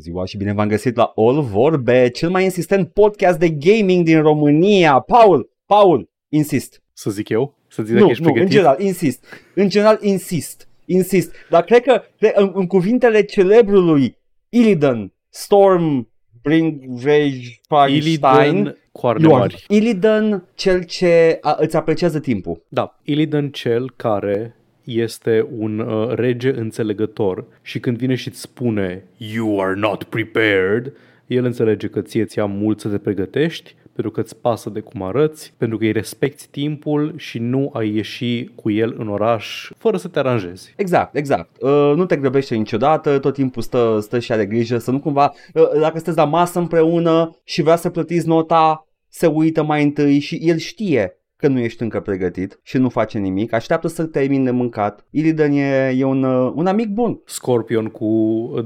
[0.00, 4.20] ziua și bine v-am găsit la All Vorbe, cel mai insistent podcast de gaming din
[4.20, 4.98] România.
[4.98, 6.82] Paul, Paul, insist.
[6.92, 7.54] Să zic eu?
[7.68, 8.56] Să zic nu, dacă ești nu, în pregătit?
[8.56, 9.24] general, insist.
[9.54, 10.68] În general, insist.
[10.84, 11.34] Insist.
[11.50, 14.18] Dar cred că cred, în, în cuvintele celebrului
[14.48, 16.08] Illidan, Storm,
[16.42, 19.64] Bring Rage, Feinstein, Illidan coarne you are mari.
[19.68, 22.64] Illidan, cel ce a, îți apreciază timpul.
[22.68, 29.04] Da, Illidan cel care este un uh, rege înțelegător și când vine și îți spune
[29.16, 30.92] You are not prepared,
[31.26, 35.02] el înțelege că ție ți-a mult să te pregătești, pentru că îți pasă de cum
[35.02, 39.96] arăți, pentru că îi respecti timpul și nu ai ieși cu el în oraș fără
[39.96, 40.74] să te aranjezi.
[40.76, 41.62] Exact, exact.
[41.62, 45.32] Uh, nu te grăbește niciodată, tot timpul stă, stă și are grijă să nu cumva,
[45.54, 50.18] uh, dacă sunteți la masă împreună și vrea să plătiți nota, se uită mai întâi
[50.18, 54.44] și el știe că nu ești încă pregătit și nu face nimic, așteaptă să termine
[54.44, 55.04] de mâncat.
[55.10, 57.20] Illidan e, e un, uh, un amic bun.
[57.24, 58.06] Scorpion cu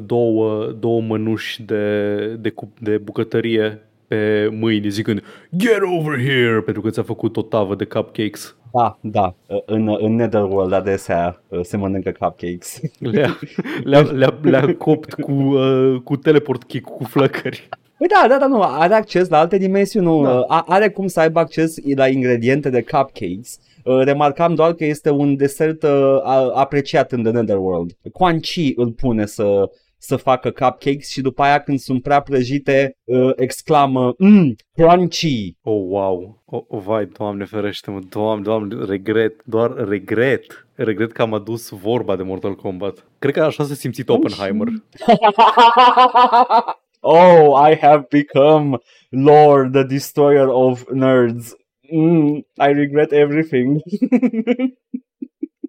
[0.06, 5.22] două, două mănuși de, de, cu- de bucătărie pe mâini zicând
[5.56, 6.60] Get over here!
[6.60, 8.56] Pentru că ți-a făcut o tavă de cupcakes.
[8.72, 12.80] Da, da, uh, în, în Netherworld adesea uh, se mănâncă cupcakes.
[12.98, 13.38] Le-a,
[13.84, 17.68] le-a, le-a, le-a copt cu, uh, cu teleport kick, cu flăcări.
[18.06, 20.44] Păi da, da, da, nu, are acces la alte dimensiuni, nu, Da.
[20.48, 20.64] da.
[20.66, 23.58] are cum să aibă acces la ingrediente de cupcakes.
[23.84, 25.90] Uh, Remarcam doar că este un desert uh,
[26.22, 27.96] a- apreciat în The Netherworld.
[28.12, 32.96] Quan Chi îl pune să, să facă cupcakes și după aia când sunt prea prăjite
[33.04, 35.54] uh, exclamă mm, crunchy.
[35.62, 36.42] Oh, wow!
[36.44, 40.66] Oh, oh, vai, doamne ferește-mă, doamne, doamne, regret, doar regret.
[40.74, 43.06] Regret că am adus vorba de Mortal Kombat.
[43.18, 44.66] Cred că așa s-a simțit Oppenheimer.
[47.04, 48.78] oh, I have become
[49.10, 51.56] Lord, the destroyer of nerds.
[51.92, 53.80] Mm, I regret everything.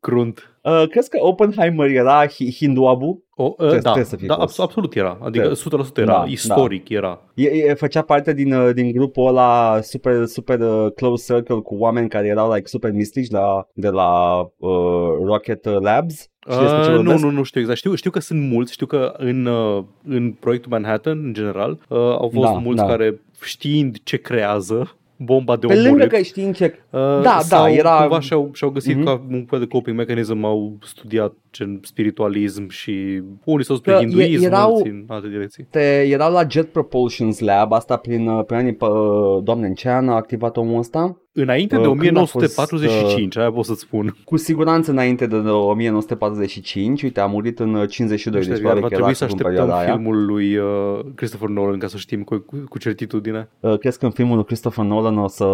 [0.01, 0.57] Crunt.
[0.63, 3.23] uh, crezi că Oppenheimer era hi- hinduabu?
[3.35, 4.45] Oh, uh, Trebuie- da, trebuie să fie da fost.
[4.47, 5.09] abs- absolut era.
[5.21, 5.55] Adică Trebuie.
[5.55, 7.21] 100% era, Da, istoric era.
[7.35, 11.75] E, e, făcea parte din, uh, din grupul ăla super, super uh, close circle cu
[11.75, 16.29] oameni care erau like super mistici la, de la uh, Rocket Labs.
[16.49, 17.23] Știi despre ce Uh, nu, vorbesc?
[17.23, 17.77] nu, nu știu exact.
[17.77, 21.97] Știu, știu că sunt mulți, știu că în, uh, în proiectul Manhattan, în general, uh,
[21.97, 22.87] au fost Da, mulți da.
[22.87, 26.79] care știind ce crează bomba de Pe omorât, lângă că știi ce...
[26.89, 29.05] uh, da, sau era- cumva și-au, și-au găsit Mhm.
[29.05, 33.97] ca un fel de coping mechanism, au studiat gen spiritualism și unii s-au spre Că
[33.97, 35.63] e- hinduism, erau- alții în alte direcții.
[35.69, 39.89] Te, erau la Jet Propulsions Lab, asta prin, uh, prin anii, uh, doamne, în ce
[39.89, 41.17] an a activat omul ăsta?
[41.37, 44.15] Înainte Uh, de când a fost, 1945, aia pot să-ți spun.
[44.25, 48.81] Cu siguranță înainte de 1945, uite, a murit în uh, 52, Deci, deci iar probabil
[48.81, 49.93] va că era trebui să în așteptăm perioada aia.
[49.93, 53.49] filmul lui uh, Christopher Nolan ca să știm cu, cu, cu certitudine.
[53.59, 55.45] Uh, crezi că în filmul lui Christopher Nolan o să...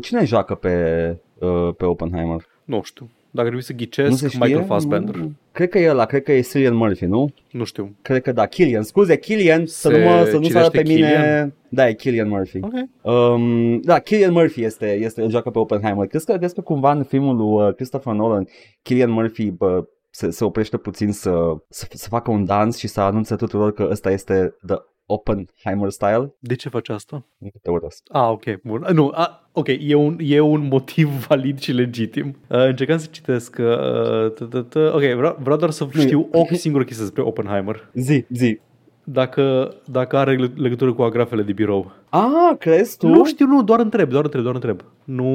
[0.00, 2.46] Cine joacă pe, uh, pe Oppenheimer?
[2.64, 3.10] Nu știu.
[3.34, 4.46] Dacă trebuie să Nu ghicesc, se știe?
[4.46, 5.14] Michael Fassbender.
[5.14, 5.32] Nu.
[5.52, 7.34] Cred că e ăla, cred că e Cillian Murphy, nu?
[7.50, 7.96] Nu știu.
[8.02, 8.82] Cred că da, Killian.
[8.82, 11.08] Scuze, Killian, să Se nu, mă, să nu sară cirește pe mine.
[11.08, 11.54] Cillian?
[11.68, 12.60] Da, e Killian Murphy.
[12.62, 12.72] Ok.
[13.02, 16.06] Um, da, Killian Murphy este, este, îl joacă pe Oppenheimer.
[16.06, 18.48] Crezi că, crezi că cumva în filmul lui uh, Christopher Nolan,
[18.82, 21.32] Killian Murphy bă, se, se oprește puțin să,
[21.68, 24.76] să, să facă un dans și să anunțe tuturor că ăsta este the
[25.12, 26.34] Oppenheimer style?
[26.38, 27.24] De ce faci asta?
[27.62, 28.02] Te urăsc.
[28.12, 28.86] Ah, ok, bun.
[28.92, 32.36] Nu, a, ok, e un, e un motiv valid și legitim.
[32.48, 33.56] Uh, încercam să citesc.
[33.60, 37.88] Uh, t- t- t- ok, vreau, vreau doar să știu o singură chestie despre Oppenheimer.
[37.94, 38.58] Zi, zi.
[39.04, 41.92] Dacă, dacă are leg- legătură cu agrafele de birou.
[42.08, 43.08] Ah, crezi tu?
[43.08, 44.84] Nu știu, nu, doar întreb, doar întreb, doar întreb.
[45.04, 45.26] Nu,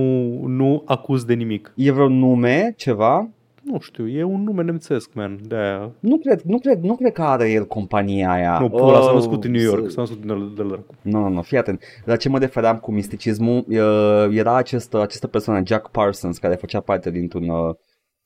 [0.48, 1.74] nu acuz de nimic.
[1.76, 3.30] E vreo nume, ceva?
[3.72, 5.92] Nu știu, e un nume nemțesc, man, de aia.
[6.00, 8.58] Nu cred, nu cred, nu cred că are el compania aia.
[8.60, 11.20] Nu, pula s-a Oh, născut în New York, să- s-a născut în de la Nu,
[11.20, 11.82] nu, nu, fii atent.
[12.06, 16.80] La ce mă refeream cu misticismul, uh, era acest, această persoană, Jack Parsons, care făcea
[16.80, 17.50] parte dintr-un...
[17.50, 17.74] Uh,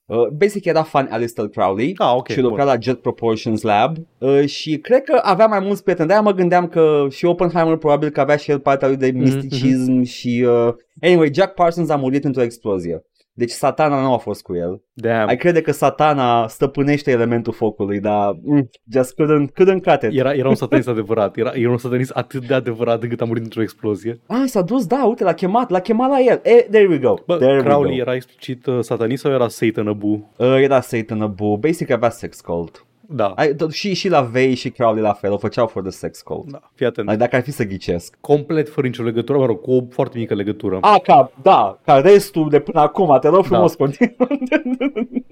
[0.06, 2.74] uh, basic era fan Alistair Crowley Ah, ok, și lucra bun.
[2.74, 6.08] la Jet Proportions Lab uh, și cred că avea mai mulți prieteni.
[6.08, 9.18] De-aia mă gândeam că și Oppenheimer probabil că avea și el partea lui de Mhm,
[9.24, 10.46] misticism și...
[10.48, 13.02] Uh, anyway, Jack Parsons a murit într-o explozie.
[13.34, 14.82] Deci satana nu a fost cu el.
[14.94, 15.28] Damn.
[15.28, 20.18] Ai crede că satana stăpânește elementul focului, dar mm, just couldn't, couldn't cut it.
[20.20, 23.44] Era, era un satanist adevărat, era, era un satanist atât de adevărat încât a murit
[23.44, 24.20] într-o explozie.
[24.28, 26.40] Ah, s-a dus, da, uite, l-a chemat, l-a chemat la el.
[26.44, 27.14] E, there we go.
[27.26, 28.02] Bă, there Crowley we go.
[28.02, 30.32] era explicit uh, satanist sau era Satan Abu?
[30.38, 32.86] Uh, era Satan Abu, basic avea sex cult.
[33.08, 33.26] Da.
[33.36, 36.22] Ai, tot, și, și la Vei și Crowley la fel, o făceau for the sex
[36.22, 36.52] cult.
[36.52, 36.60] da.
[36.74, 37.10] Fii atent.
[37.10, 38.18] Ai, dacă ar fi să ghicesc.
[38.22, 40.78] Complet fără nicio legătură, mă rog, cu o foarte mică legătură.
[40.82, 43.84] A, ca, da, ca restul de până acum, te rog frumos, Da.
[43.86, 44.28] continuă.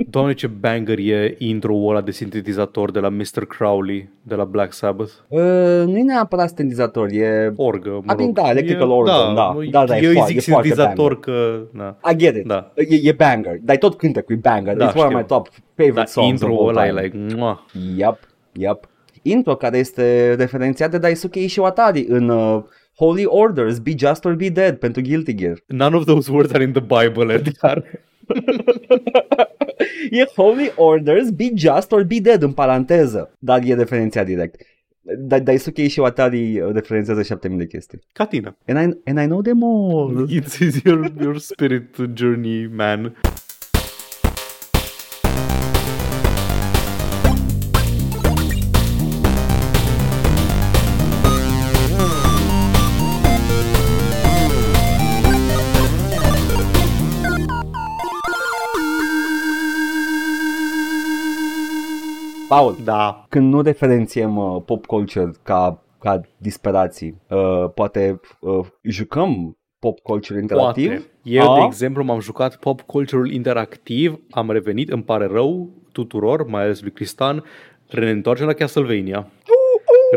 [0.10, 3.46] Doamne, ce banger e intro-ul ăla de sintetizator de la Mr.
[3.48, 5.12] Crowley, de la Black Sabbath.
[5.28, 5.40] uh,
[5.86, 7.54] nu e neapărat sintetizator, e...
[7.56, 8.32] Orgă, mă I mean, rog.
[8.36, 9.56] da, electrical E- organ, da.
[9.72, 11.62] Da, da, e eu îi foarte- zic e foarte sintetizator că...
[11.72, 11.98] Na.
[12.12, 12.46] I get it.
[12.48, 12.72] Da.
[12.76, 14.76] E, e banger, dar tot cântă cu e banger.
[14.76, 15.18] Da, It's one of știu.
[15.18, 15.50] my top
[15.84, 17.02] favorite Da, songs of intro-ul all ăla e time.
[17.02, 17.36] like...
[17.36, 17.66] Mua.
[17.98, 18.20] Yep,
[18.52, 18.90] yep.
[19.22, 22.64] intro care este referențiat de Daisuke Ishiwatari în uh,
[22.96, 25.58] Holy Orders, Be Just or Be Dead pentru Guilty Gear.
[25.66, 27.84] None of those words are in the Bible, Edgar.
[30.12, 34.62] e Holy Orders, Be Just or Be Dead în paranteză, dar e referențiat direct.
[35.18, 38.00] Da, Daisuke Ishiwatari uh, referențează 7000 de chestii.
[38.12, 38.58] Ca tine.
[38.68, 40.28] And I, and I know them all.
[40.30, 43.16] It's your, your spirit journey, man.
[62.50, 63.26] Paul, Da.
[63.30, 70.40] când nu referențiem uh, pop culture ca, ca disperații, uh, poate uh, jucăm pop culture
[70.40, 70.88] interactiv?
[70.88, 71.06] Poate.
[71.24, 71.60] Eu, A?
[71.60, 76.82] de exemplu, m-am jucat pop culture interactiv, am revenit, îmi pare rău tuturor, mai ales
[76.82, 77.44] lui Cristan,
[77.92, 79.28] ne întoarcem la Castlevania.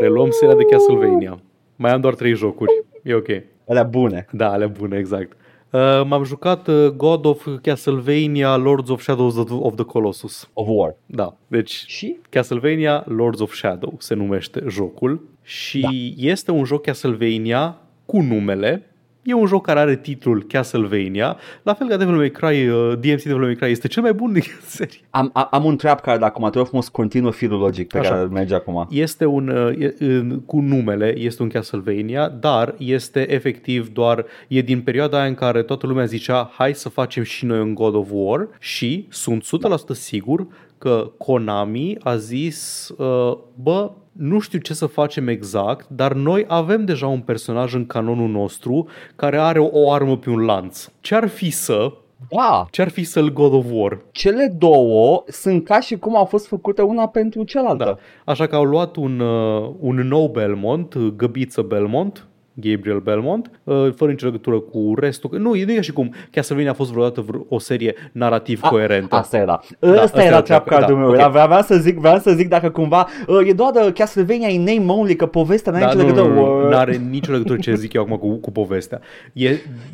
[0.01, 1.41] Reluăm seria de Castlevania.
[1.77, 2.71] Mai am doar trei jocuri.
[3.03, 3.29] E ok.
[3.69, 4.27] Alea bune.
[4.31, 5.37] Da, ale bune, exact.
[5.73, 10.49] Uh, m-am jucat uh, God of Castlevania, Lords of Shadows of- of the Colossus.
[10.53, 10.97] Of War.
[11.07, 12.17] Da, deci Și?
[12.29, 15.89] Castlevania Lords of Shadow se numește jocul și da.
[16.17, 18.87] este un joc Castlevania cu numele.
[19.25, 23.23] E un joc care are titlul Castlevania, la fel ca Devil May Cry, uh, DMC
[23.23, 24.99] Devil May Cry este cel mai bun din serie.
[25.11, 28.09] Am, am, am un trap card acum, te rog frumos, continuă firul logic pe Așa.
[28.11, 28.87] care merge acum.
[28.91, 34.61] Este un, uh, e, în- cu numele, este un Castlevania, dar este efectiv doar, e
[34.61, 37.95] din perioada aia în care toată lumea zicea hai să facem și noi un God
[37.95, 40.47] of War și sunt 100% sigur
[40.79, 46.85] că Konami a zis uh, bă, nu știu ce să facem exact, dar noi avem
[46.85, 48.87] deja un personaj în canonul nostru
[49.17, 50.89] care are o, o armă pe un lanț.
[51.01, 51.93] Ce-ar fi să,
[52.31, 53.99] Da, ce-ar fi să-l God of War?
[54.13, 57.85] cele două sunt ca și cum au fost făcute una pentru cealaltă.
[57.85, 57.97] Da.
[58.33, 63.89] Așa că au luat un, uh, un nou Belmont, uh, Găbiță Belmont, Gabriel Belmont, uh,
[63.97, 65.31] fără nicio legătură cu restul.
[65.39, 68.69] Nu, nu e ca și cum Castlevania a fost vreodată vr- o serie narrativ A-
[68.69, 69.15] coerentă.
[69.15, 69.61] Asta era.
[69.79, 71.09] Da, Asta asta era era trap trap- cardul da, meu.
[71.11, 71.15] ok.
[71.17, 74.63] Era- Vreau să zic, vreau să zic dacă cumva uh, e doar uh, Castlevania in
[74.63, 76.35] name only, că povestea n-are Da, nicio nu, legătură.
[76.35, 79.01] nu, nu, Uh, n-are nicio legătură ce zic eu acum cu, cu povestea.
[79.33, 79.51] E,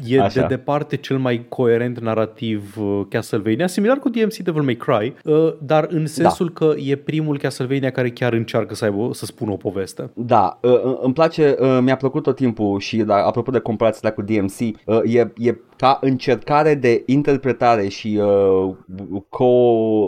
[0.07, 0.41] e Așa.
[0.41, 5.53] de departe cel mai coerent narrativ uh, Castlevania, similar cu DMC Devil May Cry, uh,
[5.63, 9.57] dar în sensul că e primul Castlevania care chiar încearcă să, aibă, să spună o
[9.57, 10.11] poveste.
[10.15, 12.47] Da, uh, îmi place, uh, mi-a plăcut tot timpul
[12.79, 18.21] și da, apropo de comparația cu DMC, uh, e, e ca încercare de interpretare și
[18.23, 18.75] uh,
[19.29, 19.49] co...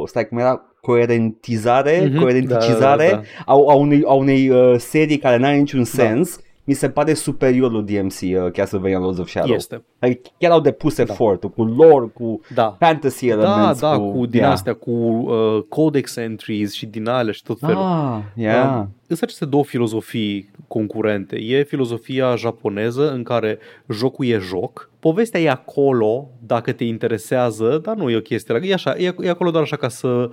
[0.06, 0.64] stai cum era?
[0.80, 5.84] coerentizare, Mhm, coerenticizare da, da, A, a unei, a unei uh, serii care n-are niciun
[5.84, 9.54] sens, mi se pare superior lui DMC uh, Castlevania Lords of Shadow.
[9.54, 9.82] Este.
[9.98, 12.76] Adică chiar au depus efortul cu lore, cu Da.
[12.78, 13.80] fantasy Da, elements.
[13.80, 14.52] da, cu, cu din yeah.
[14.52, 17.82] astea, cu uh, codex entries și din alea și tot felul.
[17.82, 18.76] Ah, yeah.
[18.78, 21.36] Um, Sunt aceste două filozofii concurente.
[21.36, 23.58] E filozofia japoneză în care
[23.88, 28.60] jocul e joc, povestea e acolo dacă te interesează, dar nu e o chestie.
[28.62, 30.30] E, așa, e, e acolo doar așa ca să,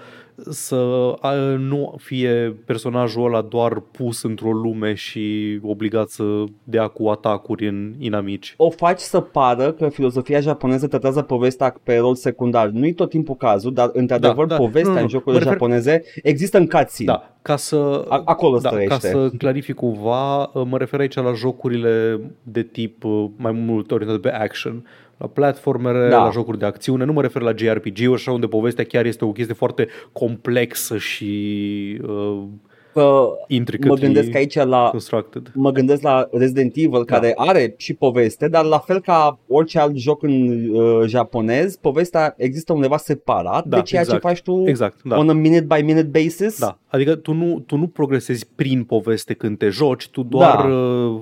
[0.49, 7.07] să a, nu fie personajul ăla doar pus într-o lume și obligat să dea cu
[7.07, 8.53] atacuri în inamici.
[8.57, 12.67] o faci să pară că filozofia japoneză tratează povestea pe rol secundar.
[12.67, 14.61] Nu-i tot timpul cazul, dar într-adevăr Da, da.
[14.61, 15.09] povestea Nu, nu, în nu.
[15.09, 17.11] jocurile Mă refer- japoneze există în cutscene.
[17.11, 19.07] Da, ca să, A- acolo da, ca străiește.
[19.07, 24.33] să clarific cumva, mă refer aici la jocurile de tip uh, mai mult orientate pe
[24.35, 24.85] action,
[25.17, 26.23] la platformere, Da.
[26.23, 29.31] la jocuri de acțiune, nu mă refer la JRPG-uri, așa unde povestea chiar este o
[29.31, 31.31] chestie foarte complexă și
[32.07, 32.43] uh,
[32.97, 35.51] Că intricately mă gândesc aici la constructed.
[35.55, 37.13] mă gândesc la Resident Evil Da.
[37.15, 42.33] care are și poveste, dar la fel ca orice alt joc în uh, japonez, povestea
[42.37, 44.21] există undeva separat Da, de ceea exact.
[44.21, 45.17] ce faci tu Exact, da.
[45.17, 46.59] on a minute by minute basis.
[46.59, 50.73] Da, adică tu nu, tu nu progresezi prin poveste când te joci, tu doar Da.
[50.73, 51.21] uh,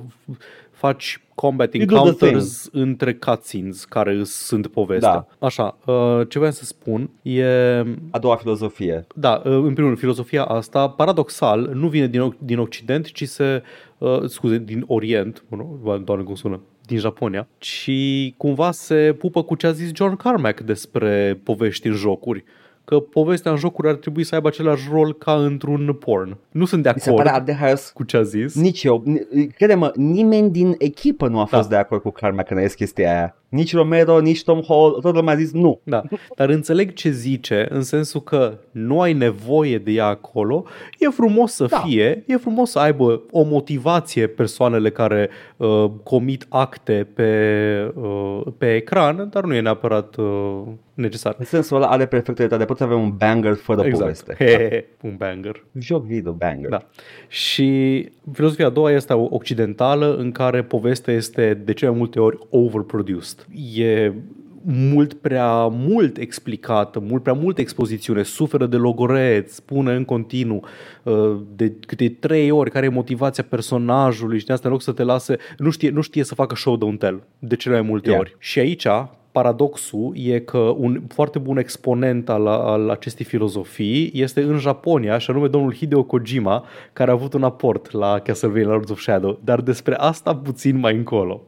[0.85, 5.27] faci combat You do the encounters între cutscenes care sunt povestea.
[5.39, 5.45] Da.
[5.45, 7.45] Așa, uh, ce vreau să spun e...
[8.11, 9.07] A doua filozofie.
[9.15, 13.27] Da, uh, în primul rând, filozofia asta, paradoxal, nu vine din, Oc- din Occident, ci
[13.27, 13.63] se,
[13.97, 17.91] uh, scuze, din Orient, nu, doamne cum sună, din Japonia, ci
[18.37, 22.43] cumva se pupă cu ce a zis John Carmack despre povești în jocuri.
[22.85, 26.37] Că povestea în jocuri ar trebui să aibă același rol ca într-un porn.
[26.51, 28.55] Nu sunt de Mi se pare acord adehăs cu ce a zis.
[28.55, 31.75] Nici eu, N- crede-mă, nimeni din echipă nu a fost Da.
[31.75, 33.35] de acord cu Carmack când a zis chestia aia.
[33.49, 35.79] Nici Romero, nici Tom Hall, toată lumea a zis nu.
[35.83, 36.03] Da,
[36.35, 40.63] dar înțeleg ce zice în sensul că nu ai nevoie de ea acolo.
[40.99, 41.77] E frumos să Da.
[41.77, 48.75] fie, e frumos să aibă o motivație persoanele care uh, comit acte pe, uh, pe
[48.75, 50.61] ecran, dar nu e neapărat uh,
[50.95, 51.35] necesar.
[51.39, 54.01] În sensul ăla are perfectă Poți avea un banger fără Exact.
[54.01, 54.35] poveste.
[54.37, 55.65] He, he, he, un banger.
[55.79, 56.69] Joc video banger.
[56.69, 56.87] Da.
[57.27, 62.37] Și filozofia a doua este occidentală în care povestea este de cele mai multe ori
[62.49, 63.47] overproduced.
[63.75, 64.13] E
[64.67, 70.65] mult prea mult explicată, mult prea multă expozițiune, suferă de logoreț, spune în continuu
[71.03, 74.91] uh, de câte trei ori care e motivația personajului și de asta în loc să
[74.91, 78.09] te lase, nu știe, nu știe să facă show de tel de cele mai multe
[78.09, 78.21] Yeah.
[78.21, 78.35] ori.
[78.39, 78.87] Și aici
[79.35, 85.29] paradoxul e că un foarte bun exponent al, al acestei filozofii este în Japonia, și
[85.29, 89.61] anume domnul Hideo Kojima, care a avut un aport la Castlevania Lords of Shadow, dar
[89.61, 91.41] despre asta puțin mai încolo.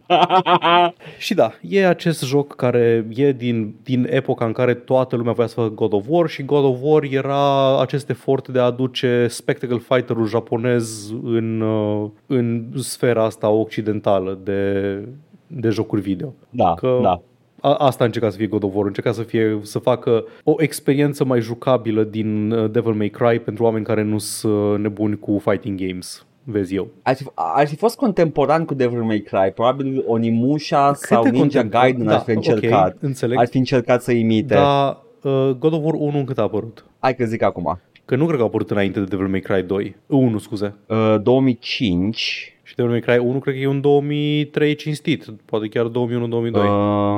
[1.26, 5.48] și da, e acest joc care e din, din epoca în care toată lumea voia
[5.48, 9.28] să facă God of War și God of War era acest efort de a aduce
[9.30, 15.02] spectacle fighter-ul japonez în, uh, în sfera asta occidentală de,
[15.48, 16.34] de jocuri video.
[16.50, 17.22] Da, Că da.
[17.68, 20.54] A, asta a încercat să fie God of War, încerca să, fie, să facă o
[20.58, 25.42] experiență mai jucabilă din uh, Devil May Cry pentru oameni care nu sunt nebuni cu
[25.46, 26.88] fighting games, vezi eu.
[27.02, 31.62] Ar fi, ar fi fost contemporan cu Devil May Cry, probabil Onimusha sau Câte Ninja
[31.62, 32.94] contempo- Gaiden da, ar fi încercat.
[32.94, 33.38] ok, înțeleg.
[33.38, 34.54] Ar fi încercat să imite.
[34.54, 36.86] Dar uh, God of War 1 cât a apărut?
[37.00, 37.80] Hai că zic acum.
[38.06, 39.96] Că nu cred că a apărut înainte de Devil May Cry 2.
[40.08, 40.74] 1, scuze.
[40.88, 42.57] Uh, 2005.
[42.78, 45.92] Și Devil May Cry 1 cred că e un 2003 cinstit, poate chiar 2001-2002.
[45.92, 46.62] Uh.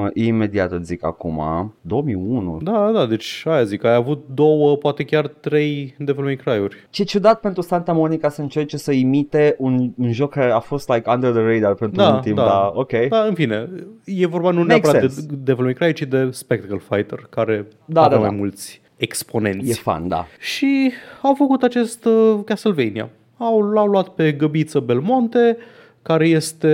[0.03, 1.41] Uh, imediat îți zic acum.
[1.81, 2.59] 2001.
[2.61, 6.75] Da, da, deci aia zic, ai avut două, poate chiar trei Devil May Cry-uri.
[6.89, 10.89] Ce ciudat pentru Santa Monica să încerce să imite un, un joc care a fost
[10.89, 12.43] like under the radar pentru Da, un timp, da.
[12.43, 12.91] dar ok.
[13.09, 13.69] Da, în fine,
[14.05, 15.35] e vorba nu Makes neapărat de sense.
[15.43, 18.35] Devil May Cry, ci de Spectacle Fighter, care Da, avea da, mai da.
[18.35, 19.69] mulți exponenți.
[19.69, 20.25] E fan, da.
[20.39, 23.09] Și au făcut acest uh, Castlevania.
[23.39, 25.57] Au, l-au luat pe Găbiță Belmonte,
[26.01, 26.67] care este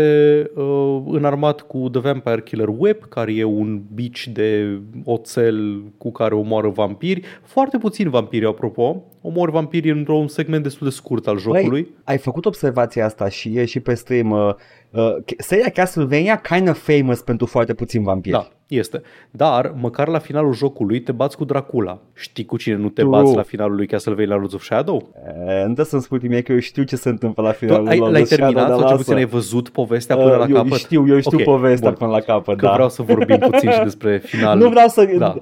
[0.56, 6.36] uh, înarmat cu The Vampire Killer Whip, care e un bici de oțel cu care
[6.36, 7.22] omoară vampiri.
[7.44, 9.04] Foarte puțini vampiri, apropo.
[9.22, 11.82] Omor vampiri într-un segment destul de scurt al jocului.
[11.82, 14.32] Băi, ai făcut observația asta și e și pe stream.
[14.32, 14.54] Uh,
[14.96, 18.34] uh, seria Castlevania kind of famous pentru foarte puțin vampiri.
[18.36, 19.02] Da, este.
[19.32, 22.00] Dar, măcar la finalul jocului te bați cu Dracula.
[22.14, 23.10] Știi cu cine nu te Tu.
[23.10, 25.10] bați la finalul lui Castlevania Lords of Shadow?
[25.48, 27.88] E, nu trebuie să-mi spui mie că eu știu ce se întâmplă la Tu finalul
[27.88, 29.04] ai, Lord l-ai of Shadow, terminat dar sau cel lasă.
[29.04, 30.78] puțin ai văzut povestea până la Uh, eu capăt?
[30.78, 31.98] știu, eu știu Ok, povestea bun.
[31.98, 32.74] până la capăt, Că da.
[32.74, 34.58] vreau să vorbim puțin și despre final.
[34.58, 35.06] Nu vreau să...
[35.18, 35.36] Da.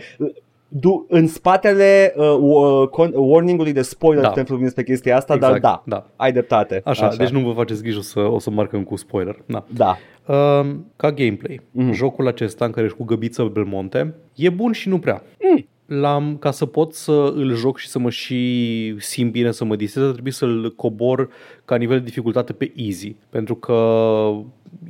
[0.75, 4.27] Du, în spatele uh, uh, con- warning-ului de spoiler Da.
[4.27, 4.30] da.
[4.30, 6.06] putem vorbi despre chestia asta, Exact, dar da, da.
[6.15, 6.82] ai dreptate.
[6.86, 9.36] Așa, Așa, deci nu vă faceți grijă o să, o să marcăm cu spoiler.
[9.46, 9.65] Da.
[9.75, 9.98] Da.
[10.27, 11.86] Uh, ca gameplay, Mhm.
[11.86, 11.94] mm.
[11.94, 15.24] jocul acesta în care ești cu găbiță Belmonte e bun și nu prea.
[15.51, 15.65] Mm.
[15.86, 19.75] L-am, ca să pot să îl joc și să mă și simt bine, să mă
[19.75, 21.30] distrez, trebuie să-l cobor
[21.65, 23.15] ca nivel de dificultate pe easy.
[23.30, 23.74] Pentru că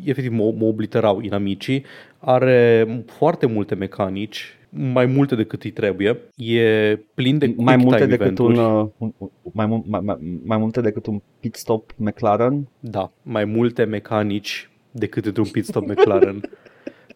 [0.04, 1.86] efectiv mă, mă obliterau inamicii.
[2.20, 6.18] Are foarte multe mecanici, mai multe decât îi trebuie.
[6.36, 8.82] E plin de mai quick multe time decât un, eventuri.
[8.82, 12.68] uh, un, un mai, mu- mai, mai, mai multe decât un pit stop McLaren.
[12.80, 16.42] Da, mai multe mecanici decât într-un pit stop McLaren.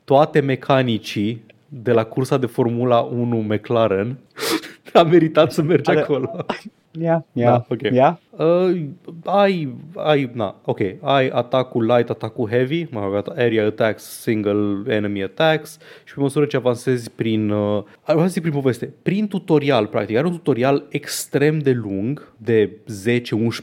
[0.04, 4.18] Toate mecanicii de la cursa de Formula 1 McLaren
[4.94, 6.46] a meritat să mergi Ale- acolo.
[7.00, 7.82] Yeah, yeah, Da, ok.
[7.82, 8.16] yeah.
[8.38, 8.86] Uh,
[9.26, 15.24] ai, ai, na, ok, ai atacul light, atacul heavy, mă rog, area attacks, single enemy
[15.24, 20.26] attacks și pe măsură ce avansezi prin, uh, avansezi prin poveste, prin tutorial, practic, are
[20.26, 22.70] un tutorial extrem de lung, de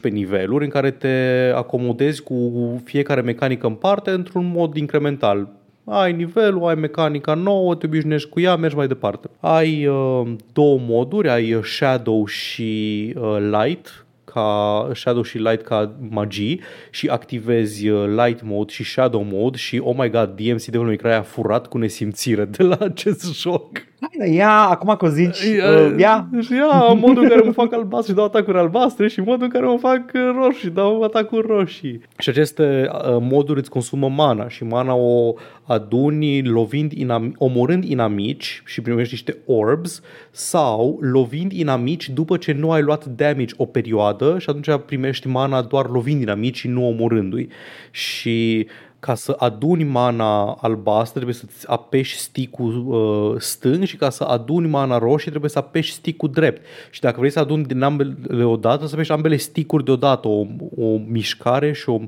[0.09, 5.49] 10-11 niveluri, în care te acomodezi cu fiecare mecanică în parte într-un mod incremental
[5.85, 9.29] ai nivelul, ai mecanica nouă, te obișnuiești cu ea, mergi mai departe.
[9.39, 15.91] Ai uh, două moduri, ai uh, Shadow și uh, Light, ca Shadow și Light ca
[16.09, 20.87] magii și activezi uh, Light Mode și Shadow Mode și, oh my god, DMC Devil
[20.87, 23.69] May Cry a furat cu nesimțire de la acest joc.
[24.11, 26.29] Hai, Ia, acum că o zici, Ia, uh, ia.
[26.41, 29.49] Și ia modul în care mă fac albastru și dau atacuri albastre și modul în
[29.49, 32.01] care mă fac uh, roșii și dau atacuri roșii.
[32.17, 35.33] Și aceste uh, moduri îți consumă mana și mana o
[35.63, 42.71] aduni lovind inam- omorând inamici și primești niște orbs sau lovind inamici după ce nu
[42.71, 47.47] ai luat damage o perioadă și atunci primești mana doar lovind inamici și nu omorându-i.
[47.91, 48.67] Și
[49.05, 54.67] ca să aduni mana albastră trebuie să-ți apeși sticul uh, stâng și ca să aduni
[54.67, 56.65] mana roșie trebuie să apeși sticul drept.
[56.91, 60.45] Și dacă vrei să aduni din ambele odată, să apeși ambele sticuri deodată, o,
[60.75, 61.99] o mișcare și o,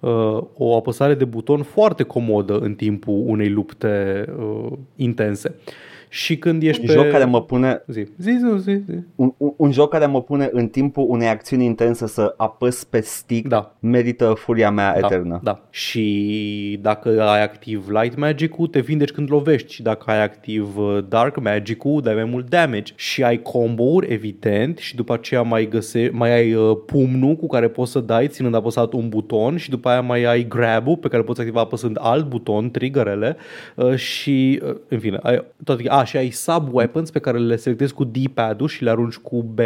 [0.00, 5.54] uh, o apăsare de buton foarte comodă în timpul unei lupte uh, intense.
[6.08, 6.92] Și când ești Un pe...
[6.92, 8.98] joc care mă pune Zi, zi, zi, zi, zi.
[9.14, 13.00] un, un, un joc care mă pune în timpul unei acțiuni intense să apăs pe
[13.00, 13.74] stick Da.
[13.80, 15.40] merită furia mea Da, eternă.
[15.42, 15.60] da.
[15.70, 19.72] Și dacă ai activ Light Magic-ul, te vindeci când lovești.
[19.72, 22.92] Și dacă ai activ uh, Dark Magic-ul, dai mai mult damage.
[22.96, 27.68] Și ai combo-uri, evident, și după aceea mai, găse- mai ai uh, pumnul cu care
[27.68, 31.22] poți să dai ținând apăsat un buton și după aia mai ai grab-ul pe care
[31.22, 33.36] poți activa apăsând alt buton, triggerele
[33.74, 37.94] uh, și, uh, în fine, ai toate, a, și ai sub-weapons pe care le selectezi
[37.94, 39.58] cu D-pad-ul și le arunci cu B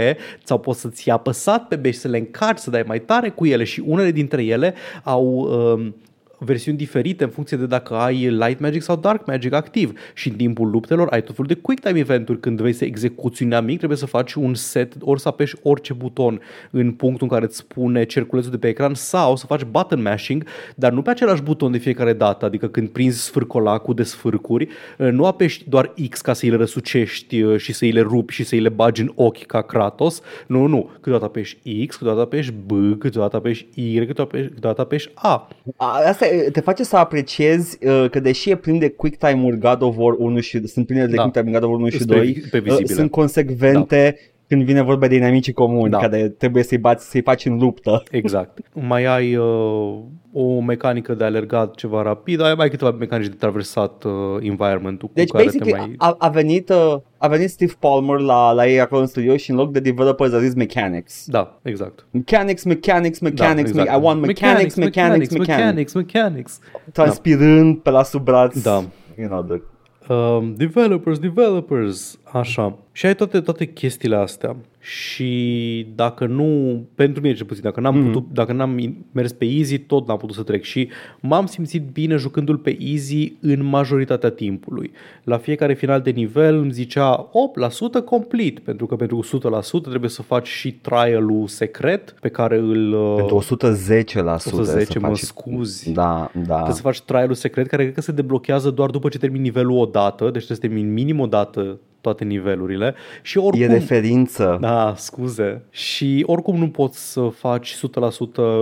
[0.42, 3.28] sau poți să-ți iei apăsat pe B și să le încarci, să dai mai tare
[3.28, 5.94] cu ele și unele dintre ele au um,
[6.40, 9.92] versiuni diferite în funcție de dacă ai Light Magic sau Dark Magic activ.
[10.14, 12.40] Și în timpul luptelor ai tot felul de quick time eventuri.
[12.40, 15.92] Când vrei să execuți un amic trebuie să faci un set ori să apeși orice
[15.92, 20.02] buton în punctul în care îți spune cerculețul de pe ecran sau să faci button
[20.02, 20.44] mashing
[20.74, 22.44] dar nu pe același buton de fiecare dată.
[22.44, 27.42] Adică când prinzi sfârcolacul de sfârcuri nu apeși doar X ca să îi le răsucești
[27.42, 30.20] uh, și să îi le rupi și să îi le bagi în ochi ca Kratos.
[30.46, 31.56] Nu, nu, câteodată apeși
[31.86, 35.48] X, câteodată apeși B, câteodată apeși Y, câteodată apeși, câteodată apeși A.
[35.76, 39.58] A, Asta e- te face să apreciezi uh, că deși e plin de quick time-uri
[39.58, 41.22] God of War 1 și sunt pline de Da.
[41.22, 42.92] quick time God of War 1 și Sunt 2, pre- previzibile.
[42.92, 44.18] uh, sunt consecvente
[44.50, 45.98] când vine vorba de dinamicii comuni, Da.
[45.98, 48.02] care trebuie să-i bați, să-i faci în luptă.
[48.10, 48.58] Exact.
[48.72, 49.98] Mai ai uh,
[50.32, 55.28] o mecanică de alergat ceva rapid, ai mai câteva mecanici de traversat uh, environment-ul Deci,
[55.28, 55.94] cu care basically, te mai...
[55.98, 59.50] a, a, venit, uh, a venit Steve Palmer la, la ei acolo în studio și
[59.50, 61.24] în loc de developers a zis mechanics.
[61.26, 62.06] Da, exact.
[62.10, 63.88] Mechanics, mechanics, Da, mechanics, exact.
[63.90, 66.58] me- I want mechanics, mechanics, mechanics, mechanics, mechanics.
[66.92, 68.62] transpirând pe la sub braț.
[68.62, 68.84] Da.
[69.18, 69.62] You know, the...
[70.10, 72.78] Um, developers, developers, așa.
[72.92, 74.56] Și ai toate, toate chestiile astea.
[74.82, 78.02] Și dacă nu, pentru mine cel puțin, dacă n-am, Mhm.
[78.08, 78.12] mm-hmm.
[78.12, 80.62] putut, dacă n-am mers pe easy, tot n-am putut să trec.
[80.62, 80.88] Și
[81.20, 84.90] m-am simțit bine jucându-l pe easy în majoritatea timpului.
[85.24, 90.22] La fiecare final de nivel îmi zicea 8% complete, pentru că pentru 100% trebuie să
[90.22, 92.92] faci și trial-ul secret pe care îl...
[92.92, 94.34] uh, Pentru 110%.
[94.34, 95.92] 110, să mă faci- scuzi.
[95.92, 96.54] Da, da.
[96.54, 99.78] Trebuie să faci trial-ul secret care cred că se deblochează doar după ce termini nivelul
[99.78, 103.60] o dată, deci trebuie să termini minim o dată toate nivelurile și oricum...
[103.60, 104.58] E referință.
[104.60, 105.62] Da, scuze.
[105.70, 107.78] Și oricum nu poți să faci 100%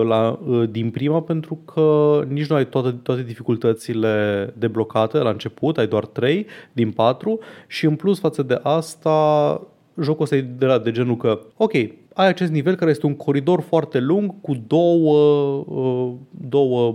[0.06, 5.78] la, uh, din prima pentru că nici nu ai toate, toate dificultățile deblocate la început,
[5.78, 9.60] ai doar 3 din 4 și în plus față de asta
[10.00, 11.72] jocul ăsta e de, la, de genul că ok,
[12.14, 15.16] ai acest nivel care este un coridor foarte lung cu două,
[15.66, 16.12] uh,
[16.48, 16.94] două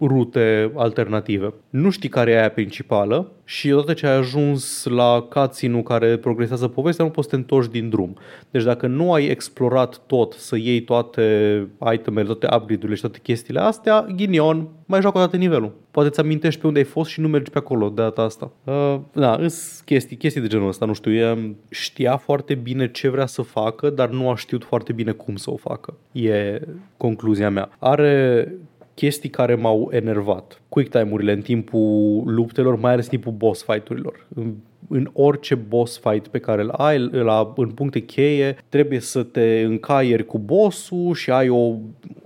[0.00, 1.54] rute alternative.
[1.70, 6.68] Nu știi care e aia principală și odată ce ai ajuns la cutscene care progresează
[6.68, 8.16] povestea, nu poți să te întorci din drum.
[8.50, 13.60] Deci dacă nu ai explorat tot, să iei toate itemele, toate upgrade-urile și toate chestiile
[13.60, 15.72] astea, ghinion, mai joacă o dată nivelul.
[15.90, 18.50] Poate ți amintești pe unde ai fost și nu mergi pe acolo de data asta.
[18.64, 23.08] Uh, da, îs chestii, chestii de genul ăsta, nu știu, e, știa foarte bine ce
[23.08, 25.94] vrea să facă, dar nu a știut foarte bine cum să o facă.
[26.12, 26.60] E
[26.96, 27.70] concluzia mea.
[27.78, 28.48] Are
[28.94, 30.60] chestii care m-au enervat.
[30.68, 34.26] Quick time-urile în timpul luptelor, mai ales în timpul boss fight-urilor.
[34.34, 34.54] În,
[34.88, 39.62] în orice boss fight pe care îl ai la, în puncte cheie, trebuie să te
[39.66, 41.74] încaieri cu bossul și ai o,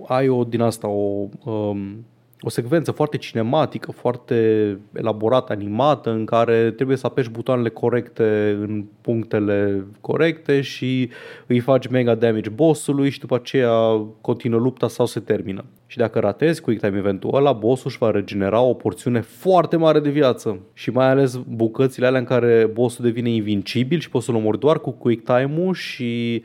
[0.07, 2.05] ai o din asta o, um,
[2.41, 8.85] o secvență foarte cinematică, foarte elaborată, animată, în care trebuie să apeși butoanele corecte în
[9.01, 11.09] punctele corecte și
[11.47, 15.65] îi faci mega damage bossului și după aceea continuă lupta sau se termină.
[15.87, 19.99] Și dacă ratezi quick time eventul ăla, bossul își va regenera o porțiune foarte mare
[19.99, 20.59] de viață.
[20.73, 24.79] Și mai ales bucățile alea în care bossul devine invincibil și poți să-l omori doar
[24.79, 26.43] cu quick time-ul și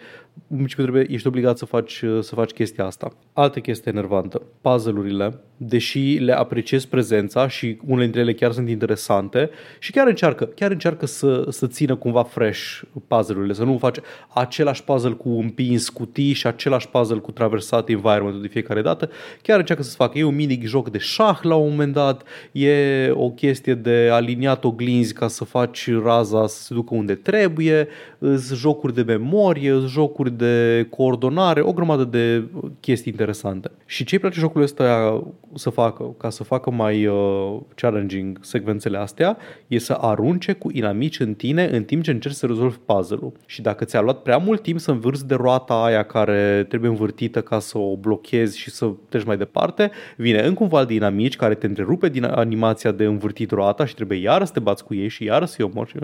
[0.49, 3.13] în principiu trebuie, ești obligat să faci, să faci chestia asta.
[3.33, 9.51] Altă chestie enervantă, puzzle-urile, deși le apreciez prezența și unele dintre ele chiar sunt interesante
[9.79, 13.97] și chiar încearcă, chiar încearcă să, să țină cumva fresh puzzle-urile, să nu faci
[14.35, 19.11] același puzzle cu împins cutii și același puzzle cu traversat environment de fiecare dată,
[19.43, 20.19] chiar încearcă să-ți facă.
[20.19, 24.65] E un mini joc de șah la un moment dat, e o chestie de aliniat
[24.65, 29.89] oglinzi ca să faci raza să se ducă unde trebuie, sunt jocuri de memorie, sunt
[30.25, 32.45] jocuri de coordonare, o grămadă de
[32.81, 33.71] chestii interesante.
[33.87, 35.23] Și ce îi place jocul ăsta
[35.55, 41.21] să facă, ca să facă mai uh, challenging secvențele astea, e să arunce cu inamici
[41.21, 43.33] în tine în timp ce încerci să rezolvi puzzle-ul.
[43.47, 47.41] Și dacă ți-a luat prea mult timp să învârți de roata aia care trebuie învârtită
[47.41, 51.37] ca să o blochezi și să treci mai departe, vine încă un val de inamici
[51.37, 54.95] care te întrerupe din animația de învârtit roata și trebuie iar să te bați cu
[54.95, 55.95] ei și iar să-i omori.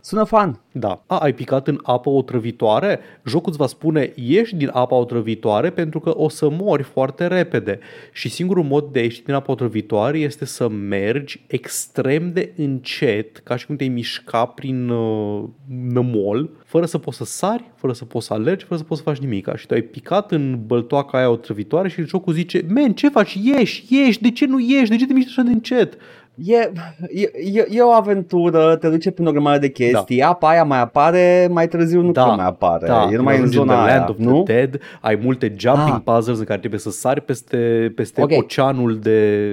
[0.00, 0.60] Sună fan.
[0.72, 1.02] Da.
[1.06, 3.00] A, ai picat în apă otrăvitoare?
[3.26, 7.78] Jocul îți va spune ieși din apa otrăvitoare pentru că o să mori foarte repede.
[8.12, 12.52] Și sigur singurul mod de a ieși din apa otrăvitoare este să mergi extrem de
[12.56, 15.44] încet, ca și cum te-ai mișca prin uh,
[15.88, 19.08] nămol, fără să poți să sari, fără să poți să alergi, fără să poți să
[19.08, 19.56] faci nimic.
[19.56, 23.38] Și tu ai picat în băltoaca aia otrăvitoare și jocul zice, men, ce faci?
[23.42, 24.90] Ieși, ieși, de ce nu ieși?
[24.90, 25.98] De ce te miști așa de încet?
[26.34, 26.54] E,
[27.08, 30.28] e, e, e o aventură, te duce prin o grămadă de chestii, da.
[30.28, 33.40] apa aia mai apare, mai târziu nu Da, prea mai apare, Da, e numai în
[33.40, 34.42] ajungi zona The aia, Land of nu?
[34.42, 36.14] the Dead, ai multe jumping Ah.
[36.14, 38.30] puzzles în care trebuie să sari peste, peste Ok.
[38.38, 39.48] oceanul de,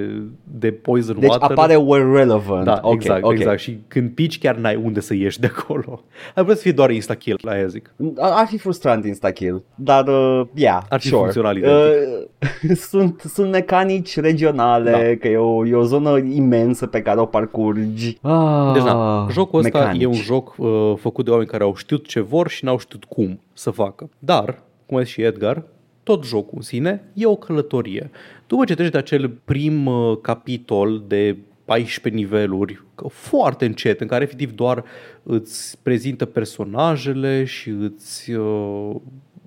[0.58, 1.50] de poison Deci water.
[1.50, 2.64] apare where relevant.
[2.64, 3.32] Da, Ok, exact, ok.
[3.32, 3.58] exact.
[3.58, 6.02] Și când pici chiar n-ai unde să ieși de acolo.
[6.34, 7.94] Ar putea să fie doar insta-kill, la aia zic.
[8.18, 11.20] Ar fi frustrant insta-kill, dar uh, yeah, Ar fi sure.
[11.20, 14.98] funcțional Uh, sunt, sunt mecanici regionale, Da.
[15.20, 18.18] că e o, e o zonă imensă pe care o parcurgi.
[18.22, 20.02] Ah, Deci, da, jocul ăsta mecanici.
[20.02, 23.04] e un joc uh, făcut de oameni care au știut ce vor și n-au știut
[23.04, 24.08] cum să facă.
[24.18, 25.62] Dar, cum a zis și Edgar,
[26.02, 28.10] tot jocul în sine e o călătorie.
[28.46, 34.06] După ce treci de acel prim uh, capitol de 14 niveluri, că foarte încet, în
[34.06, 34.84] care efectiv doar
[35.22, 38.94] îți prezintă personajele și îți, uh,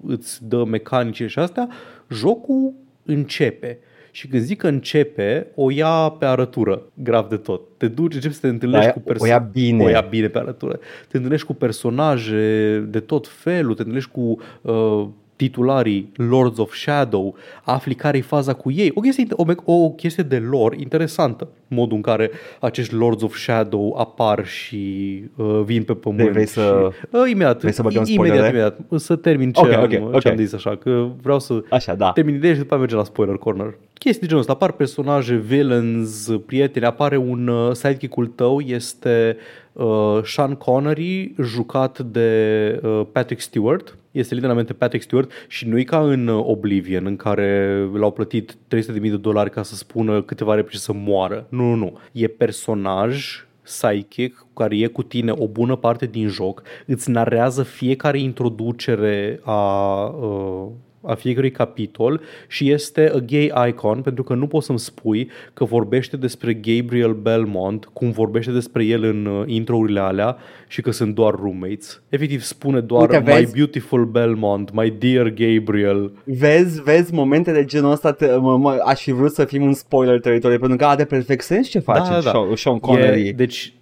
[0.05, 1.69] îți dă mecanicile și astea,
[2.09, 2.73] jocul
[3.05, 3.79] începe.
[4.15, 7.61] Și când zic că începe, o ia pe arătură, grav de tot.
[7.77, 9.31] Te duci, începi să te întâlnești Da, cu o persoane.
[9.33, 9.83] ia bine.
[9.83, 10.79] O ia bine pe arătură.
[11.07, 17.35] Te întâlnești cu personaje de tot felul, te întâlnești cu uh, titularii Lords of Shadow,
[17.63, 18.91] afli care e faza cu ei.
[18.95, 23.35] O chestie, o, me- o chestie de lore interesantă, modul în care acești Lords of
[23.37, 26.19] Shadow apar și uh, vin pe pământ.
[26.21, 28.47] Vrei- vrei să- și, uh, imediat, vrei să băgăm imediat, spoilere?
[28.47, 30.19] imediat, să termin ce, Ok, am, ok, ok.
[30.21, 32.11] ce am zis așa, că vreau să Așa, da.
[32.11, 33.77] termin ideea și după aceea mergem la spoiler corner.
[33.93, 39.37] Chestii de genul ăsta, apar personaje, villains, prieteni, apare un uh, sidekick-ul tău, este
[39.73, 43.97] uh, Sean Connery, jucat de uh, Patrick Stewart.
[44.13, 48.53] Este literalmente Patrick Stewart și nu e ca în uh, Oblivion, în care l-au plătit
[48.53, 48.57] 300.000
[49.01, 51.45] de dolari ca să spună câteva replici să moară.
[51.49, 51.97] Nu, nu, nu.
[52.11, 58.19] E personaj psychic care e cu tine o bună parte din joc, îți narează fiecare
[58.19, 60.67] introducere a, uh,
[61.05, 65.63] a fiecărui capitol și este a gay icon pentru că nu poți să-mi spui că
[65.63, 70.37] vorbește despre Gabriel Belmont cum vorbește despre el în uh, intro-urile alea
[70.67, 72.01] și că sunt doar roommates.
[72.09, 73.53] Efectiv spune doar Uite, My vezi?
[73.53, 76.11] beautiful Belmont, my dear Gabriel.
[76.23, 79.73] Vezi, vezi momente de genul ăsta, te, mă, mă, aș fi vrut să fim în
[79.73, 82.29] spoiler teritoriu, pentru că are perfect sens ce face Da, da, da.
[82.31, 83.27] Sean, Sean Connery.
[83.27, 83.73] E, deci,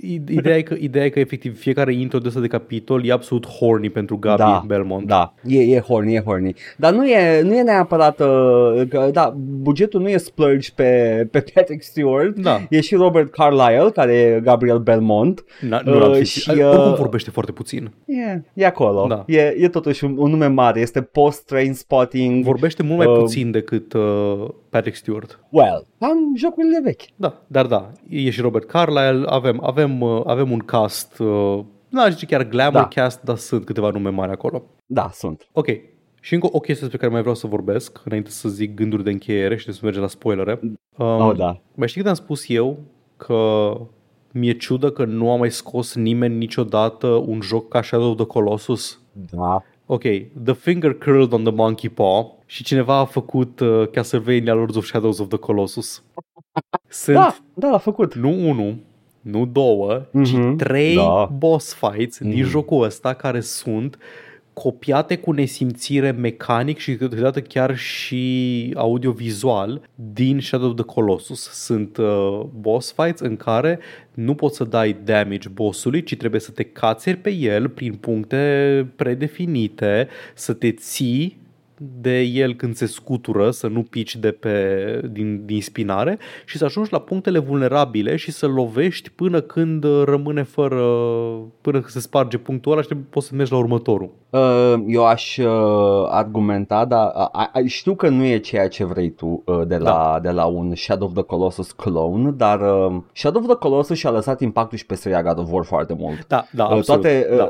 [0.00, 3.12] i- ideea e, că, ideea e că efectiv fiecare intro de ăsta de capitol e
[3.12, 5.06] absolut horny pentru Gabi da, Belmont.
[5.06, 6.51] Da, e, e horny, e horny.
[6.76, 11.44] Dar nu e, nu e neapărat, uh, că, da, bugetul nu e splurge pe, pe
[11.54, 12.36] Patrick Stewart.
[12.38, 12.60] Da.
[12.70, 15.44] E și Robert Carlyle, care e Gabriel Belmont.
[15.60, 17.92] Na, nu l-am Uh, fi, și, și, uh, oricum vorbește foarte puțin.
[18.06, 19.06] E, e acolo.
[19.08, 19.24] Da.
[19.26, 20.80] E, e totuși un, un nume mare.
[20.80, 22.44] Este post-train spotting.
[22.44, 25.40] Vorbește mult mai Uh, puțin decât uh, Patrick Stewart.
[25.50, 27.02] Well, am jocurile vechi.
[27.16, 32.00] Da, dar da, e și Robert Carlyle, avem, avem, uh, avem un cast, uh, nu
[32.00, 32.88] aș zice chiar glamour Da.
[33.02, 34.62] cast, dar sunt câteva nume mari acolo.
[34.86, 35.48] Da, sunt.
[35.52, 35.66] Ok,
[36.24, 39.10] și încă o chestie despre care mai vreau să vorbesc, înainte să zic gânduri de
[39.10, 40.60] încheiere și să mergem la spoilere.
[40.62, 41.60] Um, Oh, da.
[41.74, 42.78] Mai știi când am spus eu
[43.16, 43.72] că
[44.32, 48.26] mi-e ciudă că nu a mai scos nimeni niciodată un joc ca Shadow of the
[48.26, 49.00] Colossus?
[49.30, 49.62] Da.
[49.86, 50.02] Ok,
[50.44, 54.84] The Finger Curled on the Monkey Paw și cineva a făcut uh, Castlevania Lords of
[54.84, 56.02] Shadows of the Colossus.
[56.88, 58.14] Sunt Da, da, l-a făcut.
[58.14, 58.76] nu unul,
[59.20, 61.30] nu două, Mhm, ci trei da.
[61.38, 62.48] boss fights din Mhm.
[62.48, 63.98] jocul ăsta care sunt
[64.52, 71.50] copiate cu nesimțire mecanic și câteodată chiar și audiovizual din Shadow of the Colossus.
[71.52, 73.78] Sunt uh, boss fights în care
[74.14, 78.86] nu poți să dai damage bossului, ci trebuie să te cațeri pe el prin puncte
[78.96, 81.40] predefinite, să te ții
[82.00, 86.64] de el când se scutură, să nu pici de pe, din, din spinare și să
[86.64, 90.80] ajungi la punctele vulnerabile și să lovești până când uh, rămâne fără,
[91.60, 94.10] până când se sparge punctul ăla și trebuie- poți să mergi la următorul.
[94.30, 95.46] Uh, eu aș uh,
[96.10, 99.90] argumenta, dar uh, uh, știu că nu e ceea ce vrei tu uh, de, la,
[99.90, 100.18] Da.
[100.22, 104.10] de la un Shadow of the Colossus clone, dar uh, Shadow of the Colossus și-a
[104.10, 106.26] lăsat impactul și pe seria God of War foarte mult.
[106.26, 107.00] Da, da, Uh, absolut.
[107.02, 107.48] Toate, uh, da.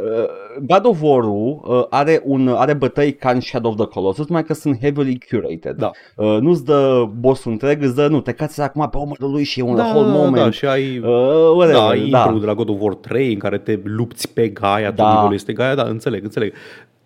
[0.59, 4.27] Uh, God of War-ul uh, are, un, are bătăi ca în Shadow of the Colossus,
[4.27, 5.77] numai că sunt heavily curated.
[5.77, 5.91] Da.
[6.17, 9.61] Uh, nu-ți dă boss întreg, îți dă, nu, te cați acum pe omărul lui și
[9.61, 10.45] e un da, whole da, moment.
[10.45, 11.09] da, și ai Uh,
[11.55, 12.19] whatever, da, ai da.
[12.25, 15.03] intro de la God of War 3 în care te lupți pe Gaia, Da.
[15.03, 16.53] tot nivelul este Gaia, da, înțeleg, înțeleg.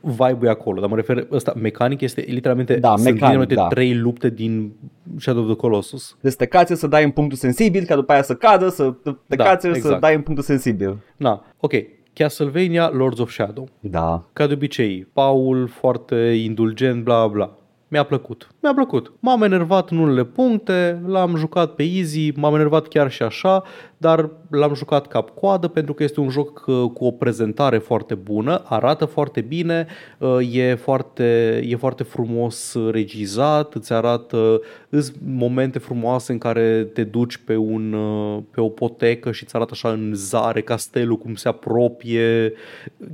[0.01, 3.67] Vibe-ul e acolo, dar mă refer, ăsta, mecanic este literalmente, Da, sunt mecanic, literalmente da.
[3.67, 4.73] trei lupte din
[5.19, 6.17] Shadow of the Colossus.
[6.21, 8.93] Deci te cați să dai în punctul sensibil, ca după aia să cadă, să
[9.29, 10.01] te Da, cați să exact.
[10.01, 10.97] dai în punctul sensibil.
[11.17, 11.73] Na, ok.
[12.17, 13.69] Castlevania Lords of Shadow.
[13.81, 14.25] Da.
[14.33, 17.57] Ca de obicei, Paul foarte indulgent, bla bla.
[17.89, 18.49] Mi-a plăcut.
[18.61, 19.13] Mi-a plăcut.
[19.21, 23.63] M-am enervat în unele puncte, l-am jucat pe easy, m-am enervat chiar și așa,
[23.97, 28.63] dar l-am jucat cap-coadă pentru că este un joc uh, cu o prezentare foarte bună,
[28.65, 29.87] arată foarte bine,
[30.19, 37.05] uh, e foarte, e foarte frumos regizat, îți arată îți momente frumoase în care te
[37.05, 41.35] duci pe, un, uh, pe o potecă și îți arată așa în zare castelul cum
[41.35, 42.53] se apropie,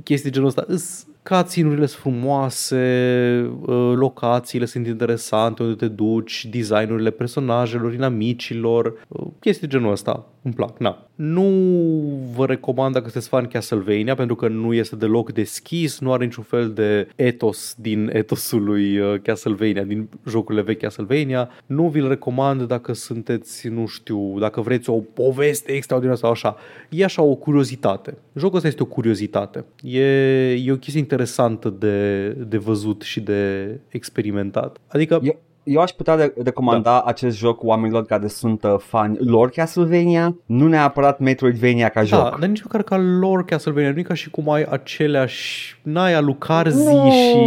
[0.03, 0.63] chestii genul ăsta.
[0.67, 9.27] Îți, Cutscene-urile sunt frumoase, uh, locațiile sunt interesante unde te duci, designurile personajelor, inamicilor, uh,
[9.39, 10.25] chestii genul ăsta.
[10.41, 11.07] Îmi plac, na.
[11.25, 11.49] Nu
[12.35, 16.43] vă recomand dacă sunteți fan Castlevania pentru că nu este deloc deschis, nu are niciun
[16.43, 21.49] fel de etos din etosul lui uh, Castlevania, din jocurile vechi Castlevania.
[21.65, 26.55] Nu vi-l recomand dacă sunteți, nu știu, dacă vreți o poveste extraordinară sau așa.
[26.89, 28.17] E așa o curiozitate.
[28.35, 29.65] Jocul ăsta este o curiozitate.
[29.81, 30.03] E,
[30.51, 34.77] e o chestie interesantă de, de văzut și de experimentat.
[34.87, 35.19] Adică...
[35.23, 37.01] Eu, eu aș putea recomanda da.
[37.05, 42.39] acest joc oamenilor care sunt uh, fani lor Castlevania, nu neapărat Metroidvania ca da, joc.
[42.39, 46.93] dar nici măcar ca lor Castlevania, nu e ca și cum ai aceleași, n-ai alucarzi
[46.93, 47.09] no.
[47.09, 47.37] și...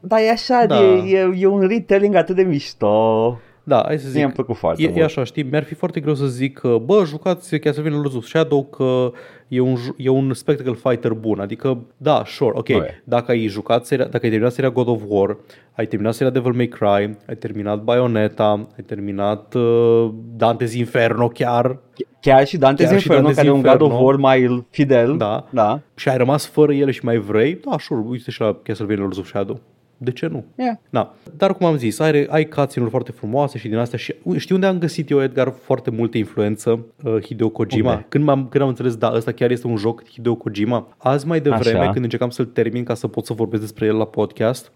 [0.00, 0.78] Dar e așa, da.
[0.78, 3.38] de, e, e un retelling atât de mișto.
[3.66, 4.16] Da, hai să zic.
[4.16, 4.98] Mi-a plăcut foarte e, mult.
[4.98, 8.24] e așa, știi, mi-ar fi foarte greu să zic că, bă, jucați Castlevania Lords of
[8.26, 9.12] Shadow că
[9.48, 11.40] e un, e un spectacle fighter bun.
[11.40, 12.88] Adică, da, sure, ok, Okay.
[13.04, 15.36] dacă ai jucat seria, dacă ai terminat seria God of War,
[15.72, 21.78] ai terminat seria Devil May Cry, ai terminat Bayonetta, ai terminat uh, Dante's Inferno chiar,
[22.20, 24.04] Chiar și Dante's Chiar și Inferno, Dante's care e un God of Inferno.
[24.04, 25.16] War mai fidel.
[25.16, 25.80] da, Da.
[25.94, 29.18] și ai rămas fără ele și mai vrei, da, sure, uite și la Castlevania Lords
[29.18, 29.60] of Shadow.
[29.98, 30.44] De ce nu?
[30.56, 30.76] Yeah.
[30.90, 31.14] Da.
[31.36, 34.66] Dar cum am zis, ai, ai cutscene foarte frumoase și din astea și știi unde
[34.66, 37.90] am găsit eu, Edgar, foarte multă influență uh, Hideo Kojima?
[37.90, 38.06] Unde?
[38.08, 40.94] Când, m-am, când am înțeles, da, ăsta chiar este un joc Hideo Kojima.
[40.98, 41.90] Azi mai devreme, Așa.
[41.90, 44.72] când încercam să-l termin ca să pot să vorbesc despre el la podcast,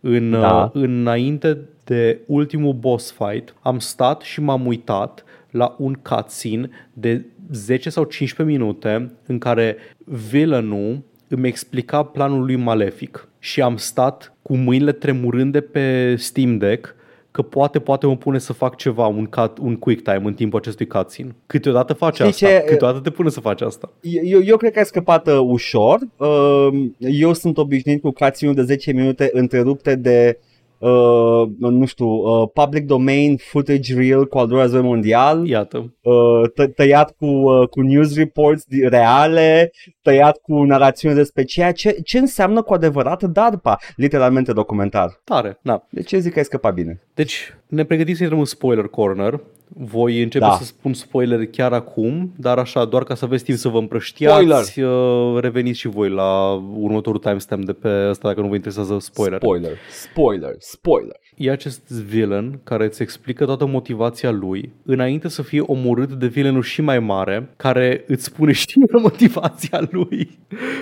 [0.00, 0.70] în, Da.
[0.74, 7.24] uh, înainte de ultimul boss fight, am stat și m-am uitat la un cutscene de
[7.52, 14.33] 10 sau 15 minute în care villainul îmi explica planul lui malefic și am stat
[14.44, 16.94] cu mâinile tremurânde pe Steam Deck
[17.30, 20.58] că poate, poate mă pune să fac ceva, un, cut, un quick time în timpul
[20.58, 21.34] acestui cutscene.
[21.46, 22.64] Câteodată face Știi asta, ce?
[22.66, 23.92] câteodată te pune să faci asta.
[24.00, 25.98] Eu, eu cred că ai scăpat uh, ușor.
[26.16, 30.53] Uh, eu sunt obișnuit cu cutscene de 10 minute întrerupte de uh,
[31.58, 35.94] nu știu, uh, public domain footage real cu al doilea război mondial, Iată.
[36.02, 39.70] uh, tă- tăiat cu, uh, cu news reports di- reale,
[40.02, 45.20] tăiat cu narațiune despre ceea ce, ce înseamnă cu adevărat DARPA, literalmente documentar.
[45.24, 45.58] Tare.
[45.62, 45.86] Na.
[45.90, 47.02] De ce zic că ai scăpat bine?
[47.14, 49.40] Deci, ne pregătim să intrăm în spoiler corner.
[49.68, 50.56] Voi începe Da.
[50.56, 54.80] să spun spoiler chiar acum, dar așa, doar ca să aveți timp să vă împrăștiați,
[54.80, 59.38] uh, reveniți și voi la următorul timestamp de pe ăsta dacă nu vă interesează spoiler.
[59.38, 61.20] Spoiler, spoiler, spoiler.
[61.36, 66.62] E acest villain care îți explică toată motivația lui înainte să fie omorât de villainul
[66.62, 68.66] și mai mare care îți spune și
[69.02, 70.38] motivația lui.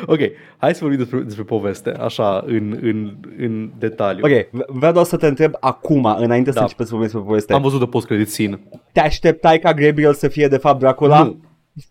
[0.06, 0.18] ok,
[0.56, 4.24] hai să vorbim despre, despre poveste, așa, în, în, în detaliu.
[4.24, 6.62] Ok, v- vreau doar să te întreb acum, înainte să Da.
[6.62, 7.52] începem să vorbim despre poveste.
[7.52, 8.60] Am văzut de post-credit scene.
[8.92, 11.22] Te așteptai ca Gabriel să fie de fapt Dracula?
[11.22, 11.40] Nu,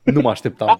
[0.03, 0.79] nu mă așteptam.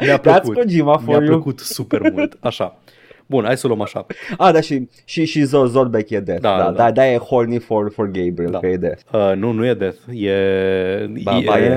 [0.00, 0.54] Mi-a That's plăcut.
[0.54, 1.26] Kojima for Mi-a you.
[1.26, 2.36] plăcut super mult.
[2.40, 2.78] Așa.
[3.26, 4.06] Bun, hai să o luăm așa.
[4.38, 6.40] Ah, da, și, și, și Zor, Zorbeck e Death.
[6.40, 6.82] Da, Da, da, da, da.
[6.84, 8.58] da, da, e horny for, for Gabriel, Da.
[8.58, 9.00] că e Death.
[9.12, 9.96] Uh, nu, nu e Death.
[10.12, 10.32] E...
[11.22, 11.68] Ba, ba, e.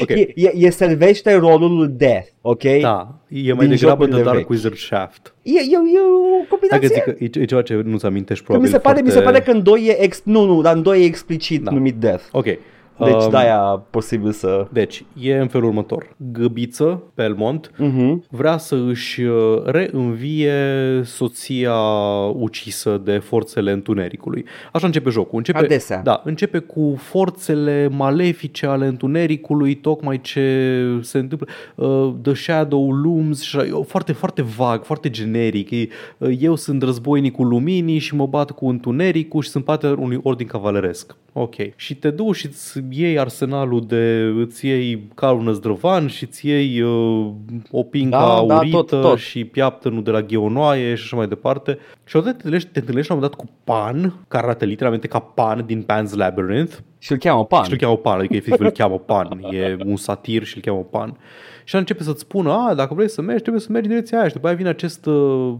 [0.00, 0.08] Ok.
[0.10, 2.62] E, e, e servește rolul lui Death, ok?
[2.80, 4.48] Da, e mai Din degrabă jocurile The Dark vechi.
[4.48, 5.34] Wizard Shaft.
[5.42, 6.88] E, e, e o Hai că combinație.
[6.88, 9.20] zic că e, e ceva ce nu-ți amintești Că probabil mi se pare, mi se
[9.20, 11.70] foarte- pare că în doi e ex, nu, nu, dar în doi e explicit Da.
[11.70, 12.22] numit Death.
[12.32, 12.46] Ok.
[12.98, 14.66] Deci Um, de-aia posibil să...
[14.72, 16.16] Deci, e în felul următor.
[16.32, 18.24] Găbiță, Belmont, Mhm.
[18.30, 20.52] vrea să își uh, reînvie
[21.04, 21.74] soția
[22.32, 24.44] ucisă de forțele întunericului.
[24.72, 25.38] Așa începe jocul.
[25.38, 26.00] Începe, Adesea.
[26.02, 31.46] Da, începe cu forțele malefice ale întunericului, tocmai ce se întâmplă.
[31.74, 35.70] Uh, The Shadow Looms, și așa, e foarte, foarte vag, foarte generic.
[35.70, 35.86] E,
[36.18, 40.46] uh, Eu sunt războinicul luminii și mă bat cu întunericul și sunt parte unui ordin
[40.46, 41.16] cavaleresc.
[41.32, 41.54] Ok.
[41.76, 46.80] Și te duci și îți iei arsenalul de, îți iei calul năzdrăvan și îți iei
[46.80, 47.30] uh,
[47.70, 49.18] o pinca Da, da, aurită tot, tot.
[49.18, 51.78] și piaptănul de la Gheonoaie și așa mai departe.
[52.04, 55.08] Și odată te întâlnești, te întâlnești la un moment dat cu Pan, care arată literalmente
[55.08, 56.76] ca Pan din Pan's Labyrinth.
[57.04, 57.64] Și îl cheamă Pan.
[57.64, 60.86] și îl cheamă Pan, adică efectiv îl cheamă Pan, e un satir și îl cheamă
[60.90, 61.16] Pan.
[61.64, 64.18] Și el începe să-ți spună, a, dacă vrei să mergi, trebuie să mergi în direcția
[64.18, 64.28] aia.
[64.28, 65.54] Și după aia vine acest, uh,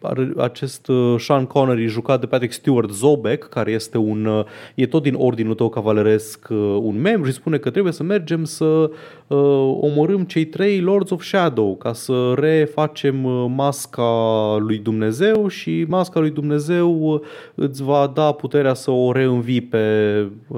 [0.00, 4.86] are- acest uh, Sean Connery jucat de Patrick Stewart, Zobek, care este un, uh, e
[4.86, 8.64] tot din ordinul tău cavaleresc, uh, un membru și spune că trebuie să mergem să
[8.64, 15.84] uh, omorâm cei trei Lords of Shadow ca să refacem uh, masca lui Dumnezeu și
[15.88, 17.20] masca lui Dumnezeu uh,
[17.54, 19.78] îți va da puterea să o reînvii pe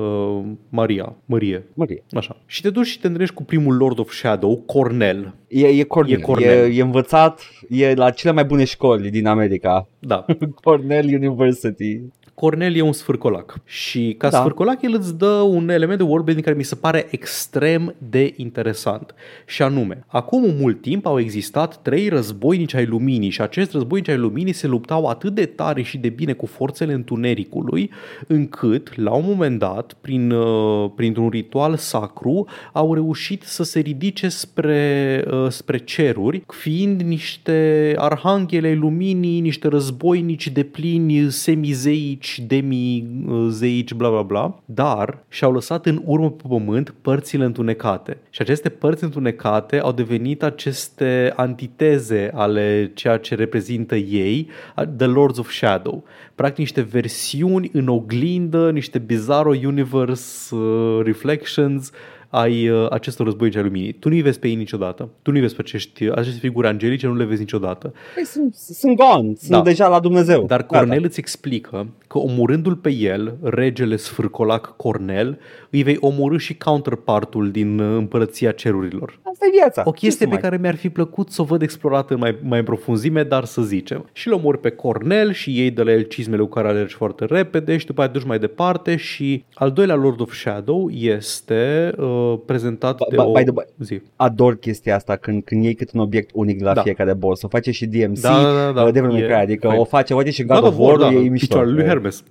[0.00, 1.64] uh, Maria, Mărie.
[1.74, 2.02] Mărie.
[2.12, 2.36] Așa.
[2.46, 5.34] Și te duci și te întâlnești cu primul Lord of Shadow, Cornel.
[5.48, 6.18] E, e Cornell.
[6.18, 6.70] E Cornell.
[6.70, 9.88] E, e învățat, e la cele mai bune școli din America.
[9.98, 10.24] Da.
[10.64, 12.00] Cornell University.
[12.40, 14.36] Cornel e un sfârcolac și ca Da.
[14.36, 14.40] da.
[14.40, 19.14] sfârcolac el îți dă un element de worldbuilding care mi se pare extrem de interesant
[19.46, 24.16] și anume, acum mult timp au existat trei războinici ai luminii și acești războinici ai
[24.16, 27.90] luminii se luptau atât de tare și de bine cu forțele întunericului
[28.26, 34.28] încât la un moment dat prin, uh, printr-un ritual sacru au reușit să se ridice
[34.28, 43.92] spre, uh, spre ceruri fiind niște arhanghele ai luminii, niște războinici de plini semizeici, demizeici,
[43.92, 48.16] bla bla bla, dar și-au lăsat în urmă pe pământ părțile întunecate.
[48.30, 54.48] Și aceste părți întunecate au devenit aceste antiteze ale ceea ce reprezintă ei,
[54.96, 56.04] The Lords of Shadow.
[56.34, 61.90] Practic niște versiuni în oglindă, niște Bizarro Universe uh, Reflections
[62.30, 63.92] ai uh, acestor războinici ai luminii.
[63.92, 65.08] Tu nu-i vezi pe ei niciodată.
[65.22, 67.92] Tu nu-i vezi pe acești, aceste figuri angelice, nu le vezi niciodată.
[68.14, 69.62] Păi sunt, sunt gone, sunt Da.
[69.62, 70.44] deja la Dumnezeu.
[70.46, 70.78] Dar Gata.
[70.78, 75.38] Cornel îți explică că omorându-l pe el, regele sfârcolac Cornel,
[75.70, 79.18] îi vei omorâ și counterpartul din uh, împărăția cerurilor.
[79.32, 79.82] Asta e viața.
[79.84, 82.38] O Ce chestie să pe mai- care mi-ar fi plăcut să o văd explorată mai,
[82.42, 84.08] mai în profunzime, dar să zicem.
[84.12, 87.24] Și îl omori pe Cornel și ei de la el cizmele cu care alergi foarte
[87.24, 92.34] repede și după aia duci mai departe și al doilea Lord of Shadow este uh,
[92.46, 93.32] prezentat Ba- de ba- o...
[93.32, 94.00] by the way, zi.
[94.16, 96.82] Ador chestia asta când, când iei cât un obiect unic la Da.
[96.82, 97.42] fiecare boss.
[97.42, 98.82] O face și DMC, Da, da, da, da.
[98.82, 99.80] uh, Devil May E Cry, adică fain.
[99.80, 101.46] o face, o face și God, God of War, da, e mișto.
[101.46, 102.22] picioarele lui Hermes.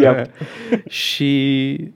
[0.00, 0.26] Yep.
[0.86, 1.92] și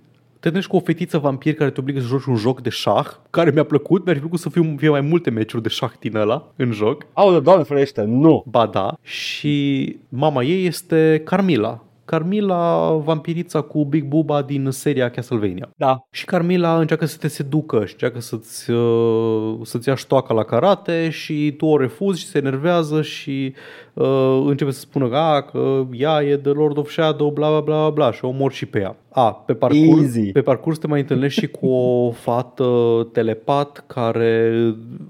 [0.46, 3.06] te întâlnești cu o fetiță vampir care te obligă să joci un joc de șah,
[3.30, 6.16] care mi-a plăcut, mi-ar fi plăcut să fiu, fie mai multe meciuri de șah din
[6.16, 7.06] ăla în joc.
[7.12, 8.44] Aoleu, doamne ferește, nu.
[8.46, 8.94] Ba da.
[9.02, 11.85] Și mama ei este Carmila.
[12.06, 15.70] Carmila, vampirița cu Big Buba din seria Castlevania.
[15.76, 16.06] Da.
[16.10, 21.10] Și Carmila încearcă să te seducă și încearcă să-ți, uh, să-ți ia ștoaca la karate
[21.10, 23.54] și tu o refuzi și se enervează și
[23.94, 27.60] uh, începe să spună că, a, că ea e The Lord of Shadow, bla bla
[27.60, 28.96] bla bla și o omor și pe ea.
[29.10, 30.32] A, pe parcurs, Easy.
[30.32, 32.64] pe parcurs te mai întâlnești și cu o fată
[33.12, 34.52] telepat care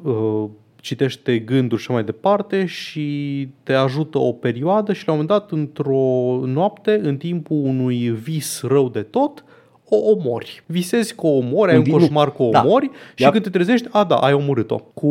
[0.02, 0.44] uh,
[0.86, 5.40] citește gânduri și așa mai departe și te ajută o perioadă și la un moment
[5.40, 9.44] dat, într-o noapte, în timpul unui vis rău de tot,
[9.88, 10.62] o omori.
[10.66, 12.62] Visezi că o omori, ai Un un vi- coșmar că o Da.
[12.64, 13.32] omori și Yep.
[13.32, 14.76] când te trezești, a da, ai omorât-o.
[14.94, 15.06] Cu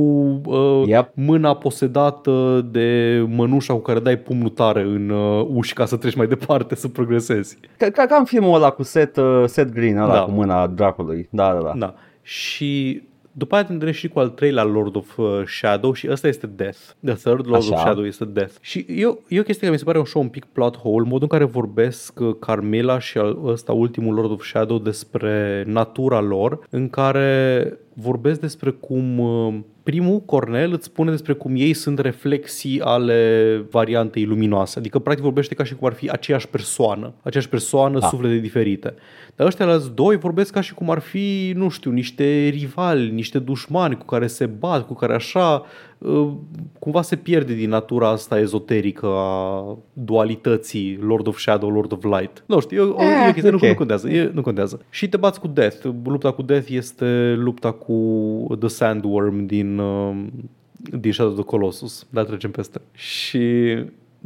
[0.45, 1.09] uh, Yep.
[1.13, 6.15] mâna posedată de mănușa cu care dai pumnul tare în uh, uși ca să treci
[6.15, 7.57] mai departe, să progresezi.
[7.77, 10.21] Ca, ca, ca în filmul ăla cu Seth, uh, Seth Green, ăla Da.
[10.21, 11.27] cu mâna dracului.
[11.31, 11.73] Da, da, da.
[11.77, 11.93] Da.
[12.21, 13.01] Și
[13.37, 16.47] după aia te întâlnești și cu al treilea Lord of uh, Shadow și ăsta este
[16.47, 16.79] Death.
[17.03, 17.73] The third Lord Așa.
[17.73, 18.53] of Shadow este Death.
[18.61, 21.03] Și eu, e o chestie care mi se pare un show un pic plot hole,
[21.03, 26.21] modul în care vorbesc uh, Carmela și al, ăsta ultimul Lord of Shadow despre natura
[26.21, 31.99] lor, în care vorbesc despre cum uh, primul, Cornel, îți spune despre cum ei sunt
[31.99, 34.79] reflexii ale variantei luminoase.
[34.79, 37.13] Adică, practic, vorbește ca și cum ar fi aceeași persoană.
[37.21, 38.07] Aceeași persoană, Da.
[38.07, 38.93] suflete diferite.
[39.35, 43.39] Dar ăștia alți doi vorbesc ca și cum ar fi, nu știu, niște rivali, niște
[43.39, 45.65] dușmani cu care se bat, cu care așa
[45.97, 46.27] uh,
[46.79, 52.43] cumva se pierde din natura asta ezoterică a dualității Lord of Shadow, Lord of Light.
[52.45, 53.63] Nu știu, e, o- e, o Eh, chestie, nu, ok.
[53.67, 54.81] nu contează, e, nu contează.
[54.89, 55.85] Și te bați cu Death.
[56.05, 57.95] Lupta cu Death este lupta cu
[58.59, 60.15] The Sandworm din, uh,
[60.99, 62.07] din Shadow of the Colossus.
[62.09, 62.81] Dar trecem peste.
[62.91, 63.75] Și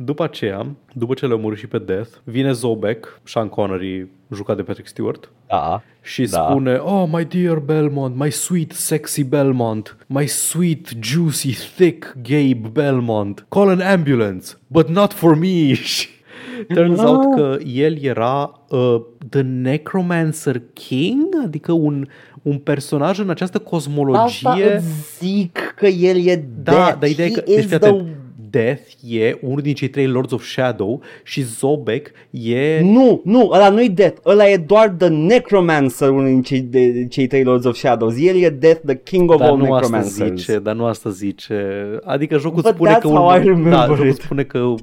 [0.04, 4.62] după aceea, după ce le omorâ și pe Death, vine Zobek, Sean Connery, jucat de
[4.62, 5.82] Patrick Stewart, Da.
[6.02, 6.48] și Da.
[6.50, 13.46] spune, oh, my dear Belmont, my sweet, sexy Belmont, my sweet, juicy, thick Gabe Belmont,
[13.50, 15.74] call an ambulance, but not for me.
[15.74, 16.08] Și
[16.74, 17.08] Turns No.
[17.10, 22.08] out că el era uh, The Necromancer King, adică un,
[22.42, 24.74] un personaj în această Asta cosmologie.
[24.76, 27.00] îți zic că el e Da, dead.
[27.00, 28.08] dar ideea e He că- deci is fii the atent.
[28.50, 32.82] Death e unul din cei trei Lords of Shadow și Zobek e...
[32.82, 37.28] Nu, nu, ăla nu-i Death, ăla e doar The Necromancer, unul din cei, de, cei
[37.28, 38.14] trei Lords of Shadows.
[38.18, 40.40] El e Death, the King of Dar all nu asta Necromancers.
[40.40, 41.90] zice, dar nu asta zice.
[42.04, 44.16] Adică jocul But spune that's că how I remember da, jocul it.
[44.16, 44.74] spune că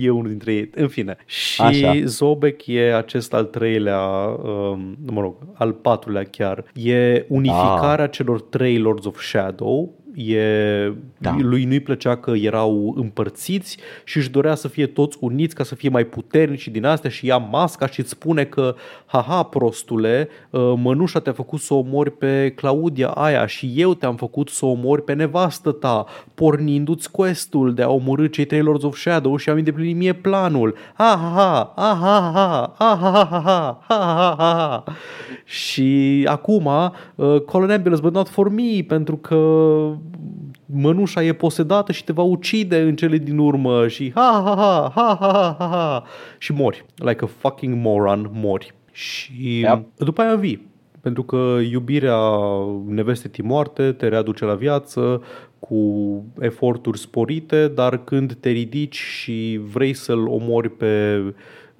[0.00, 0.70] e unul dintre ei.
[0.74, 1.16] În fine.
[1.26, 1.92] Și Așa.
[2.04, 4.00] Zobek e acest al treilea,
[4.42, 6.64] um, mă rog, al patrulea chiar.
[6.74, 9.94] E unificarea celor trei Lords of Shadow.
[10.14, 11.36] E, Da.
[11.38, 15.74] Lui nu-i plăcea că erau împărțiți și își dorea să fie toți uniți ca să
[15.74, 18.74] fie mai puternici și din astea și ia masca și îți spune că
[19.06, 24.48] haha prostule, uh, mănușa te-a făcut să omori pe Claudia aia și eu te-am făcut
[24.48, 29.36] să omori pe nevastă ta, pornindu-ți questul de a omorâ cei trei Lords of Shadow
[29.36, 30.74] și am îndeplinit mie planul.
[30.94, 34.84] Ha ha ha, ha ha ha, ha ha ha ha, ha ha ha ha.
[35.44, 39.36] Și acum, uh, call an ambulance, but not for me, pentru că
[40.66, 44.92] mănușa e posedată și te va ucide în cele din urmă și ha ha ha
[44.94, 46.04] ha ha ha ha
[46.38, 46.84] și mori.
[46.96, 48.74] Like a fucking moron, mori.
[48.92, 49.84] Și yep.
[49.96, 50.70] după aia vii.
[51.00, 52.20] Pentru că iubirea
[52.86, 55.22] nevestetii moarte te readuce la viață
[55.58, 61.32] cu eforturi sporite, dar când te ridici și vrei să-l omori pe uh,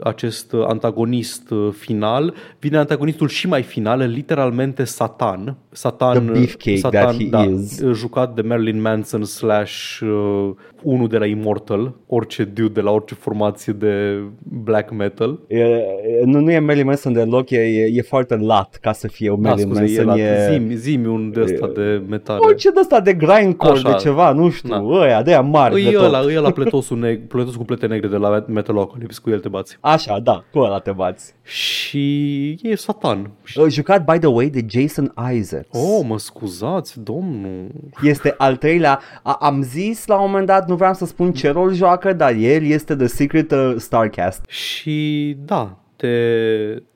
[0.04, 5.56] acest antagonist uh, final, vine antagonistul și mai final, literalmente Satan.
[5.70, 7.82] Satan, The beefcake Satan that he da, is.
[7.94, 10.50] jucat de Marilyn Manson slash uh,
[10.82, 15.40] unul de la Immortal, orice dude de la orice formație de black metal.
[15.46, 15.84] E, e-
[16.24, 19.36] nu, nu e Marilyn Manson deloc, e, e, e foarte lat ca să fie o
[19.36, 20.24] Da, Marilyn scuze, e Manson.
[20.24, 22.38] la e, zimi, zimi un de ăsta de metale.
[22.46, 23.90] Orice de ăsta de grindcore, Așa.
[23.90, 24.82] de ceva, nu știu, Da.
[25.04, 26.02] ăia, de aia mari Îi de tot.
[26.04, 29.48] ăla, îi ăla pletosul, neg- pletos cu plete negre de la Metalocalypse, cu el te
[29.48, 29.78] bați.
[29.92, 31.34] Așa, da, cu ăla te bați.
[31.42, 33.30] Și e satan.
[33.44, 35.68] Și- Uh, Jucat, by the way, de Jason Isaacs.
[35.78, 37.66] Oh, mă scuzați, domnul.
[38.02, 39.00] Este al treilea.
[39.22, 42.34] A, am zis la un moment dat, nu vreau să spun ce rol joacă, dar
[42.34, 44.44] el este The Secret uh, Starcast.
[44.48, 46.16] Și da, te,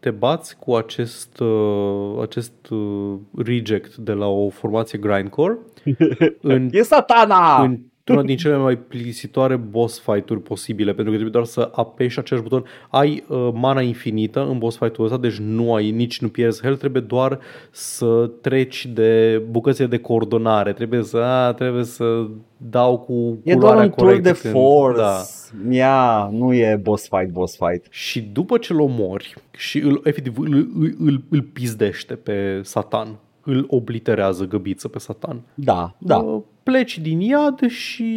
[0.00, 5.58] te bați cu acest, uh, acest uh, reject de la o formație grindcore
[6.40, 7.62] în, E satana!
[7.62, 7.78] în
[8.12, 12.44] una din cele mai plictisitoare boss fight-uri posibile, pentru că trebuie doar să apeși același
[12.44, 12.64] buton.
[12.90, 16.78] Ai uh, mana infinită în boss fight-ul ăsta, deci nu ai nici nu pierzi health,
[16.78, 17.38] trebuie doar
[17.70, 22.26] să treci de bucățile de coordonare, trebuie să, a, trebuie să
[22.56, 25.00] dau cu E doar culoarea un tur corectă de când- force.
[25.00, 25.22] Da.
[25.70, 27.86] Ia, nu e boss fight, boss fight.
[27.90, 33.08] Și după ce îl omori și îl, efectiv, îl, îl, îl, îl pizdește pe satan,
[33.44, 35.42] îl obliterează găbiță pe satan.
[35.54, 36.16] Da, da.
[36.16, 38.12] Uh, Pleci din iad și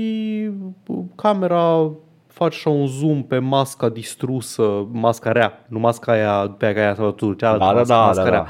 [0.87, 1.91] uh, camera
[2.27, 6.95] face așa un zoom pe masca distrusă, masca rea, nu masca aia pe care aia
[6.95, 8.45] s-a tu, cealaltă Da, da, mască, da, masca da, rea.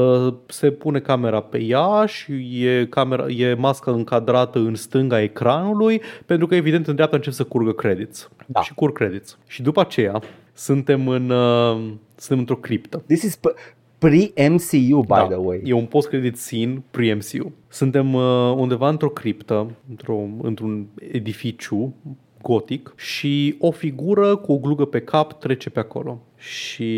[0.00, 6.02] Uh, Se pune camera pe ea și e, camera, e masca încadrată în stânga ecranului
[6.26, 8.30] pentru că evident în dreapta încep să curgă credits.
[8.46, 8.60] Da.
[8.60, 9.38] Și curg credits.
[9.46, 10.22] Și după aceea
[10.52, 13.02] suntem în uh, suntem într-o criptă.
[13.06, 13.74] This is p-
[14.08, 15.60] pre-MCU, by Da, the way.
[15.64, 17.52] E un post-credit scene pre-MCU.
[17.68, 21.94] Suntem uh, undeva într-o criptă, într-o, într-un edificiu
[22.42, 26.22] gotic și o figură cu o glugă pe cap trece pe acolo.
[26.36, 26.92] Și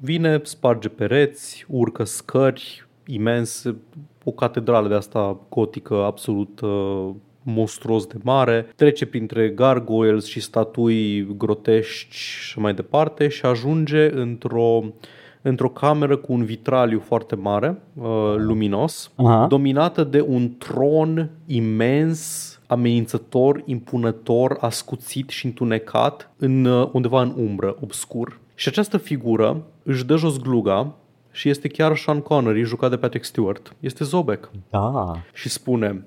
[0.00, 3.76] vine, sparge pereți, urcă scări imense,
[4.24, 7.08] o catedrală de asta gotică absolut uh,
[7.42, 14.84] monstruos de mare, trece printre gargoyles și statui grotești și mai departe și ajunge într-o
[15.42, 19.46] într-o cameră cu un vitraliu foarte mare, uh, luminos, Aha.
[19.46, 27.76] dominată de un tron imens, amenințător, impunător, ascuțit și întunecat în, uh, undeva în umbră,
[27.80, 28.40] obscur.
[28.54, 30.94] Și această figură își dă jos gluga
[31.32, 33.76] și este chiar Sean Connery, jucat de Patrick Stewart.
[33.80, 34.50] Este Zobek.
[34.70, 35.12] Da.
[35.32, 36.06] Și spune,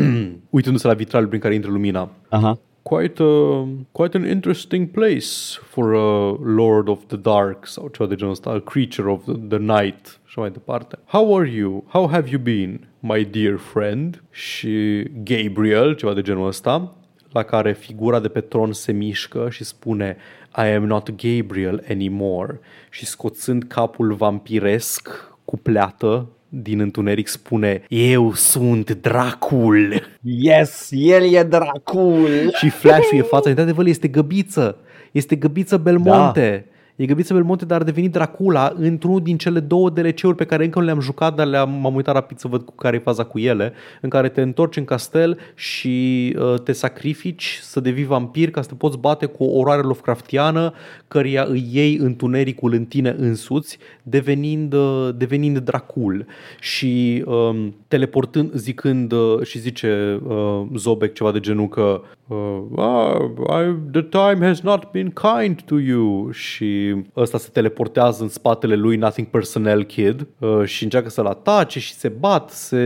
[0.50, 2.58] uitându-se la vitraliul prin care intră lumina, Aha.
[2.82, 8.14] Quite, a, quite an interesting place for a Lord of the Dark sau ceva de
[8.14, 10.98] genul ăsta, a creature of the, the night și mai departe.
[11.06, 11.84] How are you?
[11.88, 14.22] How have you been, my dear friend?
[14.30, 16.94] Și Gabriel, ceva de genul ăsta,
[17.32, 20.16] la care figura de pe tron se mișcă și spune
[20.56, 22.60] I am not Gabriel anymore
[22.90, 31.42] și scoțând capul vampiresc cu pleată din întuneric spune Eu sunt dracul Yes, el e
[31.42, 32.28] dracul.
[32.58, 34.76] și Flash-ul e fața, într-adevăr este găbiță.
[35.12, 36.64] Este găbiță Belmonte.
[37.00, 40.78] E Gabriel Belmonte, dar a devenit Dracula într-unul din cele două DLC-uri pe care încă
[40.78, 43.38] nu le-am jucat, dar le-am, m-am uitat rapid să văd cu care e faza cu
[43.38, 48.62] ele, în care te întorci în castel și uh, te sacrifici să devii vampir ca
[48.62, 50.72] să te poți bate cu o oroare Lovecraftiană,
[51.08, 56.26] căreia îi iei întunericul în tine însuți, devenind, uh, devenind Dracul.
[56.60, 63.16] Și uh, teleportând, zicând uh, și zice uh, Zobek ceva de genul că uh, ah,
[63.48, 68.74] I, the time has not been kind to you și ăsta se teleportează în spatele
[68.74, 72.76] lui Nothing Personnel Kid uh, și încearcă să-l atace și se bat, se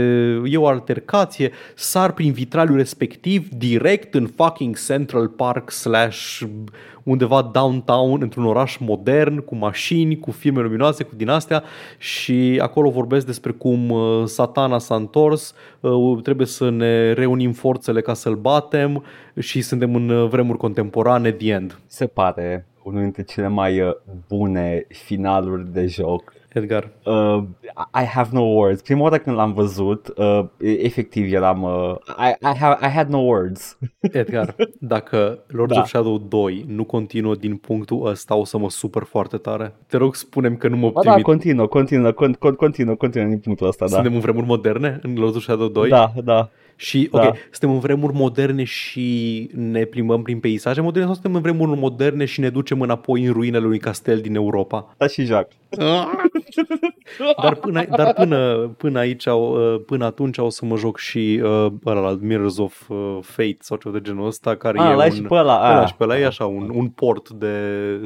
[0.44, 6.42] e o altercație, sar prin vitraliul respectiv direct în fucking Central Park slash
[7.05, 11.62] undeva downtown, într-un oraș modern, cu mașini, cu filme luminoase, cu din astea
[11.98, 18.00] și acolo vorbesc despre cum uh, satana s-a întors, uh, trebuie să ne reunim forțele
[18.00, 19.05] ca să-l batem
[19.38, 21.78] și suntem în uh, vremuri contemporane, the end.
[21.86, 23.91] Se pare unul dintre cele mai uh,
[24.28, 26.32] bune finaluri de joc.
[26.53, 26.91] Edgar.
[27.05, 27.43] Uh,
[28.03, 28.82] I have no words.
[28.82, 31.62] Prima oară când l-am văzut, uh, efectiv eram...
[31.62, 33.78] Uh, I, I, have, I had no words.
[34.01, 35.80] Edgar, dacă Lords Da.
[35.80, 39.74] of Shadow 2 nu continuă din punctul ăsta, o să mă supăr foarte tare.
[39.87, 41.24] Te rog, spunem că nu mă Ba da, trimit.
[41.24, 43.95] continuă, continuă, con, con, continuă, continuă din punctul ăsta, da.
[43.95, 46.51] Suntem în vremuri moderne în Lords of Shadow 2 Da, da.
[46.77, 47.27] Și, Da.
[47.27, 51.81] ok, suntem în vremuri moderne și ne plimbăm prin peisaje moderne sau suntem în vremuri
[51.81, 54.95] moderne și ne ducem înapoi în ruinele unui castel din Europa?
[54.97, 55.49] Da și joc.
[57.43, 61.66] Dar până, dar până, până aici, uh, până atunci o să mă joc și uh,
[61.87, 65.14] ăla, Mirrors of uh, Fate sau ceva de genul ăsta, care Ah, e l-ai un...
[65.14, 65.70] și pe ăla.
[65.70, 65.87] Ăla ah.
[65.89, 67.57] și pe ăla e așa un, un port de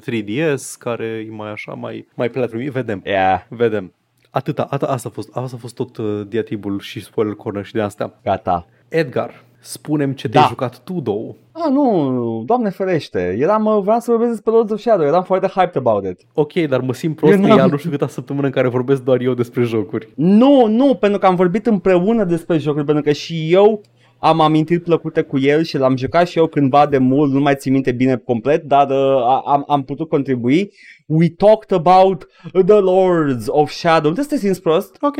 [0.00, 2.70] 3DS care e mai așa, mai, mai platform.
[2.70, 3.92] Vedem, Yeah, vedem.
[4.30, 7.72] Atâta, atâta, asta a fost, asta a fost tot uh, diatribul și spoiler corner și
[7.72, 8.14] de astea.
[8.24, 8.66] gata.
[8.88, 10.48] Edgar, spunem ce te-ai Da.
[10.48, 11.34] jucat tu, două.
[11.52, 13.36] Ah, nu, doamne ferește.
[13.40, 16.20] Eram, uh, vreau să vorbesc despre Lords of Shadow, eram foarte hyped about it.
[16.32, 18.68] Ok, dar mă simt prost Eu că n-am- ea nu știu câta săptămână în care
[18.68, 20.08] vorbesc doar eu despre jocuri.
[20.14, 23.80] Nu, nu, pentru că am vorbit împreună despre jocul, pentru că și eu
[24.18, 27.54] am amintiri plăcute cu el și l-am jucat și eu cândva de mult, nu mai
[27.56, 30.72] țin minte bine complet, dar uh, a- am, am putut contribui.
[31.08, 34.10] We talked about the Lords of Shadow.
[34.10, 34.96] Nu te să te simți prost?
[35.00, 35.16] Ok.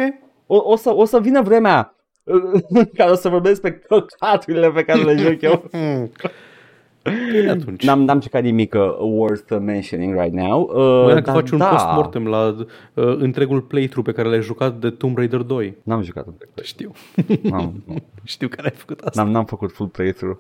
[0.47, 4.71] O, o, să, o să vină vremea uh, în care o să vorbesc pe căcaturile
[4.71, 5.65] pe care le joc eu.
[7.33, 7.85] Bine atunci.
[7.85, 10.61] N-am, n-am jucat nimic uh, worth mentioning right now.
[10.61, 12.57] Uh, Băi, dacă dar faci un da, post-mortem la
[12.95, 15.77] uh, întregul playthrough pe care l-ai jucat de Tomb Raider 2.
[15.83, 16.65] N-am jucat în trecut.
[16.65, 16.93] Știu.
[17.51, 17.97] N-am, nu.
[18.25, 19.23] Știu că ai făcut asta.
[19.23, 20.39] N-am, n-am făcut full playthrough.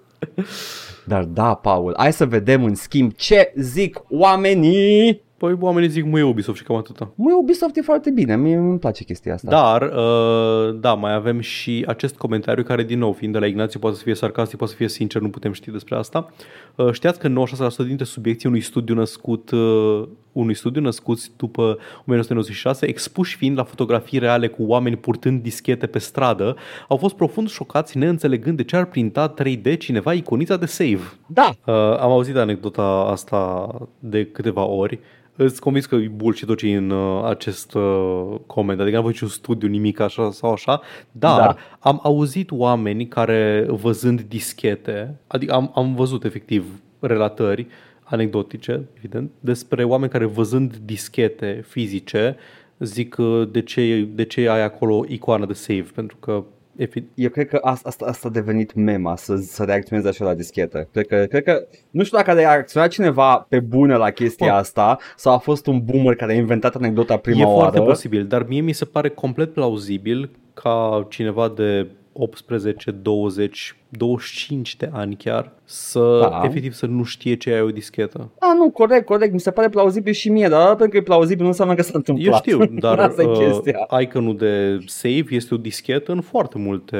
[1.04, 5.26] Dar da, Paul, hai să vedem în schimb ce zic oamenii.
[5.38, 7.10] Păi oamenii zic măi Ubisoft și cam atâta.
[7.14, 9.50] Măi, Ubisoft e foarte bine, mie îmi place chestia asta.
[9.50, 13.78] Dar, uh, da, mai avem și acest comentariu care, din nou, fiind de la Ignațiu,
[13.78, 16.30] poate să fie sarcastic, poate să fie sincer, nu putem ști despre asta.
[16.74, 22.86] Uh, știați că 96% dintre subiecții unui studiu născut, uh, unui studiu născut după 1996,
[22.86, 26.56] expuși fiind la fotografii reale cu oameni purtând dischete pe stradă,
[26.88, 31.12] au fost profund șocați neînțelegând de ce ar printa 3D cineva iconița de save.
[31.26, 33.68] Da, Uh, am auzit anecdota asta
[33.98, 34.98] de câteva ori.
[35.36, 39.04] Îți convins că e bullshit tot ce e în uh, acest uh, coment, adică n-am
[39.04, 40.80] văzut niciun studiu, nimic așa sau așa,
[41.12, 41.44] dar Da.
[41.44, 41.56] da.
[41.78, 46.64] am auzit oameni care văzând dischete, adică am, am văzut efectiv
[47.00, 47.66] relatări
[48.10, 52.36] anecdotice, evident, despre oameni care văzând dischete fizice
[52.78, 56.44] zic uh, de ce, de ce ai acolo icoana de save, pentru că
[56.78, 60.34] efi- eu cred că asta, asta, asta a devenit mema să, să reacționeze așa la
[60.34, 60.88] dischetă.
[60.92, 64.56] Cred că, cred că, nu știu dacă a reacționat cineva pe bune la chestia Bun.
[64.56, 67.58] asta sau a fost un boomer care a inventat anecdota prima e oară.
[67.58, 71.86] foarte posibil, dar mie mi se pare complet plauzibil ca cineva de
[72.20, 76.28] 18, 20, 25 de ani chiar să Da.
[76.28, 76.40] da.
[76.44, 78.28] efectiv să nu știe ce e o dischetă.
[78.40, 81.42] Da, nu, corect, corect, mi se pare plauzibil și mie, dar pentru că e plauzibil
[81.42, 82.26] nu înseamnă că s-a întâmplat.
[82.26, 83.86] Eu știu, dar Asta e uh, chestia.
[84.00, 86.96] iconul de save este o dischetă în foarte multe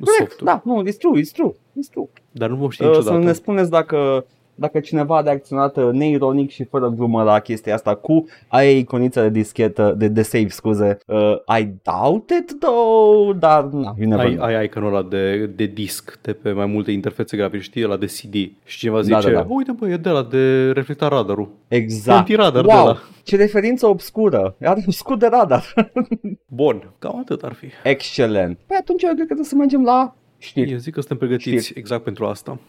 [0.00, 0.44] Corect, softuri.
[0.44, 2.06] da, nu, it's true, it's true, it's true.
[2.30, 3.24] Dar nu vom ști Uh, să niciodată.
[3.24, 4.26] ne spuneți dacă,
[4.58, 9.22] dacă cineva a reacționat uh, neironic și fără glumă la chestia asta cu aia iconița
[9.22, 10.98] de dischetă, de, de save, scuze.
[11.06, 14.46] Uh, I doubt it, though, dar na, you never Ai, know.
[14.46, 18.06] ai iconul ăla de, de disc de pe mai multe interfețe grafice, știi, ăla de
[18.06, 18.34] CD.
[18.64, 19.46] Și cineva Da, zice, da, da.
[19.48, 21.48] uite bă, e de la de reflectat radarul.
[21.68, 22.18] Exact.
[22.18, 22.96] Antiradar de wow, la.
[23.22, 24.56] ce referință obscură.
[24.62, 25.74] Are un scut de radar.
[26.46, 27.66] Bun, cam atât ar fi.
[27.82, 28.58] Excelent.
[28.66, 30.70] Păi atunci eu cred că trebuie să mergem la știri.
[30.70, 31.78] Eu zic că suntem pregătiți Știri.
[31.78, 32.60] exact pentru asta.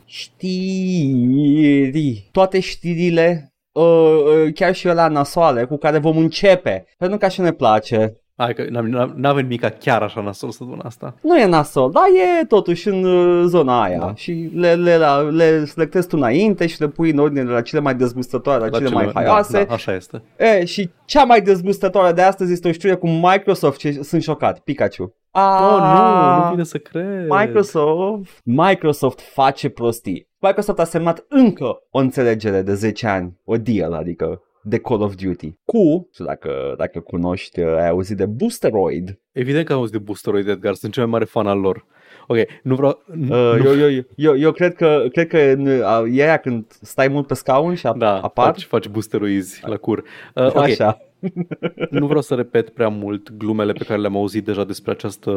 [1.10, 2.30] Știri.
[2.32, 6.86] Toate știrile, uh, uh, chiar și la nasoale, cu care vom începe.
[6.98, 8.22] Pentru că așa ne place.
[8.40, 11.14] Hai că n-am- n-am- n-avem nimic chiar așa nasol săptămâna asta.
[11.22, 12.04] Nu e nasol, dar
[12.42, 14.14] e totuși în uh, zona aia Da.
[14.16, 17.62] și le, le, le, le selectezi tu înainte și le pui în ordine de la
[17.62, 19.64] cele mai dezgustătoare la, La cele, mai da, haioase.
[19.68, 20.22] Da, așa este.
[20.38, 24.60] E, și cea mai dezgustătoare de astăzi este o știre cu Microsoft și sunt șocat,
[24.60, 25.14] Pikachu.
[25.32, 27.28] Ah, Oh, nu, nu vine să cred.
[27.30, 30.28] Microsoft, Microsoft face prostii.
[30.40, 35.16] Microsoft a semnat încă o înțelegere de 10 ani, o deal, adică de Call of
[35.16, 35.54] Duty.
[35.66, 39.20] Cu, și dacă, dacă cunoști, ai auzit de Boosteroid.
[39.32, 41.86] Evident că am auzit de Boosteroid, Edgar, sunt cel mai mare fan al lor.
[42.28, 43.04] Ok, nu vreau...
[43.08, 47.08] Uh, nu, eu, eu, eu, eu cred că, cred că uh, e aia când stai
[47.08, 48.46] mult pe scaun și ap- da, apar.
[48.46, 50.04] faci, faci boosteroizi la cur.
[50.36, 50.98] Uh, ok, Așa.
[51.90, 55.32] nu vreau să repet prea mult glumele pe care le-am auzit deja despre această,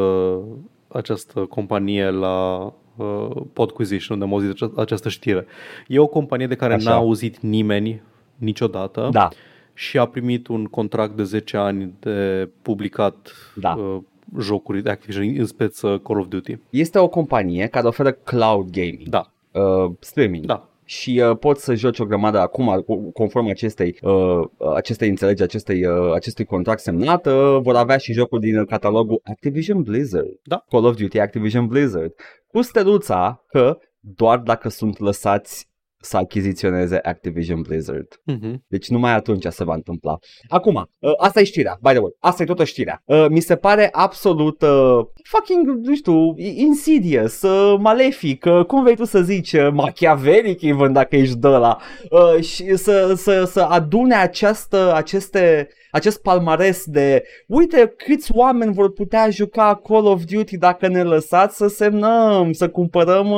[0.89, 2.65] această companie la
[2.97, 5.47] uh, Podquisition, unde am auzit ace- această știre.
[5.89, 6.91] E o companie de care Așa.
[6.91, 8.03] n-a auzit nimeni
[8.43, 9.29] niciodată Da.
[9.75, 13.75] și a primit un contract de 10 ani de publicat Da.
[13.75, 13.99] uh,
[14.41, 16.57] jocuri de Activision, în speță Call of Duty.
[16.71, 20.45] Este o companie care oferă cloud gaming, Da, uh, streaming.
[20.47, 20.67] da.
[20.85, 24.41] și uh, poți să joci o grămadă acum, cu- conform acestei, uh,
[24.75, 29.83] acestei înțelegi, acestei, uh, acestui contract semnat, uh, vor avea și jocuri din catalogul Activision
[29.83, 30.29] Blizzard.
[30.45, 30.65] Da.
[30.69, 32.13] Call of Duty Activision Blizzard.
[32.47, 35.69] Cu steluța că doar dacă sunt lăsați
[36.03, 38.21] să achiziționeze Activision Blizzard.
[38.25, 38.65] Mhm.
[38.69, 40.19] Deci numai atunci se va întâmpla.
[40.49, 42.17] Acum, uh, asta e știrea, by the way.
[42.19, 43.03] Asta e toată știrea.
[43.05, 48.97] Uh, mi se pare absolut uh, fucking, nu știu, insidious, uh, malefic, uh, cum vrei
[48.97, 51.77] tu să zici, uh, machiavelic even dacă ești de la
[52.11, 58.93] uh, și să, să, să adune această, aceste, acest palmares de uite câți oameni vor
[58.93, 63.35] putea juca Call of Duty dacă ne lăsați să semnăm, să cumpărăm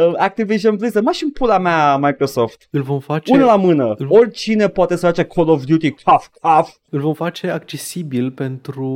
[0.00, 1.04] uh, uh, Activision Blizzard.
[1.04, 2.68] Mă și în pula mea Microsoft.
[2.70, 3.32] Îl vom face...
[3.32, 3.94] Unul la mână.
[4.08, 6.70] Oricine poate să face Call of Duty caf, caf.
[6.90, 8.86] Îl vom face accesibil pentru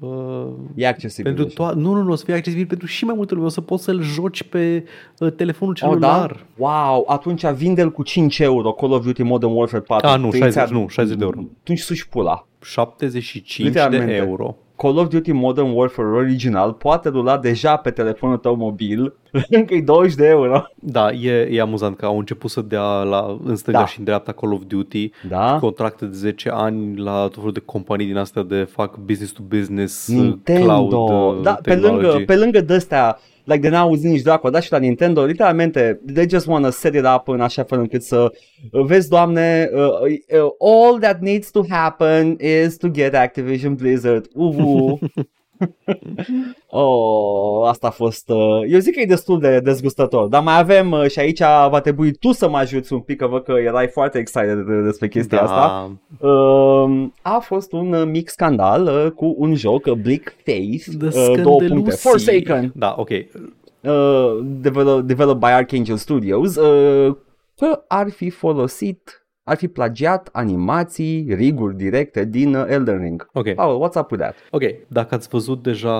[0.00, 1.34] uh, E accesibil.
[1.34, 1.72] pentru așa.
[1.72, 3.60] to- nu, nu, nu, o să fie accesibil pentru și mai multă lume, o să
[3.60, 4.84] poți să-l joci pe
[5.18, 6.46] uh, telefonul Oh, celular.
[6.56, 6.64] da?
[6.64, 10.08] Wow, atunci vinde-l cu 5 euro Call of Duty Modern Warfare 4.
[10.08, 11.40] Ah, nu, Te 60, ți-ar- nu, 60 de euro.
[11.60, 12.46] Atunci suși pula.
[12.62, 14.06] 75 Literalmente.
[14.06, 14.56] de euro.
[14.78, 19.14] Call of Duty Modern Warfare original poate rula deja pe telefonul tău mobil.
[19.50, 20.62] Încă e 20 de euro.
[20.74, 23.86] Da, e, e amuzant că au început să dea la, în stânga Da.
[23.86, 25.56] și în dreapta Call of Duty Da?
[25.60, 29.42] contracte de 10 ani la tot felul de companii din astea de fac business to
[29.48, 30.64] business, uh, Nintendo.
[30.64, 30.92] cloud
[31.36, 32.24] uh, da, pe lângă, technology.
[32.24, 33.18] pe lângă de-astea
[33.48, 36.94] like de n-au auzit nici dracu, dar și la Nintendo, literalmente, they just wanna set
[36.94, 38.32] it up în așa fel încât să
[38.70, 44.26] uh, vezi, doamne, uh, uh, all that needs to happen is to get Activision Blizzard.
[44.34, 44.98] Uhu.
[46.70, 50.90] oh, asta a fost, uh, eu zic că e destul de dezgustător, dar mai avem
[50.90, 51.38] uh, și aici
[51.70, 54.80] va trebui tu să mă ajuți un pic, că văd că erai foarte excited de-
[54.80, 55.90] despre chestia da, asta.
[56.28, 61.06] Uh, a fost un uh, mic scandal uh, cu un joc, uh, Bleak Faith, The
[61.30, 62.08] uh, două puncte, Scandalusi.
[62.08, 63.08] Forsaken, Da, ok.
[63.10, 67.14] uh, develop, developed by Archangel Studios, uh,
[67.56, 73.28] că ar fi folosit, ar fi plagiat animații, riguri directe din uh, Elden Ring.
[73.32, 73.54] Ok.
[73.54, 74.34] Paul, what's up with that?
[74.50, 75.96] Ok, dacă ați văzut deja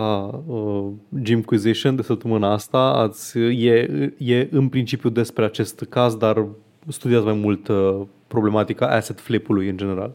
[0.46, 0.86] uh,
[1.22, 6.46] Gymquisition de săptămâna asta, ați, e, e în principiu despre acest caz, dar
[6.88, 10.14] studiați mai mult uh, problematica asset flip-ului în general.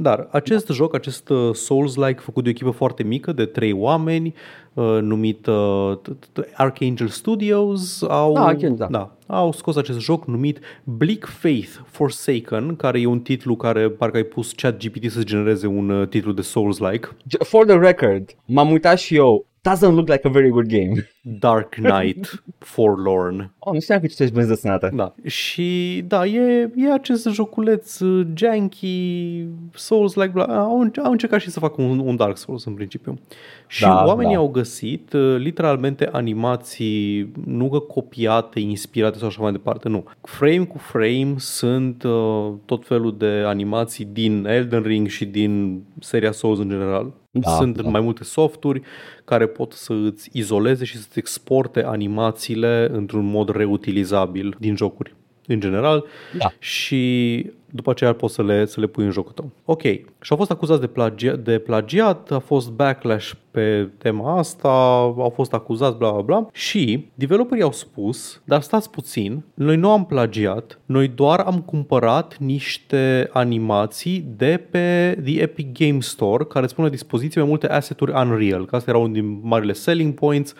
[0.00, 0.74] Dar acest da.
[0.74, 4.34] joc, acest uh, Souls-like făcut de o echipă foarte mică de trei oameni,
[4.74, 8.86] uh, numit uh, t- t- Archangel Studios, au, Da, Archangel, da.
[8.90, 14.16] da, au scos acest joc numit Bleak Faith Forsaken, care e un titlu care parcă
[14.16, 17.08] ai pus chat GPT să genereze un uh, titlu de Souls-like.
[17.08, 21.08] J- For the record, m-am uitat și eu, doesn't look like a very good game.
[21.22, 23.52] Dark Knight Forlorn.
[23.58, 24.90] Oh, nu știam că citești benzi desenate.
[24.94, 25.14] Da.
[25.24, 31.50] Și da, e, e acest joculeț uh, janky, Souls like bla, au, au încercat și
[31.50, 33.18] să facă un, un Dark Souls în principiu.
[33.66, 34.38] Și Da, oamenii da.
[34.38, 40.04] au găsit uh, literalmente animații nu că copiate, inspirate sau așa mai departe, nu.
[40.20, 46.32] Frame cu frame sunt uh, tot felul de animații din Elden Ring și din seria
[46.32, 47.12] Souls în general.
[47.30, 47.88] Da, sunt da.
[47.88, 48.82] mai multe softuri
[49.24, 55.16] care pot să îți izoleze și să-ți exporte animațiile într-un mod reutilizabil din jocuri
[55.54, 56.04] în general
[56.38, 56.52] Da.
[56.58, 59.50] și după aceea poți să le, să le pui în jocul tău.
[59.64, 59.82] Ok.
[60.20, 65.32] Și au fost acuzați de, plagia, de plagiat, a fost backlash pe tema asta, au
[65.34, 70.06] fost acuzați, bla bla bla și developerii au spus, dar stați puțin, noi nu am
[70.06, 76.74] plagiat, noi doar am cumpărat niște animații de pe The Epic Game Store care îți
[76.74, 80.54] pune la dispoziție mai multe asset-uri Unreal, că asta era unul din marile selling points,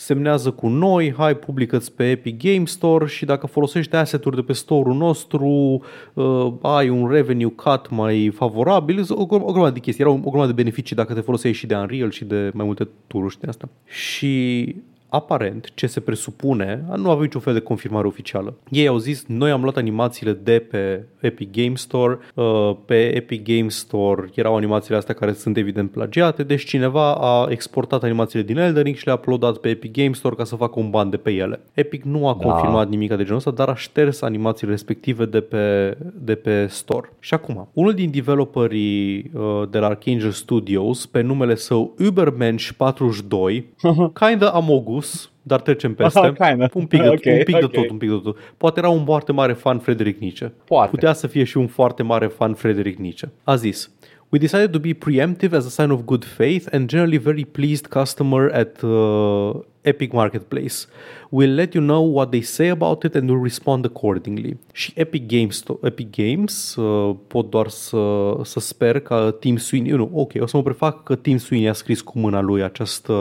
[0.00, 4.52] semnează cu noi, hai, publică-ți pe Epic Game Store și dacă folosești asset-uri de pe
[4.52, 5.82] store-ul nostru,
[6.14, 10.52] uh, ai un revenue cut mai favorabil, o, o grămadă de chestii, erau o grămadă
[10.52, 13.46] de beneficii dacă te folosești și de Unreal și de mai multe tururi și de
[13.46, 13.68] asta.
[13.84, 14.74] Și
[15.10, 18.54] aparent, ce se presupune, nu avem niciun fel de confirmare oficială.
[18.70, 23.44] Ei au zis, noi am luat animațiile de pe Epic Game Store, uh, pe Epic
[23.44, 28.58] Game Store erau animațiile astea care sunt evident plagiate, deci cineva a exportat animațiile din
[28.58, 31.16] Elden Ring și le-a uploadat pe Epic Game Store ca să facă un ban de
[31.16, 31.60] pe ele.
[31.74, 32.48] Epic nu a da.
[32.48, 37.12] confirmat nimic de genul ăsta, dar a șters animațiile respective de pe, de pe store.
[37.18, 43.62] Și acum, unul din developerii uh, de la Archangel Studios, pe numele său Ubermensch42,
[44.20, 46.18] kinda amogus, spus, dar trecem peste.
[46.18, 47.60] Aha, un pic, de, okay, un pic okay.
[47.60, 48.38] de tot, un pic de tot.
[48.56, 50.52] Poate era un foarte mare fan Frederic Nietzsche.
[50.64, 50.90] Poate.
[50.90, 53.28] Putea să fie și un foarte mare fan Frederic Nietzsche.
[53.44, 53.90] A zis,
[54.32, 57.88] We decided to be preemptive as a sign of good faith and generally very pleased
[57.88, 60.86] customer at uh, Epic Marketplace.
[61.30, 64.56] We'll let you know what they say about it and we'll respond accordingly.
[64.72, 70.10] Și Epic Games, Epic Games uh, pot doar să, să sper că Tim Sweeney, nu,
[70.12, 73.14] ok, o să mă prefac că Tim Sweeney a scris cu mâna lui această,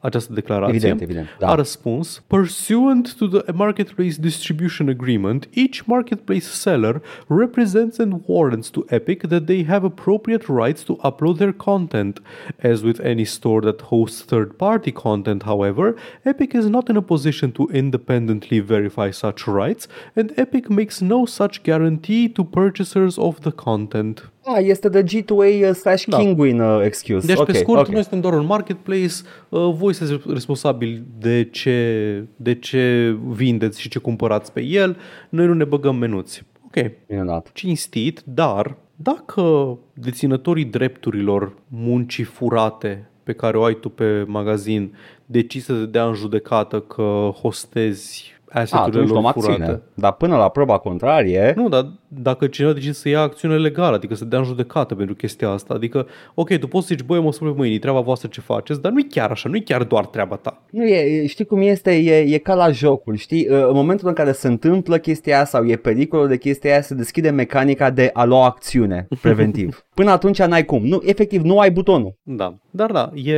[0.00, 0.76] această declarație.
[0.76, 1.36] Evident, evident.
[1.38, 1.48] Da.
[1.48, 8.80] A răspuns, pursuant to the Marketplace Distribution Agreement, each Marketplace seller represents and warrants to
[8.86, 12.22] Epic that they have appropriate rights to upload their content.
[12.62, 17.50] As with any store that hosts third-party content, however, Epic is not in a position
[17.50, 23.50] to independently verify such rights, and Epic makes no such guarantee to purchasers of the
[23.50, 24.30] content.
[24.44, 26.16] Ah, este de G2A uh, slash da.
[26.16, 27.26] Kinguin uh, excuse.
[27.26, 27.92] Deci, okay, pe scurt, okay.
[27.92, 29.14] noi suntem doar un marketplace,
[29.48, 34.96] uh, voi sunteți responsabili de ce, de ce vindeți și ce cumpărați pe el,
[35.28, 36.42] noi nu ne băgăm menuți.
[36.66, 37.50] Ok, Minunat.
[37.52, 44.94] cinstit, dar dacă deținătorii drepturilor muncii furate pe care o ai tu pe magazin
[45.26, 49.82] decizi să te dea în judecată că hostezi asset-urile lor furate.
[49.94, 51.52] Dar până la proba contrarie...
[51.56, 55.14] Nu, dar dacă cineva decide să ia acțiune legală, adică să dea în judecată pentru
[55.14, 58.40] chestia asta, adică, ok, tu poți să zici, băi, mă spune mâinii, treaba voastră ce
[58.40, 60.62] faceți, dar nu-i chiar așa, nu-i chiar doar treaba ta.
[60.70, 64.32] Nu e, știi cum este, e, e ca la jocul, știi, în momentul în care
[64.32, 68.44] se întâmplă chestia sau e pericolul de chestia aia, se deschide mecanica de a lua
[68.44, 69.84] acțiune preventiv.
[69.94, 72.14] Până atunci n-ai cum, nu, efectiv nu ai butonul.
[72.22, 73.34] Da, dar da, e,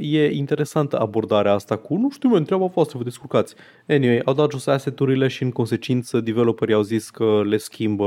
[0.00, 3.54] e interesantă abordarea asta cu, nu știu, mă, treaba voastră, vă descurcați.
[3.88, 8.04] Anyway, au dat jos asset-urile și în consecință developerii au zis că le schimbă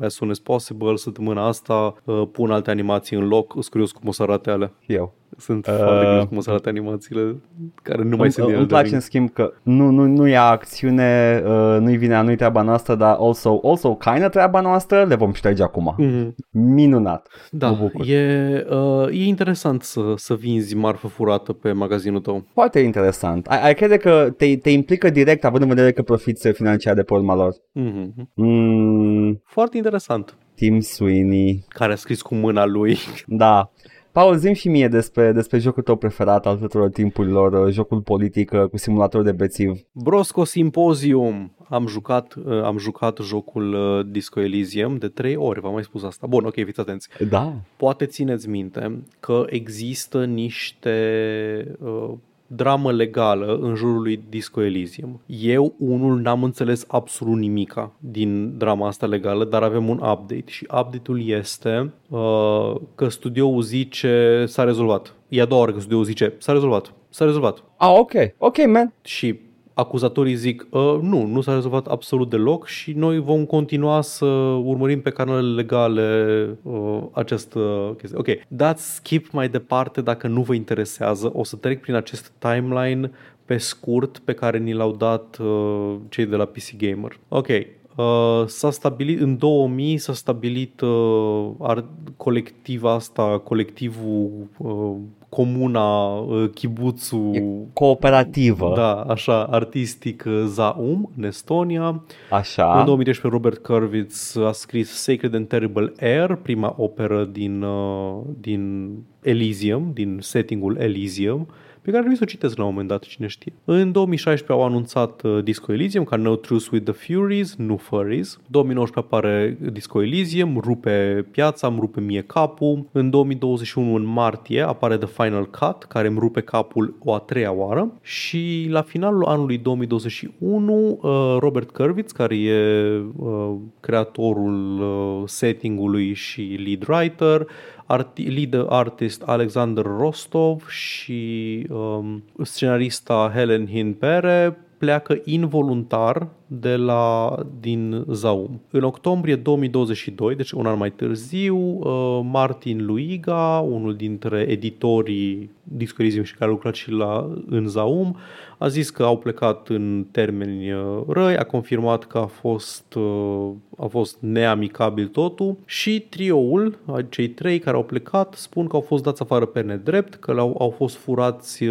[0.00, 4.08] as soon as possible, săptămâna asta, uh, pun alte animații în loc, sunt curios cum
[4.08, 4.72] o să arate alea.
[4.86, 5.14] Eu.
[5.38, 7.36] Sunt uh, foarte curios cum o să arate animațiile
[7.82, 11.76] care nu mai sunt Îmi place în schimb că nu, nu, nu ia acțiune, uh,
[11.80, 15.96] nu-i vine nu-i treaba noastră, dar also, also kinda treaba noastră, le vom șterge acum.
[15.98, 16.34] Mm-hmm.
[16.50, 17.28] Minunat.
[17.50, 22.44] Da, e, uh, e interesant să, să vinzi marfă furată pe magazinul tău.
[22.52, 23.46] Foarte interesant.
[23.46, 27.02] Ai, ai crede că te, te implică direct, având în vedere că profiți financiar de
[27.02, 27.52] pe urma lor.
[27.52, 28.24] Mm-hmm.
[28.34, 30.36] Mm, Foarte interesant.
[30.54, 31.64] Tim Sweeney.
[31.68, 32.98] Care a scris cu mâna lui.
[33.26, 33.70] Da.
[34.14, 38.64] Paul, zi și mie despre, despre jocul tău preferat al tuturor timpurilor, jocul politic uh,
[38.64, 39.80] cu simulator de bețiv.
[39.92, 41.56] Brosco Symposium.
[41.68, 46.02] Am jucat, uh, am jucat jocul uh, Disco Elysium de trei ori, v-am mai spus
[46.02, 46.26] asta.
[46.26, 47.08] Bun, ok, fiți atenți.
[47.28, 47.54] Da.
[47.76, 52.12] Poate țineți minte că există niște uh,
[52.46, 55.20] dramă legală în jurul lui Disco Elysium.
[55.26, 60.66] Eu, unul, n-am înțeles absolut nimica din drama asta legală, dar avem un update și
[60.78, 65.14] update-ul este uh, că studioul zice s-a rezolvat.
[65.28, 66.92] E a doua oară că studioul zice s-a rezolvat.
[67.08, 67.62] S-a rezolvat.
[67.76, 68.12] Ah, ok.
[68.38, 68.92] Ok, man.
[69.02, 69.38] Și
[69.74, 74.24] acuzatorii zic uh, nu, nu s-a rezolvat absolut deloc și noi vom continua să
[74.64, 78.18] urmărim pe canalele legale uh, această chestie.
[78.18, 81.30] Ok, dați skip mai departe dacă nu vă interesează.
[81.34, 83.10] O să trec prin acest timeline
[83.44, 87.18] pe scurt pe care ni l-au dat uh, cei de la PC Gamer.
[87.28, 87.48] Ok,
[87.96, 91.84] Uh, s-a stabilit în 2000 s-a stabilit uh, ar,
[92.16, 94.94] colectiva asta, colectivul uh,
[95.34, 97.30] comuna, uh, chibuțul...
[97.34, 98.72] E cooperativă.
[98.76, 102.02] Da, așa, artistic uh, Zaum, în Estonia.
[102.30, 102.78] Așa.
[102.78, 108.92] În 2013 Robert Kurwitz a scris Sacred and Terrible Air, prima operă din, uh, din
[109.22, 111.48] Elysium, din settingul Elysium
[111.84, 113.52] pe care trebuie să o citesc la un moment dat, cine știe.
[113.64, 118.38] În 2016 au anunțat uh, Disco Elysium ca No Truce with the Furies, nu Furries.
[118.46, 122.86] 2019 apare Disco Elysium, rupe piața, îmi rupe mie capul.
[122.92, 127.52] În 2021, în martie, apare The Final Cut, care îmi rupe capul o a treia
[127.52, 127.92] oară.
[128.02, 134.82] Și la finalul anului 2021, uh, Robert Kurwitz, care e uh, creatorul
[135.26, 137.46] settingului și lead writer,
[137.86, 146.28] arti- lead artist Alexander Rostov și um, scenarista Helen Hinpere pleacă involuntar
[146.60, 148.60] de la, din Zaum.
[148.70, 156.22] În octombrie 2022, deci un an mai târziu, uh, Martin Luiga, unul dintre editorii Discorism
[156.22, 158.16] și care a lucrat și la, în Zaum,
[158.58, 163.50] a zis că au plecat în termeni uh, răi, a confirmat că a fost, uh,
[163.78, 166.78] a fost neamicabil totul și trioul,
[167.08, 170.56] cei trei care au plecat, spun că au fost dați afară pe nedrept, că au,
[170.58, 171.70] au fost furați 4,8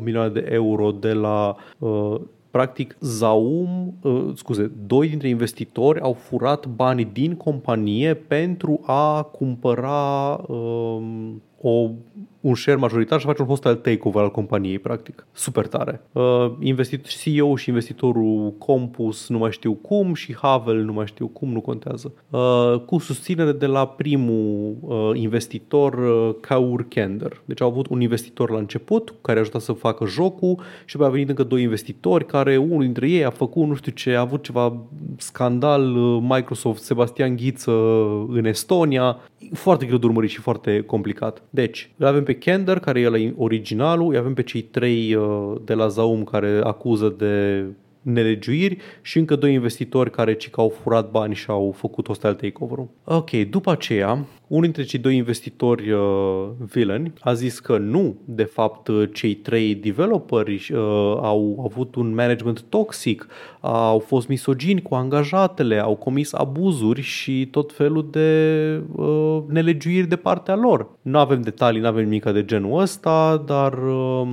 [0.00, 1.56] milioane de euro de la
[2.54, 10.40] practic Zaum, uh, scuze, doi dintre investitori au furat banii din companie pentru a cumpăra
[10.48, 11.90] um, o
[12.44, 15.26] un share majoritar și face un hostile takeover al companiei, practic.
[15.32, 16.00] Super tare.
[16.12, 21.26] Uh, investit, CEO și investitorul Compus nu mai știu cum și Havel nu mai știu
[21.26, 22.12] cum, nu contează.
[22.30, 27.42] Uh, cu susținere de la primul uh, investitor, uh, Kaur Kender.
[27.44, 31.08] Deci au avut un investitor la început care a ajutat să facă jocul și apoi
[31.08, 34.20] a venit încă doi investitori care unul dintre ei a făcut nu știu ce, a
[34.20, 34.76] avut ceva
[35.16, 39.16] scandal uh, Microsoft, Sebastian Ghiță uh, în Estonia.
[39.52, 41.42] Foarte greu de urmărit și foarte complicat.
[41.50, 45.74] Deci, îl avem pe Kender, care e originalul, îi avem pe cei trei uh, de
[45.74, 47.64] la Zaum care acuză de
[48.04, 52.32] nelegiuiri și încă doi investitori care ci că au furat bani și au făcut hostile
[52.32, 52.88] takeover-ul.
[53.04, 56.00] Ok, după aceea, unul dintre cei doi investitori uh,
[56.58, 60.78] villain a zis că nu, de fapt, uh, cei trei developeri uh,
[61.20, 63.26] au avut un management toxic,
[63.60, 70.16] au fost misogini cu angajatele, au comis abuzuri și tot felul de uh, nelegiuiri de
[70.16, 70.88] partea lor.
[71.02, 74.28] Nu avem detalii, nu avem nimic de genul ăsta, dar uh,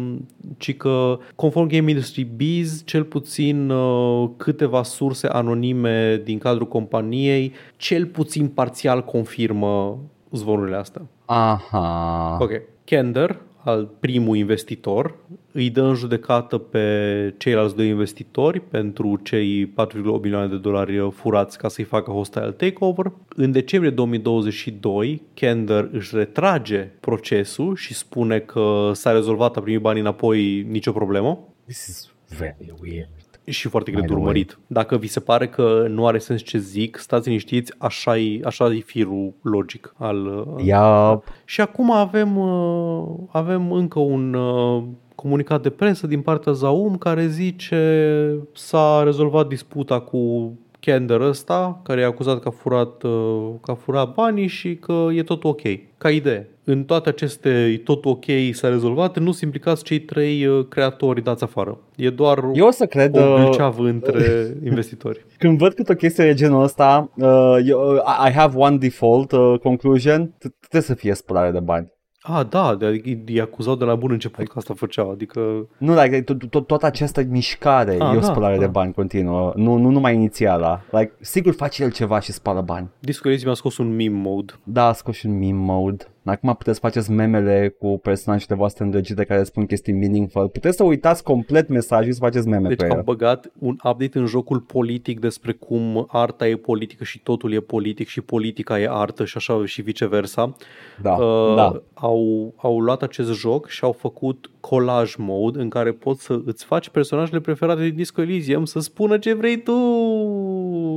[0.57, 7.53] ci că conform Game Industry Biz, cel puțin uh, câteva surse anonime din cadrul companiei,
[7.77, 9.99] cel puțin parțial confirmă
[10.31, 11.01] zvonurile astea.
[11.25, 12.37] Aha.
[12.39, 12.51] Ok.
[12.83, 15.15] Kender, al primul investitor,
[15.51, 19.73] îi dă în judecată pe ceilalți doi investitori pentru cei 4,8
[20.21, 23.11] milioane de dolari furați ca să-i facă hostile takeover.
[23.35, 30.01] În decembrie 2022, Kender își retrage procesul și spune că s-a rezolvat, a primit banii
[30.01, 31.39] înapoi, nicio problemă.
[31.65, 34.59] This is very weird și foarte greu de urmărit.
[34.67, 38.65] Dacă vi se pare că nu are sens ce zic, stați liniștiți, așa e, așa
[38.65, 40.47] e firul logic al...
[40.57, 41.23] Yep.
[41.45, 44.83] Și acum avem, uh, avem încă un uh,
[45.15, 52.01] comunicat de presă din partea Zaum care zice s-a rezolvat disputa cu Kender ăsta, care
[52.01, 55.61] e acuzat că a furat, uh, că a furat banii și că e tot ok.
[55.97, 60.65] Ca idee în toate aceste tot ok s-a rezolvat, nu sunt implicați cei trei uh,
[60.69, 61.77] creatori dați afară.
[61.95, 65.25] E doar Eu o să cred, o gâlceavă uh, între investitori.
[65.37, 67.95] Când văd cât o chestie de genul ăsta, uh, eu,
[68.27, 71.91] I have one default uh, conclusion, trebuie să fie spălare de bani.
[72.23, 75.67] Ah, da, adică e acuzat de la bun început că asta făcea, adică...
[75.77, 76.21] Nu, like,
[76.67, 78.59] toată această mișcare ah, e o da, spălare da.
[78.59, 80.81] de bani continuă, nu, nu numai inițiala.
[80.91, 82.89] Like, sigur face el ceva și spală bani.
[82.99, 84.53] Disco mi-a scos un meme mode.
[84.63, 86.05] Da, a scos un meme mode.
[86.23, 90.49] Acum puteți să faceți memele cu personajele voastre îndrăgite care spun chestii meaningful.
[90.49, 92.91] Puteți să uitați complet mesajul și să faceți meme deci cu el.
[92.91, 97.59] am băgat un update în jocul politic despre cum arta e politică și totul e
[97.59, 100.55] politic și politica e artă și așa și viceversa.
[101.01, 101.81] Da, uh, da.
[102.03, 106.65] Au, au luat acest joc și au făcut collage mode în care poți să îți
[106.65, 109.73] faci personajele preferate din Disco Elysium să spună ce vrei tu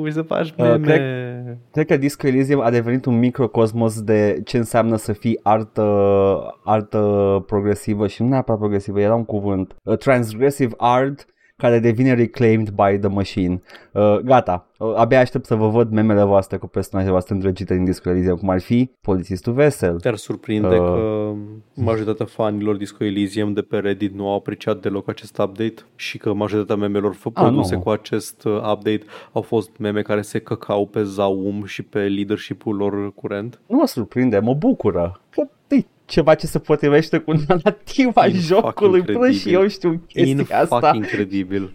[0.07, 0.77] și să faci uh, meme.
[0.77, 1.03] Uh, cred,
[1.73, 5.83] cred că Disco Elysium a devenit un microcosmos de ce înseamnă să fii artă,
[6.65, 9.77] artă progresivă și nu neapărat progresivă, era un cuvânt.
[9.83, 13.63] Uh, transgressive art care devine reclaimed by the machine.
[13.93, 17.85] Uh, gata, uh, abia aștept să vă văd memele voastre cu personajele voastre îndrăgite din
[17.85, 20.01] Disco Elysium, cum ar fi polițistul vesel.
[20.01, 21.33] Te-ar surprinde uh, că
[21.75, 26.33] majoritatea fanilor Disco Elysium de pe Reddit nu au apreciat deloc acest update și că
[26.33, 29.03] majoritatea memelor ah, produse cu acest uh, update
[29.33, 33.61] au fost meme care se căcau pe Zaum și pe leadership-ul lor curent.
[33.67, 35.49] Nu mă surprinde, mă bucură că
[36.07, 40.93] ceva ce se potrivește cu narrativa In jocului până și eu știu chestia In asta.
[40.95, 41.73] incredibil.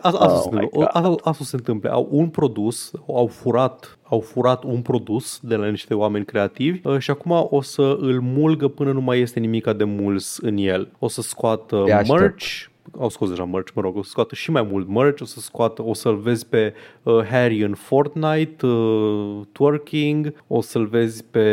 [0.00, 0.84] Asta, asta, oh se întâmplă.
[0.92, 1.90] Asta, asta se întâmplă.
[1.90, 6.98] Au un produs, au furat, au furat un produs de la niște oameni creativi uh,
[6.98, 10.88] și acum o să îl mulgă până nu mai este nimica de muls în el.
[10.98, 12.67] O să scoată merch,
[13.00, 15.40] au scos deja merch, mă rog, o să scoată și mai mult merch, o să
[15.40, 21.44] scoată, o să-l vezi pe uh, Harry în Fortnite, uh, twerking, o să-l vezi pe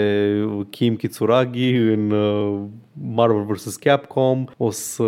[0.69, 2.59] Kim Kitsuragi în uh,
[3.13, 3.75] Marvel vs.
[3.75, 5.03] Capcom, o să,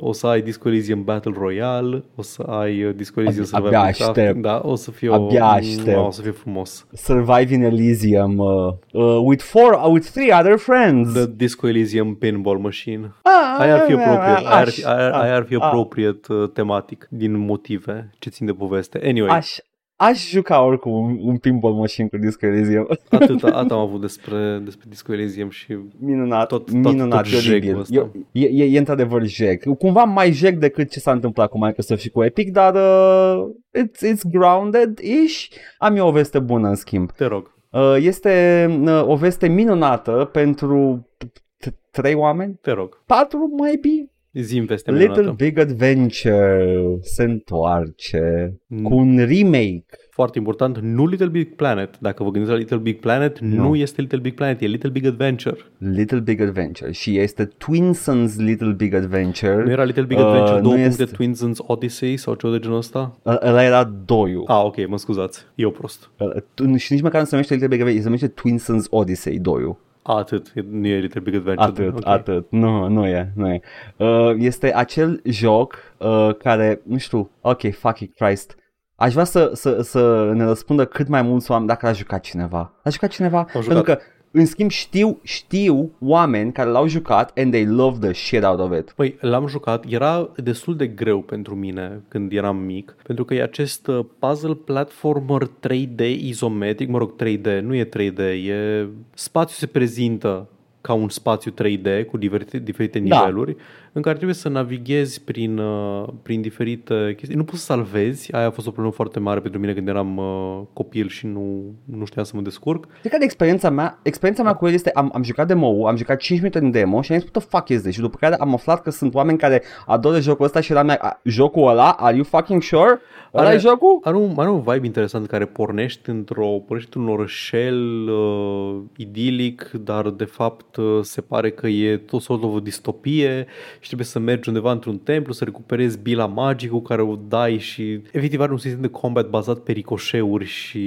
[0.00, 3.86] o să ai Disco Elysium Battle Royale, o să ai uh, Disco Elysium Abia Survival
[3.88, 4.12] aștept.
[4.14, 6.06] Crafting, da, o să fie o, Abia aștept.
[6.06, 6.86] o să fie frumos.
[6.92, 11.12] Survive in Elysium uh, uh, with four, uh, with three other friends.
[11.12, 13.12] The Disco Elysium Pinball Machine.
[13.22, 16.32] Ah, Aia ar fi appropriate, aia ar, aș- fi- aia, aia ar fi ah, appropriate
[16.32, 19.00] uh, tematic din motive ce țin de poveste.
[19.04, 19.56] Anyway, Aș,
[19.96, 22.86] aș juca oricum un, un pinball machine cu Disco Elysium.
[23.10, 27.36] atât, atât am avut despre, despre Disco Elysium și Minunat, Tot- tot- minunat, tot e
[27.36, 27.78] jegul oribil.
[27.78, 28.10] ăsta.
[28.32, 29.62] E, e, e, într-adevăr jeg.
[29.78, 34.12] Cumva mai jeg decât ce s-a întâmplat cu Microsoft și cu Epic, dar uh, it's,
[34.14, 35.46] it's grounded-ish.
[35.78, 37.10] Am eu o veste bună în schimb.
[37.12, 37.50] te rog.
[37.70, 41.28] Uh, este uh, o veste minunată pentru t-
[41.68, 43.02] t- trei oameni, Te rog.
[43.06, 44.11] patru maybe.
[44.32, 45.44] Zim veste Little minunată.
[45.44, 48.82] Big Adventure se întoarce mm.
[48.82, 49.84] cu un remake.
[50.10, 51.98] Foarte important, nu Little Big Planet.
[51.98, 54.90] Dacă vă gândiți la Little Big Planet, nu, nu este Little Big Planet, e Little
[54.90, 55.56] Big Adventure.
[55.78, 59.62] Little Big Adventure și este Twinsons Little Big Adventure.
[59.62, 61.04] Nu era Little Big Adventure uh, 2 este...
[61.04, 63.18] Twinsons Odyssey sau ceva de genul ăsta?
[63.26, 66.10] Ă, ăla era 2 Ah, ok, mă scuzați, eu prost.
[66.18, 69.76] Uh, și nici măcar nu se numește Little Big Adventure, se numește Twinsons Odyssey 2
[70.02, 70.52] atât.
[70.54, 71.86] E- Nu e Little Big Adventure.
[71.86, 72.06] Atât, ok.
[72.06, 72.46] atât.
[72.50, 73.60] Nu, nu e, nu e.
[73.96, 78.56] Uh, este acel joc uh, care, nu știu, ok, fuck it, Christ.
[78.94, 82.72] Aș vrea să, să, să ne răspundă cât mai mulți oameni dacă l-a jucat cineva.
[82.82, 83.46] L-a jucat cineva?
[83.52, 83.64] jucat.
[83.64, 83.98] Pentru că,
[84.32, 88.78] în schimb, știu, știu oameni care l-au jucat and they love the shit out of
[88.78, 88.92] it.
[88.96, 93.42] Păi, l-am jucat, era destul de greu pentru mine când eram mic, pentru că e
[93.42, 99.66] acest uh, puzzle platformer 3D izometric, mă rog 3D, nu e 3D, e spațiul se
[99.66, 100.48] prezintă
[100.80, 103.50] ca un spațiu 3D cu diferite, diferite Da.
[103.92, 107.36] Niveluri în care trebuie să navighezi prin, uh, prin diferite chestii.
[107.36, 110.16] Nu poți să salvezi, aia a fost o problemă foarte mare pentru mine când eram
[110.16, 112.86] uh, copil și nu, nu știam să mă descurc.
[113.00, 115.96] Cred că de experiența mea, experiența mea cu el este, am, am jucat demo am
[115.96, 117.94] jucat 5 minute în demo și am zis, what the fuck is this?
[117.94, 120.98] Și după care am aflat că sunt oameni care adoră jocul ăsta și eram like,
[121.02, 123.00] "A, jocul ăla, are you fucking sure?
[123.34, 124.00] Ăla Are- e jocul?
[124.02, 130.10] Are un, are un vibe interesant care pornești într-o pornești într-un orășel uh, idilic, dar
[130.10, 133.46] de fapt uh, se pare că e tot sort of o distopie
[133.82, 137.58] și trebuie să mergi undeva într-un templu, să recuperezi bila magică cu care o dai
[137.58, 140.80] și efectiv are un sistem de combat bazat pe ricoșeuri și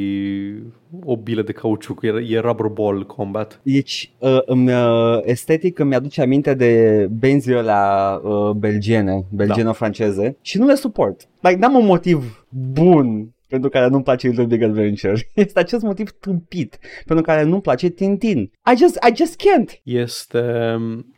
[1.03, 3.59] o bilă de cauciuc, e, e rubber ball combat.
[3.63, 10.57] Deci, uh, îmi, uh, estetic îmi aduce aminte de benzii alea uh, belgiene, belgeno-franceze și
[10.57, 11.27] nu le suport.
[11.39, 15.27] Like, n-am un motiv bun pentru care nu-mi place Little Big Adventure.
[15.33, 18.39] Este acest motiv tâmpit pentru care nu-mi place Tintin.
[18.73, 19.81] I just, I just can't.
[19.83, 20.43] Este...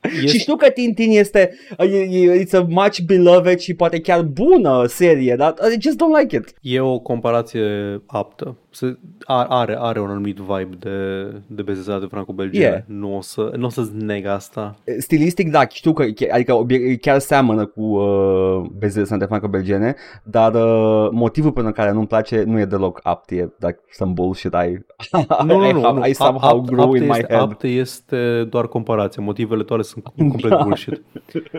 [0.23, 3.99] este Și știu că Tintin este, uh, e, e, it's a much beloved și poate
[3.99, 6.53] chiar bună serie, dar I just don't like it.
[6.61, 7.61] E o comparație
[8.05, 8.57] aptă.
[8.77, 12.65] Se, are, are, are un anumit vibe de, de bezezat de franco-belgiene.
[12.65, 12.99] Yeah.
[12.99, 14.75] Nu o să, nu o să-ți neg asta.
[14.97, 20.53] Stilistic, da, știu că ch- adică obie- chiar seamănă cu uh, bezele sante franco-belgene, dar
[20.53, 24.77] uh, motivul pentru care nu-mi place nu e deloc apt, e like some bullshit I,
[25.45, 25.79] Nu, nu, I, nu.
[25.81, 26.05] have- nu.
[26.05, 27.41] I somehow Apt- grew apte in my este, head.
[27.41, 29.21] Apte este doar comparație.
[29.23, 30.63] Motivele tale sunt complet Da.
[30.63, 31.01] bullshit.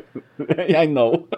[0.83, 1.29] I know.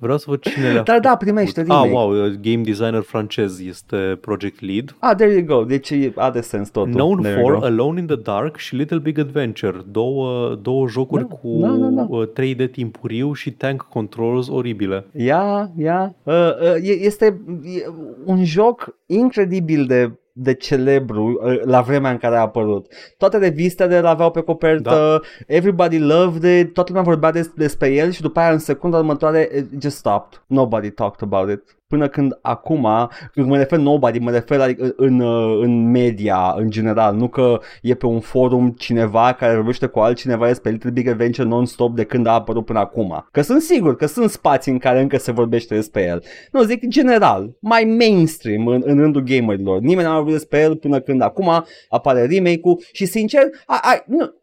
[0.00, 1.24] Vreau să văd cine le-a Dar da, făcut.
[1.24, 1.90] primește Ah, remake.
[1.90, 4.96] wow, uh, game designer francez este Project Lead.
[4.98, 6.92] Ah, there you go, deci are sens totul.
[6.92, 7.64] Known There you for go.
[7.66, 11.86] Alone in the Dark și Little Big Adventure, două, două jocuri Da, cu da, da,
[11.88, 12.06] da.
[12.08, 15.06] uh, 3D timpuriu și tank controls oribile.
[15.12, 16.14] Ia, ia.
[16.22, 17.24] Uh, uh, e- este
[17.62, 17.84] e
[18.24, 22.86] un joc incredibil de de celebru uh, la vremea în care a apărut.
[23.16, 25.20] Toate revistele îl aveau pe copertă, da.
[25.54, 29.48] everybody loved it, toată lumea vorbea des- despre el și după aia în secunda următoare
[29.56, 30.42] it just stopped.
[30.46, 31.77] Nobody talked about it.
[31.88, 32.88] Până când acum,
[33.32, 37.60] când mă refer nobody, mă refer adică, în, uh, în media în general, nu că
[37.82, 42.04] e pe un forum cineva care vorbește cu altcineva despre Little Big Adventure non-stop de
[42.04, 43.26] când a apărut până acum.
[43.32, 46.22] Că sunt sigur că sunt spații în care încă se vorbește despre el.
[46.52, 49.80] Nu, zic general, mai mainstream în, în rândul gamerilor.
[49.80, 54.34] Nimeni n-a vorbit despre el până când acum apare remake-ul și sincer, I, I, nu,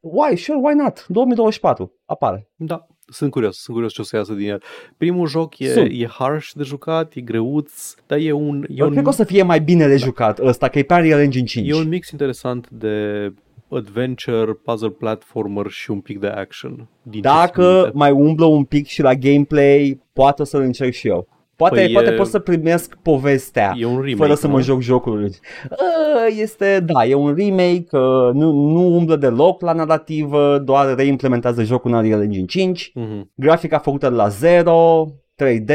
[0.00, 1.04] why, sure, why not?
[1.08, 2.48] 2024, apare.
[2.56, 4.62] Da, sunt curios, sunt curios ce o să iasă din el.
[4.96, 5.90] Primul joc e, Sunt.
[5.92, 9.12] e harsh de jucat, e greuț, dar e un, e Eu un, cred că o
[9.12, 11.68] să fie mai bine de jucat ăsta, că e pe Unreal Engine 5.
[11.68, 13.32] e un mix interesant de
[13.68, 16.88] adventure, puzzle platformer și un pic de action.
[17.02, 17.90] Din ce Dacă țin minte.
[17.94, 21.28] mai umblă un pic și la gameplay, poate să-l încerc și eu.
[21.56, 24.62] Poate, Păi poate e- pot să primesc povestea E un remake, fără să mă nu?
[24.62, 25.22] joc jocul.
[25.24, 31.62] Uh, Este, da, e un remake, uh, nu, nu umblă deloc la narrativă, doar reimplementează
[31.62, 32.90] jocul în Unreal Engine 5.
[32.94, 33.30] Mhm.
[33.34, 35.68] Grafica făcută la 0, 3D,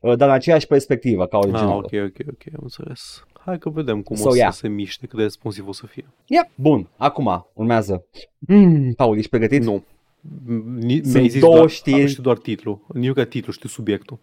[0.00, 1.76] uh, dar în aceeași perspectivă ca Ah, originalul.
[1.76, 3.22] ok, ok, ok, am înțeles.
[3.44, 4.52] Hai că vedem cum So, o să yeah.
[4.52, 6.06] se miște, cât de responsiv o să fie.
[6.26, 6.48] Yep.
[6.54, 8.04] Bun, acum urmează.
[8.38, 9.62] Mm, Paul, ești pregătit?
[9.64, 9.82] Nu.
[10.78, 12.00] Ni- Sunt Mi-ai zis două doar, știri.
[12.00, 12.86] am știu doar titlul.
[12.92, 14.18] Nu că titlul, știu subiectul.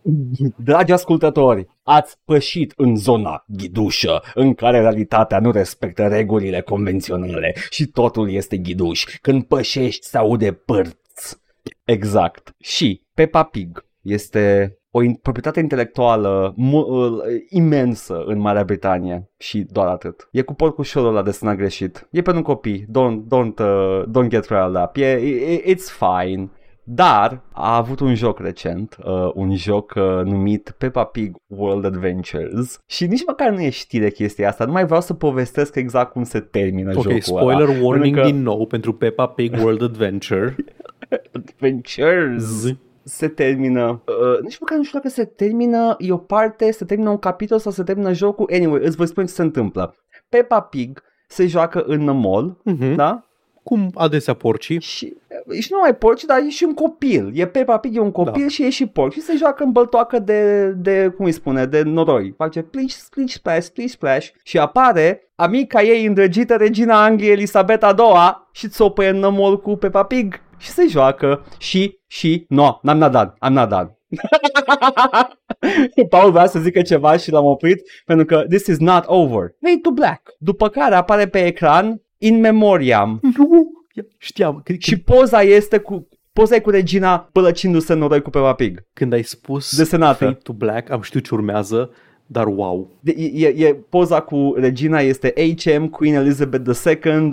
[0.58, 7.86] Dragi ascultători, ați pășit în zona ghidușă, în care realitatea nu respectă regulile convenționale și
[7.86, 9.04] totul este ghiduș.
[9.22, 11.38] Când pășești se aude părți.
[11.84, 12.56] Exact.
[12.60, 17.12] Și Peppa Pig este o in- proprietate intelectuală mu- uh,
[17.50, 20.28] imensă în Marea Britanie și doar atât.
[20.32, 22.08] E cu porcușorul ăla de sânat greșit.
[22.12, 22.86] E pentru copii.
[22.86, 24.96] Don't, don't, uh, don't get riled up.
[24.96, 26.50] E, e, it's fine.
[26.88, 32.80] Dar a avut un joc recent, uh, un joc uh, numit Peppa Pig World Adventures
[32.86, 36.24] și nici măcar nu e știre chestia asta, nu mai vreau să povestesc exact cum
[36.24, 37.80] se termină Ok, jocul spoiler ăla.
[37.82, 40.56] warning Pentru că din nou pentru Peppa Pig World Adventure.
[41.34, 42.76] Adventures Z.
[43.08, 47.10] se termină, uh, nici măcar nu știu dacă se termină, e o parte, se termină
[47.10, 49.95] un capitol sau se termină jocul, anyway, îți voi spune ce se întâmplă.
[50.30, 52.95] Peppa Pig se joacă în mall, Mhm.
[52.95, 53.20] da?
[53.64, 54.80] Cum adesea porcii.
[54.82, 55.14] Și,
[55.60, 57.32] și nu mai porci, dar e și un copil.
[57.34, 58.47] E Peppa Pig, e un copil Da.
[58.47, 59.12] și e și porc.
[59.12, 62.34] Și se joacă în băltoacă de, de, cum îi spune, de noroi.
[62.38, 64.28] Face plish, splish, splash, splish, splash.
[64.43, 70.03] Și apare amica ei îndrăgită, regina Angliei Elisabeta II și țopăie în nămol cu Peppa
[70.03, 70.41] Pig.
[70.58, 73.99] Și se joacă și, și, no, n-am nadat, am nadat.
[76.10, 79.49] Paul vrea să zică ceva și l-am oprit pentru că this is not over.
[79.62, 80.22] Fade to black.
[80.39, 83.72] După care apare pe ecran In Memoriam Nu!
[84.18, 84.62] Știam.
[84.64, 88.82] Când, și poza este cu poza e cu regina pălăcindu-se în noroi cu Peppa Pig.
[88.93, 90.26] când ai spus Desenată.
[90.26, 91.91] Fade to Black, am știut ce urmează,
[92.26, 92.89] dar wow.
[92.99, 97.30] De, e, e, poza cu regina este HM Queen Elizabeth II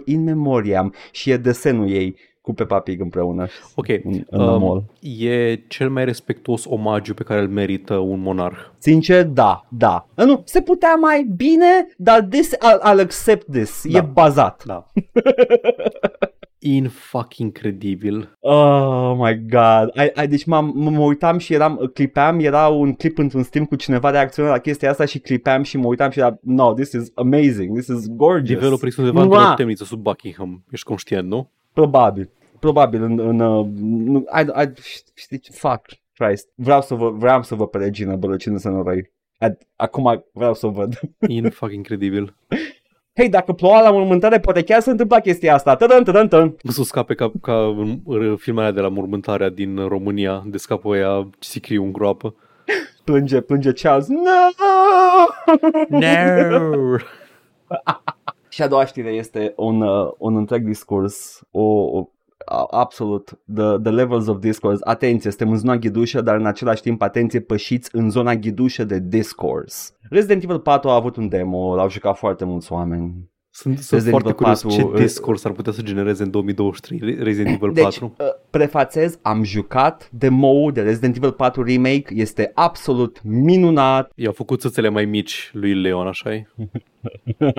[0.00, 4.60] 1926-2022 in memoriam și e desenul ei cu Peppa Pig împreună Ok, în, în um,
[4.60, 4.84] mall.
[5.00, 8.58] e cel mai respectuos omagiu pe care îl merită un monarh.
[8.78, 10.06] Sincer, da, da.
[10.14, 13.82] Nu, se putea mai bine, dar this, I'll, I'll accept this.
[13.88, 13.98] Da.
[13.98, 14.62] E bazat.
[14.66, 14.86] Da.
[16.64, 18.36] In fucking credibil.
[18.40, 19.90] Oh my god.
[19.96, 23.64] I, I, deci m-am, mă mă uitam și eram, clipeam, era un clip într-un stream
[23.64, 26.92] cu cineva reacționa la chestia asta și clipeam și mă uitam și era, no, this
[26.92, 28.60] is amazing, this is gorgeous.
[28.60, 29.54] Developerii sunt undeva într-o Mua!
[29.54, 30.64] temniță sub Buckingham.
[30.70, 31.50] Ești conștient, nu?
[31.72, 32.30] Probabil.
[32.58, 34.72] Probabil în, în uh, nu, I, I,
[35.14, 35.84] știi ce, fuck,
[36.14, 36.48] Christ.
[36.54, 39.10] Vreau să vă, vreau să vă pe regină bălăcindu-se în răi.
[39.44, 41.00] Ad- Acum vreau să o văd.
[41.28, 42.34] In fucking credibil.
[43.14, 45.76] Hei, dacă ploua la mormântare, poate chiar se întâmpla chestia asta.
[45.76, 46.56] Tădăn, tădăn, tădăn.
[46.68, 50.96] O să scape ca, ca în în filmarea de la mormântarea din România, de scapă
[50.96, 52.34] ea sicriu în groapă.
[53.04, 54.06] Plânge, plânge Charles.
[54.08, 54.20] No!
[55.88, 55.98] No!
[58.48, 62.11] Și a doua știre este un, uh, un întreg discurs, o, o a-
[62.70, 64.80] absolut, the, the levels of discourse.
[64.84, 68.98] Atenție, suntem în zona ghidușă, dar în același timp, atenție, pășiți în zona ghidușă de
[68.98, 69.92] discourse.
[70.10, 73.30] Resident Evil 4 a avut un demo, l-au jucat foarte mulți oameni.
[73.54, 77.22] Sunt, sunt Resident foarte Evil curios 4, ce discurs ar putea să genereze în 2023
[77.22, 78.14] Resident Evil Deci, 4.
[78.18, 84.12] uh, prefațez, am jucat demo de Resident Evil 4 Remake, este absolut minunat.
[84.14, 86.46] I-au făcut țățele mai mici lui Leon, așa e?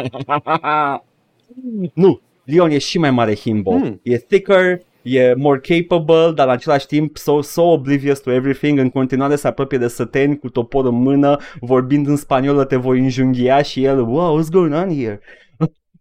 [1.93, 3.71] nu, Leon e și mai mare himbo.
[3.71, 3.99] Hmm.
[4.03, 8.79] E thicker, e more capable, dar în același timp so, so oblivious to everything.
[8.79, 12.99] În continuare se apropie de săteni cu topor în mână, vorbind în spaniolă te voi
[12.99, 15.19] înjunghia și el, wow, what's going on here?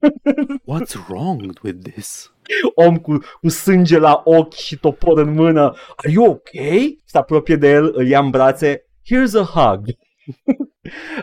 [0.73, 2.33] What's wrong with this?
[2.75, 6.99] Om cu, cu sânge la ochi și topor în mână, are you okay?
[7.05, 9.85] Se apropie de el, îl ia în brațe, here's a hug.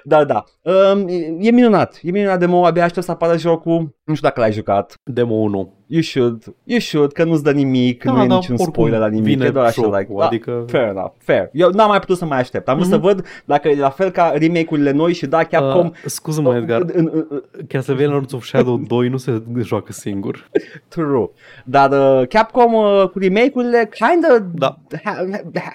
[0.04, 0.44] da, da.
[0.62, 2.00] Um, e- e minunat.
[2.04, 3.96] E minunat demo, abia aștept să apară jocul.
[4.04, 4.94] Nu știu dacă l-ai jucat.
[5.04, 5.74] Demo 1.
[5.88, 9.00] You should, you should, că nu-ți dă nimic, Da, nu e da, niciun oricum spoiler
[9.00, 11.50] la nimic, vine e doar așa, jocul, like, adică- da, fair enough, fair.
[11.52, 12.96] Eu n-am mai putut să mai aștept, am vrut Mhm.
[12.96, 15.86] să văd dacă e la fel ca remake-urile noi și da, Capcom...
[15.88, 16.82] Uh, scuză-mă, Edgar.
[16.82, 20.50] în, în, în, Castlevania Lords of Shadow 2 nu se joacă singur.
[20.88, 21.30] true.
[21.66, 21.92] Dar
[22.22, 24.78] uh, Capcom uh, cu remake-urile kinda Da.
[25.04, 25.26] ha,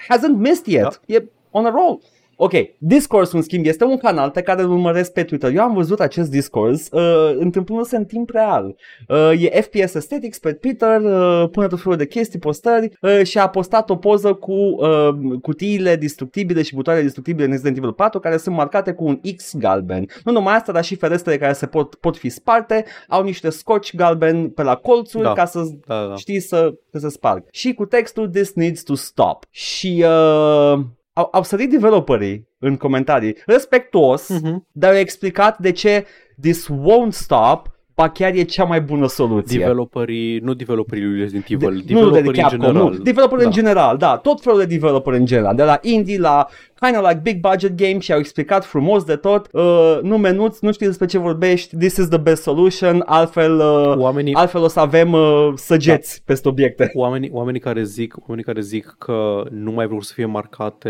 [0.09, 1.01] hasn't missed yet.
[1.05, 1.99] E on a roll.
[2.37, 5.51] Ok, Discourse, în schimb, este un canal pe care îl urmăresc pe Twitter.
[5.53, 8.75] Eu am văzut acest Discourse uh, întâmplându-se în timp real.
[9.07, 13.37] Uh, e FPS Aesthetics pe Twitter, uh, pune tot felul de chestii, postări uh, și
[13.37, 15.09] a postat o poză cu uh,
[15.41, 19.55] cutiile destructibile și butoarele destructibile în Resident Evil 4 care sunt marcate cu un X
[19.57, 20.07] galben.
[20.23, 23.95] Nu numai asta, dar și ferestrele care se pot, pot fi sparte au niște scotch
[23.95, 25.33] galben pe la colțuri Da.
[25.33, 26.15] ca să Da, da.
[26.15, 27.43] știi să, să se sparg.
[27.51, 29.45] Și cu textul This needs to stop.
[29.49, 30.79] Și uh,
[31.17, 34.67] au, au sărit developerii în comentarii respectuos, Mhm.
[34.71, 36.05] dar au explicat de ce
[36.41, 39.59] this won't stop, ba chiar e cea mai bună soluție.
[39.59, 42.91] Developerii, nu developerii lui Resident Evil, De- nu de developerii în Capcom, general.
[42.91, 43.47] nu, developeri Da.
[43.47, 46.47] în general, da, tot felul de developeri în general, de la indie la
[46.79, 50.63] kind of like big budget game și au explicat frumos de tot, uh, nu menuți,
[50.63, 54.67] nu știți despre ce vorbești, this is the best solution, altfel, uh, Oamenii, altfel o
[54.67, 56.91] să avem uh, săgeți peste obiecte.
[56.93, 60.89] oamenii, oamenii, care zic, oamenii care zic că nu mai vor să fie marcate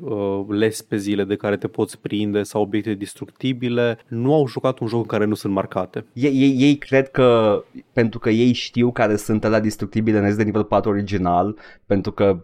[0.00, 4.78] uh, les pe zile de care te poți prinde sau obiecte destructibile, nu au jucat
[4.78, 6.04] un joc în care nu sunt marcate.
[6.12, 7.62] Ei, ei, ei cred că
[7.92, 11.56] pentru că ei știu care sunt la destructibile în Resident Evil 4 original,
[11.86, 12.38] pentru că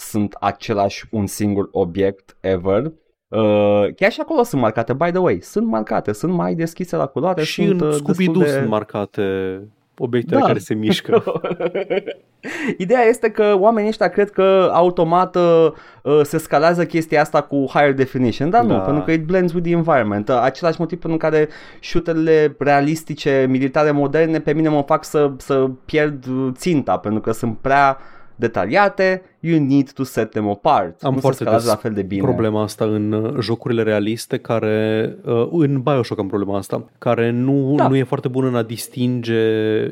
[0.00, 2.92] sunt același un singur obiect ever.
[3.28, 7.06] Uh, chiar și acolo sunt marcate, by the way, sunt marcate, sunt mai deschise la
[7.06, 7.42] culoare.
[7.42, 8.48] și sunt, în uh, Scooby-Doo destul de...
[8.48, 9.22] sunt marcate
[10.02, 10.46] obiectele Da.
[10.46, 11.22] care se mișcă.
[12.78, 15.68] Ideea este că oamenii ăștia cred că automat uh,
[16.02, 18.78] uh, se scalează chestia asta cu higher definition, dar nu, Da.
[18.78, 20.28] pentru că it blends with the environment.
[20.28, 21.48] Uh, același motiv pentru care
[21.80, 27.32] shooterele realistice, militare moderne, pe mine mă fac să, să pierd uh, ținta, pentru că
[27.32, 27.98] sunt prea
[28.34, 31.02] detaliate, you need to set them apart.
[31.02, 32.22] Am nu foarte se scalează des la fel de bine.
[32.22, 37.72] problema asta în uh, jocurile realiste care, uh, în Bioshock am problema asta, care nu,
[37.76, 37.88] Da.
[37.88, 39.40] nu e foarte bună în a distinge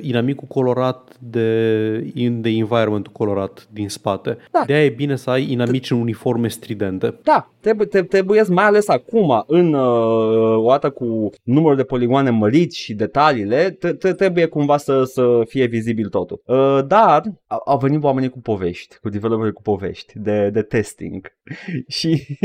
[0.01, 4.37] inamicul colorat de, in- de environmentul colorat din spate.
[4.53, 4.63] Da.
[4.67, 7.19] De-aia e bine să ai inamici în uniforme stridente.
[7.23, 12.31] Da, trebuie, te, trebuie mai ales acum, în uh, o dată cu numărul de poligoane
[12.31, 16.41] măriți și detaliile, te, te, trebuie cumva să, să fie vizibil totul.
[16.45, 19.09] Uh, dar au, au venit oamenii cu povești, cu
[19.39, 21.37] developeri cu povești de, de testing.
[21.99, 22.39] Și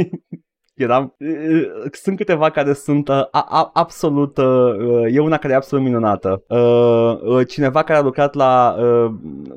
[0.74, 4.46] eram, uh, sunt câteva care sunt uh, a, a, absolut, uh,
[5.14, 6.44] e una care e absolut minunată.
[6.48, 6.58] Uh,
[7.38, 9.12] uh, cineva care a lucrat la uh,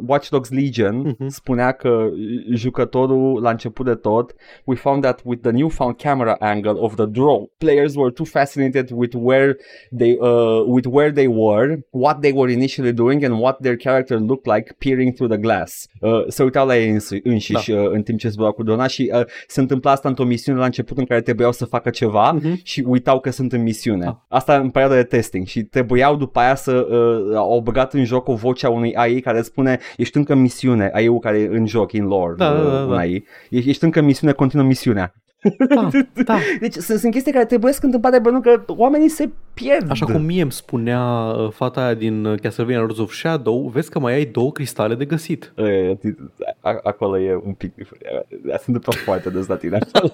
[0.06, 1.28] Watch Dogs Legion Mhm.
[1.28, 2.08] spunea că
[2.52, 4.34] jucătorul la început de tot
[4.64, 8.90] we found that with the newfound camera angle of the draw, players were too fascinated
[8.94, 9.56] with where
[9.98, 14.18] they uh, with where they were, what they were initially doing, and what their character
[14.18, 15.86] looked like peering through the glass.
[16.00, 19.10] Uh, se uitau la ei însi- înșiși uh, în timp ce zburau cu drona și
[19.14, 22.60] uh, se întâmpla asta într-o misiune la început în care trebuiau să facă ceva Mhm.
[22.62, 24.06] și uitau că sunt în misiune.
[24.06, 24.14] Ah.
[24.28, 28.28] Asta în perioada de testing și trebuiau după aia să uh, au băgat în joc
[28.28, 31.66] o voce a unui AI care spune ești încă în misiune, AI-ul care e în
[31.66, 32.96] joc, in lore, Da, da, da, uh, un da.
[32.98, 33.24] AI.
[33.50, 35.14] Ești, ești încă în misiune, continuă misiunea.
[35.68, 35.90] Da,
[36.24, 36.38] da.
[36.60, 39.90] Deci sunt, sunt chestii care trebuie să întâmplare pentru că oamenii se pierd.
[39.90, 43.90] Așa cum mie îmi spunea uh, fata aia din uh, Castlevania Lords of Shadow, vezi
[43.90, 45.52] că mai ai două cristale de găsit.
[45.56, 45.96] E,
[46.60, 47.72] a- Acolo e un pic
[48.44, 50.12] Se întâmplă foarte des la tine acolo.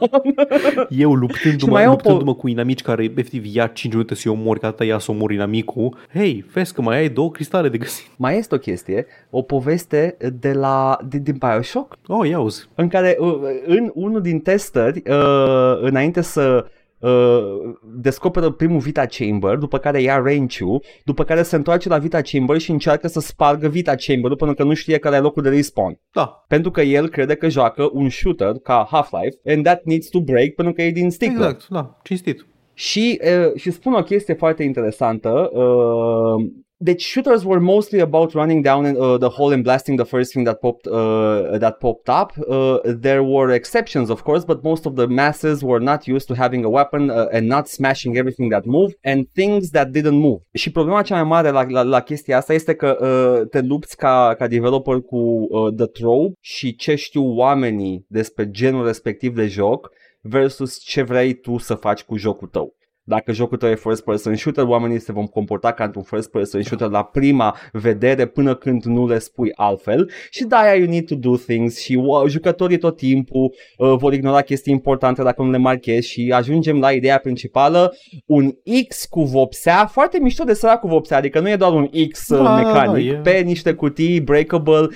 [0.89, 4.61] Eu Și luptându-mă, mai au luptându-mă cu inamici care efectiv ia 5 minute să-i omori,
[4.61, 8.07] că atâta ia să omori inamicul, hei, vezi că mai ai două cristale de găsit.
[8.17, 12.69] Mai este o chestie, o poveste de la, din, din Bioshock Oh, ia uzi.
[12.75, 13.35] în care uh,
[13.67, 16.67] în unul din testări, uh, înainte să
[16.99, 22.21] uh, descoperă primul Vita Chamber, după care ia Renchu, după care se întoarce la Vita
[22.21, 25.49] Chamber și încearcă să spargă Vita Chamber pentru că nu știe care e locul de
[25.49, 25.99] respawn.
[26.13, 30.21] Da, Pentru că el crede că joacă un shooter ca Half-Life and that needs to
[30.21, 31.45] break pentru că e din sticlă.
[31.45, 32.47] exact, da, cinstit.
[32.75, 35.51] Și, uh, și spun o chestie foarte interesantă.
[35.53, 36.51] Uh,
[36.83, 40.45] deci shooters were mostly about running down uh, the hole and blasting the first thing
[40.47, 42.31] that popped uh, that popped up.
[42.37, 46.35] Uh, there were exceptions, of course, but most of the masses were not used to
[46.35, 50.41] having a weapon uh, and not smashing everything that moved and things that didn't move.
[50.53, 53.97] Și problema cea mai mare la, la, la chestia asta este că uh, te lupți
[53.97, 59.47] ca, ca developer cu uh, the trope și ce știu oamenii despre genul respectiv de
[59.47, 59.91] joc
[60.21, 62.75] versus ce vrei tu să faci cu jocul tău.
[63.05, 66.63] Dacă jocul tău e first person shooter, oamenii se vom comporta ca într-un first person
[66.63, 70.11] shooter la prima vedere până când nu le spui altfel.
[70.31, 74.13] Și de aia you need to do things și wow, jucătorii tot timpul uh, vor
[74.13, 77.95] ignora chestii importante dacă nu le marchezi și ajungem la ideea principală,
[78.27, 78.51] un
[78.89, 82.29] X cu vopsea, foarte mișto de sărat cu vopsea, adică nu e doar un X
[82.29, 84.89] uh, Da, mecanic, da, e- pe niște cutii breakable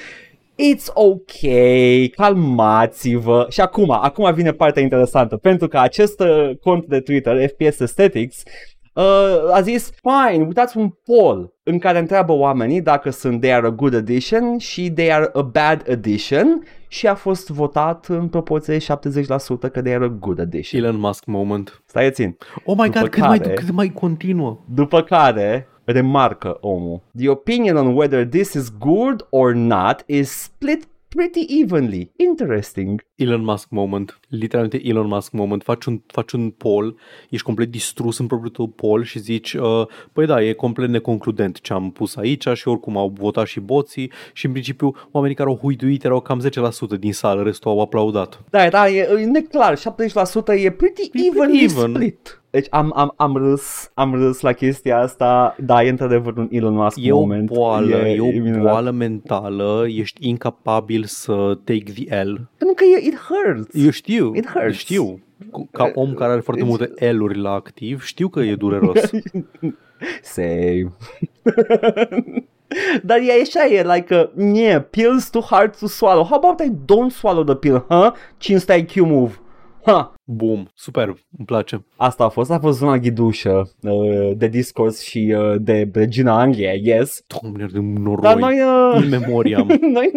[0.59, 1.31] It's ok,
[2.15, 3.47] calmați-vă.
[3.51, 8.43] Și acum, acum vine partea interesantă, pentru că acest uh, cont de Twitter, FPS Aesthetics,
[8.95, 13.67] uh, a zis, fine, uitați un poll în care întreabă oamenii dacă sunt they are
[13.67, 16.63] a good addition și they are a bad addition
[16.97, 20.83] și a fost votat în proporție de 70% că they are a good addition.
[20.85, 21.83] Elon Musk moment.
[21.87, 22.37] Stai țin.
[22.65, 24.59] Oh my După god, cât mai, care- cât mai continuă.
[24.75, 30.89] După care remarcă omul The opinion on whether this is good or not is split
[31.17, 32.11] pretty evenly.
[32.17, 33.05] Interesting.
[33.15, 34.19] Elon Musk moment.
[34.29, 35.63] Literalmente Elon Musk moment.
[35.63, 36.99] Faci un, faci un poll,
[37.31, 41.61] ești complet distrus în propriul tău poll și zici, uh, păi da, e complet neconcludent
[41.61, 45.49] ce am pus aici și oricum au votat și boții și în principiu oamenii care
[45.49, 46.43] au huiduit erau cam
[46.97, 48.45] 10% din sală, restul au aplaudat.
[48.51, 49.83] Da, da, e, e neclar, 70%
[50.55, 51.95] e pretty evenly even.
[51.95, 52.41] split.
[52.57, 56.75] Deci am, am, am râs, am râs la chestia asta, da, e într-adevăr un Elon
[56.75, 57.51] Musk E o moment.
[57.53, 58.61] boală, e, o minunat.
[58.71, 62.49] boală mentală, ești incapabil să take the L.
[62.57, 63.85] Pentru că e, it hurts.
[63.85, 64.77] Eu știu, It hurts.
[64.79, 65.21] știu.
[65.51, 69.01] cu- ca om care are foarte multe L-uri la activ, știu că e dureros.
[70.23, 70.93] Same.
[73.03, 76.25] Dar e așa, e like, uh, yeah, pills too hard to swallow.
[76.25, 78.13] How about I don't swallow the pill, huh?
[78.39, 79.39] 500 IQ move.
[79.87, 81.85] Ha, Boom, superb, îmi place.
[81.97, 86.73] asta a fost, a fost zona ghidușă uh, de discurs și uh, de Regina Anglia,
[86.73, 87.23] yes.
[87.27, 88.23] Doamne, de noroi.
[88.23, 88.61] Dar noi,
[88.95, 89.67] uh, In memoriam.
[89.93, 90.11] noi,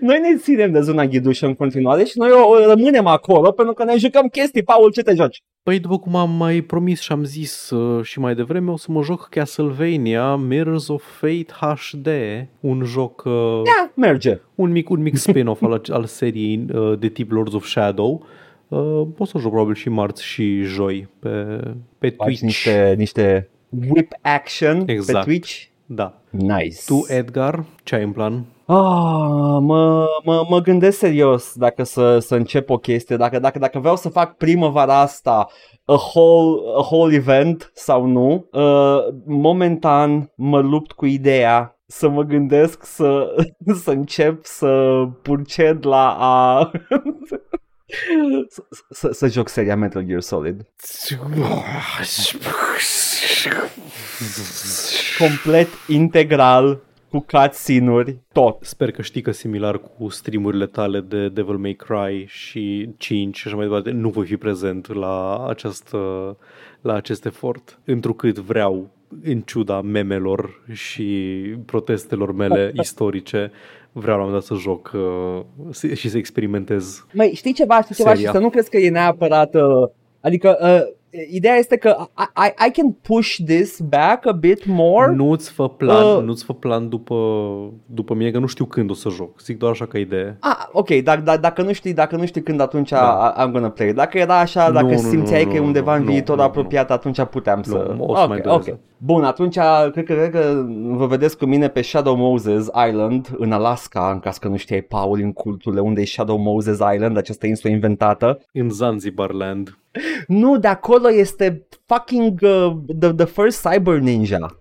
[0.00, 3.74] noi ne ținem de zona ghidușă în continuare și noi o, o rămânem acolo pentru
[3.74, 4.62] că ne jucăm chestii.
[4.62, 5.42] Paul, ce te joci?
[5.62, 8.86] Păi, după cum am mai promis și am zis uh, și mai devreme, o să
[8.92, 12.08] mă joc Castlevania Mirrors of Fate HD,
[12.60, 13.32] un joc, uh,
[13.64, 14.40] Ia, merge.
[14.54, 18.24] un mic, un mic spin-off al, al seriei uh, de tip Lords of Shadow.
[18.68, 21.60] Uh, o să joc probabil și marți și joi pe,
[21.98, 22.42] pe Faci Twitch.
[22.42, 23.48] niște, niște
[23.90, 25.18] whip action Exact.
[25.18, 25.62] pe Twitch.
[25.86, 26.14] Da.
[26.30, 26.76] Nice.
[26.86, 28.44] Tu, Edgar, ce ai în plan?
[28.68, 33.78] Ah, mă, mă, mă gândesc serios dacă să, să încep o chestie, dacă, dacă, dacă
[33.78, 35.48] vreau să fac primăvara asta
[35.84, 38.46] a whole, a whole event sau nu.
[38.52, 43.34] Uh, momentan mă lupt cu ideea să mă gândesc să,
[43.82, 46.70] să încep să purced la a...
[48.48, 50.66] să, să, să joc seria Metal Gear Solid.
[55.18, 56.80] Complet integral,
[57.10, 58.58] cu cutscene-uri, tot.
[58.60, 63.46] Sper că știi că similar cu streamurile tale de Devil May Cry și 5 și
[63.46, 65.98] așa mai departe, nu voi fi prezent la, această,
[66.80, 68.90] la acest efort, întrucât vreau,
[69.22, 71.04] în ciuda memelor și
[71.66, 73.50] protestelor mele istorice,
[73.98, 77.06] vreau la un moment dat să joc uh, și să experimentez.
[77.12, 78.26] Mai știi ceva, știi ceva Seria.
[78.26, 79.54] și să nu crezi că e neapărat...
[79.54, 79.88] Uh,
[80.20, 80.95] adică uh,
[81.30, 85.14] ideea este că I, I, I can push this back a bit more.
[85.14, 86.22] Nu-ți fă plan, Uh.
[86.22, 87.14] nu-ți fă plan după,
[87.86, 89.40] după mine, că nu știu când o să joc.
[89.40, 90.36] Zic doar așa ca idee.
[90.40, 93.34] Ah, ok, dar dar dacă nu știi, dacă nu știi când atunci Da.
[93.38, 93.92] I'm gonna play.
[93.92, 96.10] Dacă era așa, Nu, dacă nu, simțeai nu, că e nu, undeva nu, în nu,
[96.10, 96.48] viitor nu, nu.
[96.48, 97.94] apropiat, atunci puteam să...
[97.96, 98.70] Nu, o să mai ok, dureze.
[98.70, 98.78] ok.
[98.98, 99.58] Bun, atunci
[99.92, 104.18] cred că, cred că vă vedeți cu mine pe Shadow Moses Island în Alaska, în
[104.18, 108.38] caz că nu știai, Paul, în culturile unde e Shadow Moses Island, această insulă inventată.
[108.52, 109.78] În Zanzibar Land.
[110.26, 114.58] Nu, de acolo este fucking uh, the, the first cyber ninja.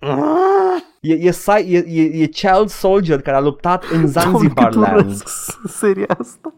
[1.02, 5.24] E, e, cy- e, e, e child soldier care a luptat în Zanzibar Land.
[5.68, 6.53] seria asta.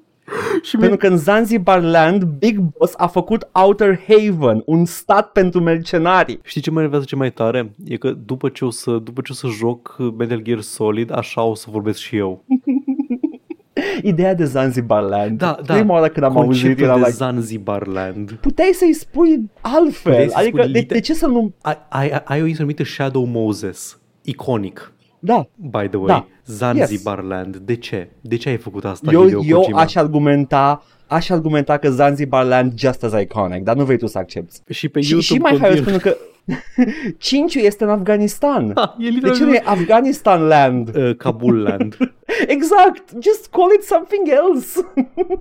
[0.62, 5.62] Și Pentru că în Zanzibar Land, Big Boss a făcut Outer Haven, un stat pentru
[5.62, 6.40] mercenari.
[6.44, 7.74] Știi ce mă enervează ce mai tare?
[7.86, 11.44] E că după ce o să, după ce o să joc Metal Gear Solid, așa
[11.44, 12.44] o să vorbesc și eu.
[14.12, 15.38] Ideea de Zanzibar Land.
[15.38, 15.74] Da, da.
[15.74, 18.32] Prima oară când am auzit, Conceptul era de like, Zanzibar Land.
[18.32, 20.12] puteai să-i spui altfel.
[20.12, 21.54] Puteai să-i adică, spui de, liter- de ce să nu...
[21.62, 24.00] Ai, ai, ai o insulă numită Shadow Moses.
[24.22, 24.92] Iconic.
[25.20, 26.08] Da, By the way.
[26.08, 26.28] Da.
[26.46, 27.56] Zanzibar Land.
[27.58, 28.10] De ce?
[28.22, 29.80] De ce ai făcut asta, eu, Hideo eu Kojima?
[29.82, 34.18] aș argumenta aș argumenta că Zanzibar Land just as iconic, dar nu vrei tu să
[34.18, 34.60] accepti.
[34.70, 36.18] Și pe Și, YouTube și mai hai continuu- spun că
[37.18, 38.72] 5 este în Afganistan.
[38.76, 40.96] Ha, e De ce literally nu e Afghanistan Land?
[40.96, 41.98] uh, Kabul Land.
[42.48, 43.10] Exact!
[43.22, 44.92] Just call it something else!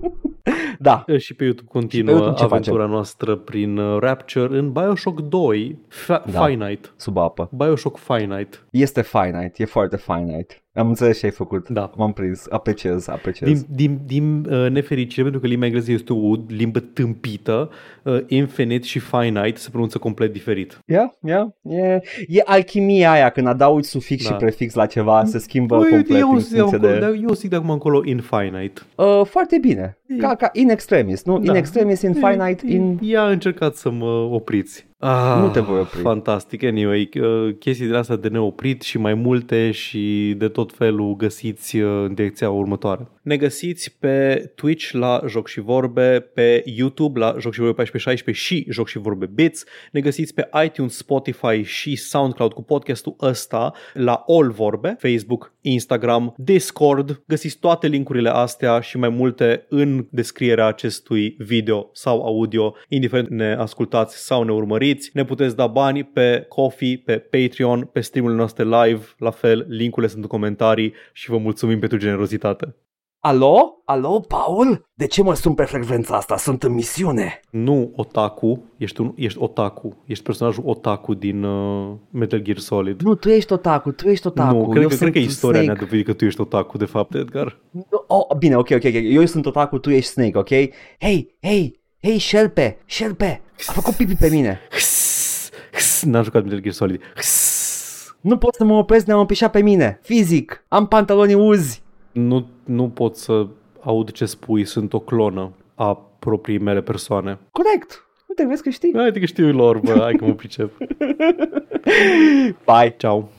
[0.79, 4.57] da, Uh, și pe YouTube Și continuă pe YouTube ce aventura noastră prin uh, Rapture
[4.57, 6.45] în Bioshock 2 Fa- Da.
[6.45, 6.89] Finite.
[6.95, 7.49] sub apă.
[7.51, 8.57] Bioshock Finite.
[8.71, 10.61] Este finite, e foarte finite.
[10.73, 11.69] Am înțeles ce ai făcut.
[11.69, 11.91] Da.
[11.95, 12.45] M-am prins.
[12.49, 13.49] Apreciez, apreciez.
[13.63, 17.69] Din, din, din uh, nefericire, pentru că limba engleză este o limbă tâmpită,
[18.03, 20.79] uh, Infinite și Finite se pronunță complet diferit.
[20.85, 22.01] Yeah, yeah, yeah.
[22.27, 24.29] E alchimia aia, când adaugi sufix Da.
[24.29, 27.19] și prefix la ceva, se schimbă Păi, complet eu, în zic de funcție acolo, de...
[27.19, 28.81] dar eu zic de acum încolo Infinite.
[28.95, 29.97] Uh, foarte bine.
[30.19, 31.35] Ca, ca in extremis, nu?
[31.35, 31.57] In Da.
[31.57, 32.97] extremis, in finite, in...
[33.01, 34.87] Ia încercat să mă opriți.
[34.99, 35.99] Ah, Nu te voi opri.
[35.99, 36.63] Fantastic.
[36.63, 41.77] Anyway, uh, chestii de astea de neoprit și mai multe și de tot felul găsiți
[41.77, 43.07] uh, în direcția următoare.
[43.21, 48.43] Ne găsiți pe Twitch la Joc și Vorbe, pe YouTube la Joc și Vorbe 1416
[48.45, 49.63] și Joc și Vorbe Bits.
[49.91, 56.33] Ne găsiți pe iTunes, Spotify și SoundCloud cu podcastul ăsta la All Vorbe, Facebook, Instagram,
[56.37, 57.23] Discord.
[57.27, 63.55] Găsiți toate linkurile astea și mai multe în descrierea acestui video sau audio, indiferent ne
[63.59, 64.85] ascultați sau ne urmăriți.
[65.13, 70.11] Ne puteți da bani pe Coffee, pe Patreon, pe streamurile noastre live, la fel, linkurile
[70.11, 72.75] sunt în comentarii și vă mulțumim pentru generozitate.
[73.19, 73.81] Alo?
[73.85, 74.85] Alo, Paul?
[74.93, 76.37] De ce mă sun pe frecvența asta?
[76.37, 77.39] Sunt în misiune.
[77.51, 83.01] Nu otaku, ești, un, ești otaku, ești personajul otaku din uh, Metal Gear Solid.
[83.01, 84.55] Nu, tu ești otaku, tu ești otaku.
[84.55, 85.85] nu cred, Eu că, cred sunt că istoria ne-a Snake.
[85.85, 87.59] dovedit că tu ești otaku, de fapt, Edgar.
[88.07, 88.93] Oh, bine, ok, ok, ok.
[89.03, 90.49] Eu sunt otaku, tu ești Snake, ok?
[90.49, 93.41] Hei, hei, hei, șerpe, șerpe.
[93.67, 94.59] A făcut pipi pe mine.
[96.01, 97.01] N-am jucat Metal Gear Solid.
[98.21, 99.99] Nu pot să mă opresc de a mă pișa pe mine.
[100.01, 100.65] Fizic.
[100.67, 101.81] Am pantaloni uzi.
[102.11, 103.47] Nu, nu pot să
[103.81, 107.39] aud ce spui, sunt o clonă a proprii mele persoane.
[107.51, 108.05] Corect.
[108.27, 108.93] Uite, vezi că știi.
[108.95, 110.77] Hai că știu lor, bă, hai că mă pricep.
[112.67, 112.95] Bye.
[112.97, 113.29] Ciao.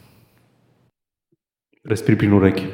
[1.82, 2.64] Respiri prin urechi.